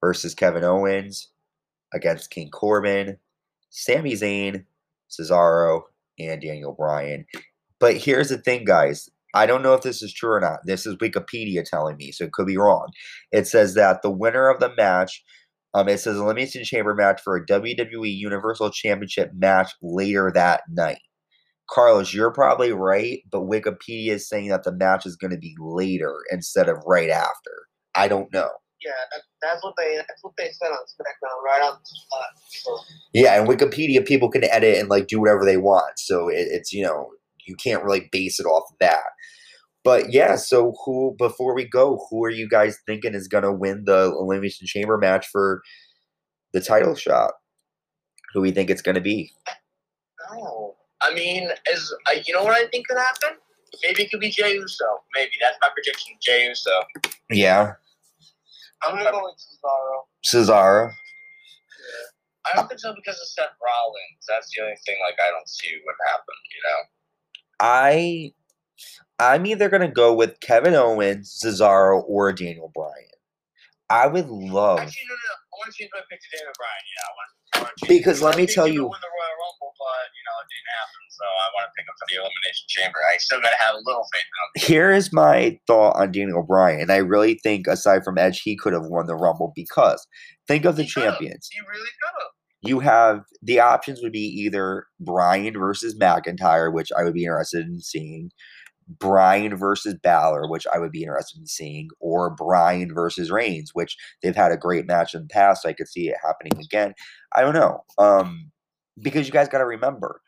versus 0.01 0.33
Kevin 0.33 0.63
Owens 0.63 1.29
against 1.93 2.31
King 2.31 2.49
Corbin, 2.49 3.17
Sami 3.69 4.13
Zayn, 4.13 4.65
Cesaro, 5.09 5.81
and 6.19 6.41
Daniel 6.41 6.73
Bryan. 6.73 7.25
But 7.79 7.97
here's 7.97 8.29
the 8.29 8.37
thing, 8.37 8.65
guys. 8.65 9.09
I 9.33 9.45
don't 9.45 9.61
know 9.61 9.73
if 9.73 9.81
this 9.81 10.01
is 10.01 10.13
true 10.13 10.31
or 10.31 10.39
not. 10.39 10.59
This 10.65 10.85
is 10.85 10.95
Wikipedia 10.95 11.63
telling 11.63 11.97
me, 11.97 12.11
so 12.11 12.25
it 12.25 12.33
could 12.33 12.47
be 12.47 12.57
wrong. 12.57 12.87
It 13.31 13.47
says 13.47 13.75
that 13.75 14.01
the 14.01 14.09
winner 14.09 14.49
of 14.49 14.59
the 14.59 14.73
match 14.75 15.23
um, 15.73 15.87
it 15.87 15.99
says 15.99 16.17
elimination 16.17 16.63
chamber 16.63 16.95
match 16.95 17.21
for 17.21 17.35
a 17.35 17.45
WWE 17.45 18.15
Universal 18.15 18.71
Championship 18.71 19.31
match 19.33 19.71
later 19.81 20.31
that 20.33 20.61
night. 20.69 21.01
Carlos, 21.69 22.13
you're 22.13 22.31
probably 22.31 22.71
right, 22.71 23.19
but 23.31 23.41
Wikipedia 23.41 24.13
is 24.13 24.27
saying 24.27 24.49
that 24.49 24.63
the 24.63 24.71
match 24.71 25.05
is 25.05 25.15
going 25.15 25.31
to 25.31 25.37
be 25.37 25.55
later 25.59 26.15
instead 26.31 26.67
of 26.67 26.77
right 26.87 27.09
after. 27.09 27.51
I 27.93 28.07
don't 28.07 28.33
know. 28.33 28.49
Yeah, 28.83 28.91
that, 29.11 29.21
that's 29.41 29.63
what 29.63 29.73
they 29.77 29.97
that's 29.97 30.23
what 30.23 30.33
they 30.37 30.49
said 30.51 30.69
on 30.69 30.77
SmackDown, 30.77 31.43
right 31.45 31.61
on 31.61 31.77
the 31.79 31.85
spot. 31.85 32.27
So, 32.47 32.77
Yeah, 33.13 33.39
and 33.39 33.47
Wikipedia 33.47 34.05
people 34.05 34.31
can 34.31 34.45
edit 34.45 34.77
and 34.77 34.89
like 34.89 35.07
do 35.07 35.19
whatever 35.19 35.43
they 35.43 35.57
want, 35.57 35.99
so 35.99 36.29
it, 36.29 36.47
it's 36.49 36.71
you 36.71 36.83
know 36.83 37.09
you 37.45 37.55
can't 37.55 37.83
really 37.83 38.07
base 38.11 38.39
it 38.39 38.45
off 38.45 38.71
of 38.71 38.77
that. 38.79 39.03
But 39.83 40.11
yeah, 40.11 40.35
so 40.35 40.73
who 40.85 41.15
before 41.17 41.55
we 41.55 41.65
go, 41.65 42.05
who 42.09 42.23
are 42.25 42.29
you 42.29 42.49
guys 42.49 42.77
thinking 42.85 43.13
is 43.13 43.27
going 43.27 43.43
to 43.43 43.51
win 43.51 43.85
the 43.85 44.13
elimination 44.19 44.67
chamber 44.67 44.97
match 44.97 45.27
for 45.27 45.61
the 46.53 46.59
title 46.61 46.95
shot? 46.95 47.31
Who 48.33 48.41
we 48.41 48.51
think 48.51 48.69
it's 48.69 48.81
going 48.81 48.95
to 48.95 49.01
be? 49.01 49.31
No, 50.31 50.75
I 51.01 51.13
mean, 51.13 51.49
as 51.73 51.91
uh, 52.07 52.19
you 52.25 52.33
know 52.33 52.43
what 52.43 52.53
I 52.53 52.67
think 52.67 52.87
could 52.87 52.97
happen? 52.97 53.37
Maybe 53.83 54.03
it 54.03 54.11
could 54.11 54.19
be 54.19 54.29
Jey 54.29 54.53
Uso. 54.53 54.85
Maybe 55.15 55.31
that's 55.41 55.57
my 55.61 55.69
prediction. 55.73 56.15
Jey 56.21 56.47
Uso. 56.47 56.71
Yeah, 57.29 57.73
I'm 58.83 58.95
gonna 58.95 59.11
go 59.11 59.21
with 59.23 59.35
Cesaro. 59.37 60.05
Cesaro. 60.25 60.91
I 62.45 62.55
don't 62.55 62.67
think 62.67 62.79
so 62.79 62.93
because 62.95 63.19
of 63.19 63.27
Seth 63.27 63.55
Rollins. 63.63 64.25
That's 64.27 64.49
the 64.55 64.63
only 64.63 64.75
thing. 64.85 64.97
Like 65.05 65.17
I 65.25 65.29
don't 65.31 65.47
see 65.47 65.79
what 65.83 65.95
happened. 66.07 66.43
You 66.53 66.61
know. 66.65 66.79
I 67.61 68.33
I'm 69.19 69.45
either 69.45 69.69
gonna 69.69 69.91
go 69.91 70.13
with 70.13 70.39
Kevin 70.39 70.73
Owens, 70.75 71.39
Cesaro, 71.43 72.03
or 72.07 72.31
Daniel 72.33 72.71
Bryan. 72.73 72.93
I 73.89 74.07
would 74.07 74.29
love 74.29 74.79
Actually, 74.79 75.01
no, 75.09 75.15
no, 75.15 75.17
no. 75.17 75.33
I 75.33 75.55
want 75.59 75.73
to 75.73 75.77
change 75.77 75.89
my 75.93 76.01
pick 76.09 76.19
to 76.21 76.29
Daniel 76.37 76.53
Bryan. 76.57 76.83
Yeah, 76.85 77.03
I 77.03 77.11
want. 77.17 77.29
I 77.51 77.57
want 77.65 77.73
to 77.77 77.85
change 77.85 77.99
Because 77.99 78.21
let 78.21 78.37
me 78.37 78.45
tell 78.45 78.67
you- 78.67 78.83
win 78.83 79.01
the 79.01 79.07
Royal 79.09 79.35
Rumble, 79.41 79.73
but 79.79 80.05
you 80.13 80.23
know 80.29 80.37
it 80.39 80.47
didn't 80.53 80.71
happen. 80.77 81.01
So 81.09 81.25
I 81.25 81.47
want 81.57 81.63
to 81.67 81.71
pick 81.75 81.85
him 81.89 81.95
for 81.99 82.07
the 82.07 82.15
Elimination 82.21 82.65
Chamber. 82.69 82.99
I 83.11 83.17
still 83.17 83.41
gotta 83.41 83.57
have 83.57 83.75
a 83.75 83.81
little 83.83 84.05
faith 84.13 84.23
in 84.23 84.61
him. 84.61 84.67
here 84.69 84.91
is 84.91 85.11
my 85.11 85.59
thought 85.67 85.97
on 85.97 86.11
Daniel 86.11 86.43
Bryan. 86.43 86.81
And 86.81 86.91
I 86.91 86.97
really 86.97 87.39
think 87.43 87.67
aside 87.67 88.03
from 88.05 88.17
Edge, 88.17 88.41
he 88.41 88.55
could 88.55 88.73
have 88.73 88.85
won 88.85 89.07
the 89.07 89.15
Rumble 89.15 89.51
because 89.55 90.05
think 90.47 90.63
of 90.65 90.75
the 90.77 90.83
He 90.83 90.89
champions. 90.89 91.49
He 91.51 91.59
really 91.61 91.89
could 91.99 92.13
have. 92.21 92.31
You 92.61 92.79
have 92.81 93.21
the 93.41 93.59
options 93.59 94.01
would 94.03 94.11
be 94.11 94.27
either 94.45 94.85
Bryan 94.99 95.57
versus 95.57 95.97
McIntyre, 95.97 96.71
which 96.71 96.91
I 96.97 97.03
would 97.03 97.13
be 97.13 97.23
interested 97.23 97.65
in 97.65 97.79
seeing, 97.79 98.31
Bryan 98.89 99.55
versus 99.55 99.95
Balor, 100.01 100.49
which 100.49 100.65
I 100.73 100.79
would 100.79 100.91
be 100.91 101.03
interested 101.03 101.39
in 101.39 101.45
seeing, 101.45 101.89
or 101.99 102.33
Bryan 102.33 102.93
versus 102.93 103.29
Reigns, 103.29 103.71
which 103.73 103.95
they've 104.21 104.35
had 104.35 104.51
a 104.51 104.57
great 104.57 104.87
match 104.87 105.13
in 105.13 105.21
the 105.21 105.27
past. 105.27 105.61
So 105.61 105.69
I 105.69 105.73
could 105.73 105.87
see 105.87 106.09
it 106.09 106.15
happening 106.23 106.59
again. 106.59 106.93
I 107.33 107.41
don't 107.41 107.53
know. 107.53 107.83
Um, 107.97 108.51
because 108.99 109.27
you 109.27 109.33
guys 109.33 109.47
got 109.47 109.59
to 109.59 109.65
remember, 109.65 110.21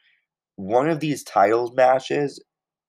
one 0.56 0.88
of 0.88 1.00
these 1.00 1.24
titles 1.24 1.74
matches, 1.76 2.44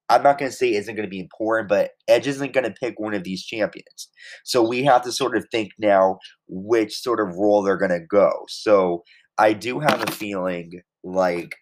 I'm 0.09 0.23
not 0.23 0.39
going 0.39 0.51
to 0.51 0.57
say 0.57 0.75
isn't 0.75 0.95
going 0.95 1.07
to 1.07 1.11
be 1.11 1.21
important, 1.21 1.69
but 1.69 1.93
Edge 2.07 2.27
isn't 2.27 2.53
going 2.53 2.65
to 2.65 2.75
pick 2.79 3.01
one 3.01 3.15
of 3.15 3.25
these 3.25 3.45
champions. 3.45 4.09
So 4.45 4.63
we 4.63 4.85
have 4.85 5.03
to 5.03 5.13
sort 5.13 5.37
of 5.37 5.47
think 5.51 5.73
now 5.79 6.19
which 6.49 6.99
sort 6.99 7.19
of 7.21 7.37
role 7.37 7.63
they're 7.63 7.79
going 7.79 7.91
to 7.93 8.07
go. 8.07 8.31
So 8.49 9.05
I 9.39 9.55
do 9.55 9.81
have 9.81 10.03
a 10.07 10.13
feeling 10.13 10.83
like 11.03 11.57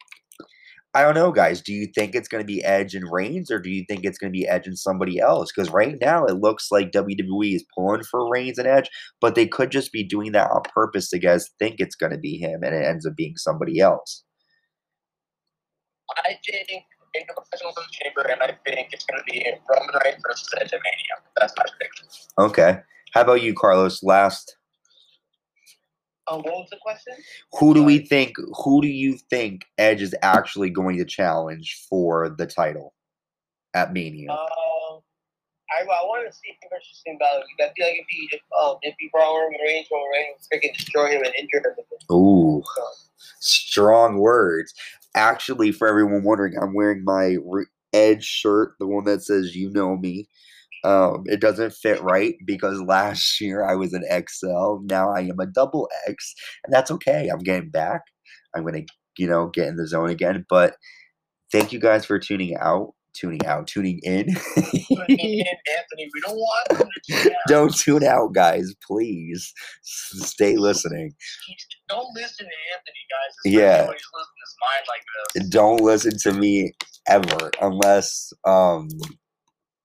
I 0.93 1.03
don't 1.03 1.15
know, 1.15 1.31
guys. 1.31 1.61
Do 1.61 1.73
you 1.73 1.87
think 1.95 2.15
it's 2.15 2.27
going 2.27 2.43
to 2.43 2.47
be 2.47 2.65
Edge 2.65 2.97
and 2.97 3.11
Reigns, 3.11 3.51
or 3.51 3.61
do 3.61 3.71
you 3.71 3.85
think 3.89 4.05
it's 4.05 4.19
going 4.19 4.33
to 4.33 4.37
be 4.37 4.49
Edge 4.49 4.67
and 4.67 4.77
somebody 4.79 5.21
else? 5.21 5.53
Because 5.55 5.71
right 5.71 5.97
now 6.01 6.25
it 6.25 6.41
looks 6.41 6.73
like 6.73 6.91
WWE 6.91 7.55
is 7.55 7.65
pulling 7.77 8.03
for 8.03 8.29
Reigns 8.29 8.59
and 8.59 8.67
Edge, 8.67 8.91
but 9.21 9.37
they 9.37 9.47
could 9.47 9.71
just 9.71 9.93
be 9.93 10.03
doing 10.03 10.33
that 10.33 10.51
on 10.51 10.63
purpose 10.75 11.09
to 11.11 11.19
guys 11.21 11.49
think 11.61 11.77
it's 11.79 11.95
going 11.95 12.13
to 12.13 12.19
be 12.19 12.39
him, 12.39 12.63
and 12.65 12.75
it 12.75 12.85
ends 12.85 13.07
up 13.07 13.15
being 13.15 13.37
somebody 13.37 13.79
else. 13.79 14.25
I 16.27 16.37
think 16.45 16.85
in 17.15 17.23
the 17.29 17.35
professional 17.35 17.73
chamber, 17.93 18.23
and 18.23 18.43
I 18.43 18.57
think 18.69 18.89
it's 18.93 19.05
going 19.05 19.21
to 19.21 19.33
be 19.33 19.45
Roman 19.69 19.95
Reigns 20.05 20.23
versus 20.27 20.49
Edge 20.61 20.73
at 20.73 20.81
Mania. 20.83 21.23
That's 21.39 21.53
my 21.57 21.65
prediction. 21.71 22.07
Okay. 22.39 22.81
How 23.13 23.23
about 23.23 23.43
you, 23.43 23.55
Carlos? 23.55 24.03
Last, 24.03 24.57
Uh, 26.31 26.37
what 26.37 26.45
was 26.47 26.69
the 26.71 26.79
question? 26.81 27.15
who 27.59 27.75
do 27.75 27.83
we 27.83 27.99
think? 27.99 28.37
Who 28.65 28.81
do 28.81 28.89
you 28.89 29.17
think 29.31 29.65
Edge 29.79 30.01
is 30.01 30.15
actually 30.23 30.71
going 30.71 30.97
to 30.99 31.05
challenge 31.05 31.85
for 31.89 32.29
the 32.29 32.47
title 32.47 32.95
at 33.75 33.93
Mania? 33.93 34.31
Um, 34.31 35.01
I, 35.73 35.83
I 35.83 36.05
want 36.05 36.27
to 36.31 36.33
see 36.33 36.49
him 36.49 36.69
versus 36.73 37.03
Finn 37.05 37.19
Balor. 37.19 37.43
I 37.61 37.73
feel 37.77 37.87
like 37.87 37.97
if 37.97 38.07
he 38.09 38.29
if 38.33 38.41
um 38.63 38.77
if 38.83 38.95
he 38.99 39.09
brought 39.13 39.33
Roman 39.35 39.61
Reigns, 39.65 39.87
Roman 39.91 40.09
Reigns 40.13 40.49
freaking 40.53 40.77
destroy 40.77 41.11
him 41.11 41.23
and 41.25 41.35
injure 41.39 41.59
him. 41.59 41.73
again. 41.73 42.17
Ooh, 42.17 42.63
So, 42.77 42.83
strong 43.41 44.19
words. 44.19 44.73
Actually, 45.15 45.73
for 45.73 45.89
everyone 45.89 46.23
wondering, 46.23 46.55
I'm 46.61 46.75
wearing 46.75 47.05
my 47.05 47.37
Edge 47.93 48.25
shirt, 48.25 48.75
the 48.79 48.87
one 48.87 49.05
that 49.05 49.23
says 49.23 49.57
"You 49.57 49.71
know 49.71 49.97
me." 49.97 50.29
Um, 50.85 51.25
it 51.27 51.41
doesn't 51.41 51.75
fit 51.75 52.03
right 52.03 52.35
because 52.45 52.81
last 52.81 53.41
year 53.41 53.65
I 53.65 53.75
was 53.75 53.93
an 53.93 54.05
XL. 54.05 54.79
Now 54.85 55.11
I 55.11 55.21
am 55.21 55.39
a 55.41 55.47
double 55.47 55.89
X, 56.09 56.35
and 56.65 56.73
that's 56.73 56.91
okay. 56.91 57.29
I'm 57.29 57.41
getting 57.41 57.71
back. 57.71 58.03
I'm 58.55 58.65
gonna, 58.65 58.83
you 59.19 59.27
know, 59.27 59.51
get 59.53 59.69
in 59.69 59.77
the 59.77 59.87
zone 59.87 60.11
again. 60.11 60.45
But 60.49 60.75
thank 61.53 61.73
you 61.73 61.79
guys 61.79 62.05
for 62.05 62.19
tuning 62.19 62.57
out, 62.57 62.95
tuning 63.15 63.45
out, 63.47 63.67
tuning 63.67 64.01
in. 64.03 64.27
Tuning 64.55 65.19
in 65.19 65.47
Anthony, 65.79 66.09
we 66.15 66.21
don't 66.25 66.37
want 66.37 66.69
them 66.71 66.89
to 66.89 67.13
tune 67.13 67.33
out. 67.33 67.49
Don't 67.49 67.77
tune 67.77 68.05
out, 68.05 68.33
guys. 68.33 68.73
Please 68.87 69.53
stay 69.83 70.57
listening. 70.57 71.13
Don't 71.89 72.09
listen 72.15 72.47
to 72.47 72.53
Anthony, 72.75 73.05
guys. 73.11 73.53
Yeah. 73.53 73.87
When 73.87 73.97
he's 73.97 74.03
losing 74.15 74.41
his 74.41 74.57
mind 74.63 74.85
like 74.89 75.03
this. 75.35 75.49
Don't 75.51 75.81
listen 75.81 76.13
to 76.23 76.33
me 76.33 76.73
ever 77.09 77.51
unless 77.61 78.33
um 78.47 78.89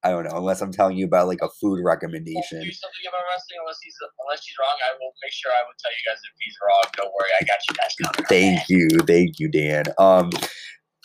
I 0.05 0.11
don't 0.11 0.23
know, 0.23 0.37
unless 0.37 0.61
I'm 0.61 0.71
telling 0.71 0.97
you 0.97 1.05
about 1.05 1.27
like 1.27 1.41
a 1.41 1.49
food 1.59 1.83
recommendation. 1.83 2.61
do 2.61 2.71
something 2.71 3.05
about 3.09 3.23
wrestling 3.25 3.57
unless 3.59 3.79
he's 3.81 3.95
unless 4.23 4.45
he's 4.45 4.53
wrong. 4.61 4.77
I 4.85 4.93
will 4.99 5.11
make 5.23 5.33
sure 5.33 5.51
I 5.51 5.63
will 5.65 5.73
tell 5.81 5.91
you 5.91 6.03
guys 6.05 6.21
if 6.21 6.35
he's 6.39 6.55
wrong. 6.61 6.83
Don't 6.95 7.11
worry, 7.19 7.29
I 7.41 7.43
got 7.43 7.57
you 7.67 7.75
guys 7.75 7.95
covered. 8.03 8.27
Thank 8.29 8.69
you, 8.69 8.87
thank 9.07 9.39
you, 9.39 9.49
Dan. 9.49 9.85
Um, 9.97 10.29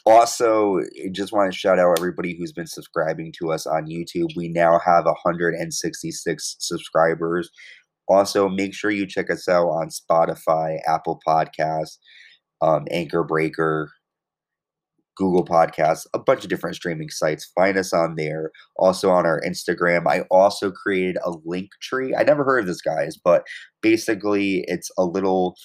also, 0.04 0.80
just 1.12 1.32
want 1.32 1.50
to 1.50 1.58
shout 1.58 1.78
out 1.78 1.96
everybody 1.98 2.36
who's 2.36 2.52
been 2.52 2.66
subscribing 2.66 3.32
to 3.38 3.52
us 3.52 3.66
on 3.66 3.86
YouTube. 3.86 4.36
We 4.36 4.48
now 4.48 4.78
have 4.84 5.06
166 5.06 6.56
subscribers. 6.58 7.50
Also, 8.06 8.50
make 8.50 8.74
sure 8.74 8.90
you 8.90 9.06
check 9.06 9.30
us 9.30 9.48
out 9.48 9.68
on 9.68 9.88
Spotify, 9.88 10.78
Apple 10.86 11.20
Podcasts, 11.26 11.96
um, 12.60 12.86
Anchor 12.90 13.24
Breaker, 13.24 13.92
Google 15.20 15.44
Podcasts, 15.44 16.06
a 16.14 16.18
bunch 16.18 16.44
of 16.44 16.48
different 16.48 16.76
streaming 16.76 17.10
sites. 17.10 17.52
Find 17.54 17.76
us 17.76 17.92
on 17.92 18.14
there. 18.16 18.50
Also 18.76 19.10
on 19.10 19.26
our 19.26 19.38
Instagram. 19.46 20.06
I 20.08 20.22
also 20.30 20.70
created 20.70 21.18
a 21.22 21.32
link 21.44 21.68
tree. 21.82 22.14
I 22.18 22.22
never 22.22 22.42
heard 22.42 22.60
of 22.60 22.66
this, 22.66 22.80
guys, 22.80 23.18
but 23.22 23.46
basically, 23.82 24.64
it's 24.66 24.90
a 24.96 25.04
little 25.04 25.56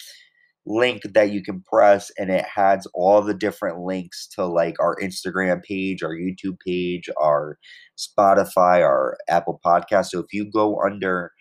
link 0.65 1.03
that 1.13 1.31
you 1.31 1.41
can 1.41 1.61
press 1.71 2.11
and 2.17 2.29
it 2.29 2.43
has 2.43 2.85
all 2.93 3.21
the 3.21 3.35
different 3.35 3.79
links 3.79 4.27
to 4.27 4.45
like 4.45 4.75
our 4.81 4.97
Instagram 5.01 5.63
page, 5.63 6.03
our 6.03 6.15
YouTube 6.15 6.57
page, 6.65 7.07
our 7.21 7.57
Spotify, 7.97 8.81
our 8.81 9.15
Apple 9.29 9.61
Podcast. 9.65 10.07
So 10.07 10.19
if 10.19 10.33
you 10.33 10.51
go 10.51 10.81
under 10.83 11.31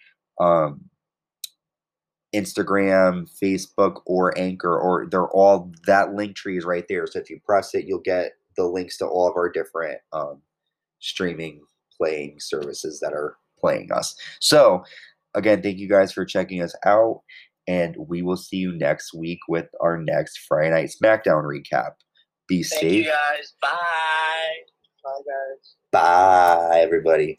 um 0.40 0.82
Instagram, 2.34 3.30
Facebook, 3.42 4.02
or 4.06 4.36
Anchor, 4.38 4.76
or 4.78 5.06
they're 5.10 5.28
all 5.28 5.72
that 5.86 6.08
Linktree 6.08 6.58
is 6.58 6.64
right 6.64 6.84
there. 6.88 7.06
So 7.06 7.20
if 7.20 7.30
you 7.30 7.40
press 7.44 7.74
it, 7.74 7.86
you'll 7.86 8.00
get 8.00 8.32
the 8.56 8.64
links 8.64 8.98
to 8.98 9.06
all 9.06 9.28
of 9.28 9.36
our 9.36 9.50
different 9.50 9.98
um, 10.12 10.40
streaming 10.98 11.60
playing 11.96 12.40
services 12.40 13.00
that 13.00 13.12
are 13.12 13.36
playing 13.58 13.92
us. 13.92 14.16
So 14.40 14.84
again, 15.34 15.62
thank 15.62 15.78
you 15.78 15.88
guys 15.88 16.12
for 16.12 16.24
checking 16.24 16.62
us 16.62 16.74
out, 16.84 17.22
and 17.66 17.96
we 17.96 18.22
will 18.22 18.36
see 18.36 18.56
you 18.56 18.72
next 18.72 19.14
week 19.14 19.40
with 19.48 19.66
our 19.80 19.96
next 19.98 20.40
Friday 20.48 20.70
Night 20.70 20.92
SmackDown 21.02 21.44
recap. 21.44 21.92
Be 22.48 22.62
safe. 22.62 23.06
guys. 23.06 23.54
Bye. 23.62 23.70
Bye, 25.02 25.10
guys. 25.26 25.74
Bye, 25.92 26.80
everybody. 26.80 27.32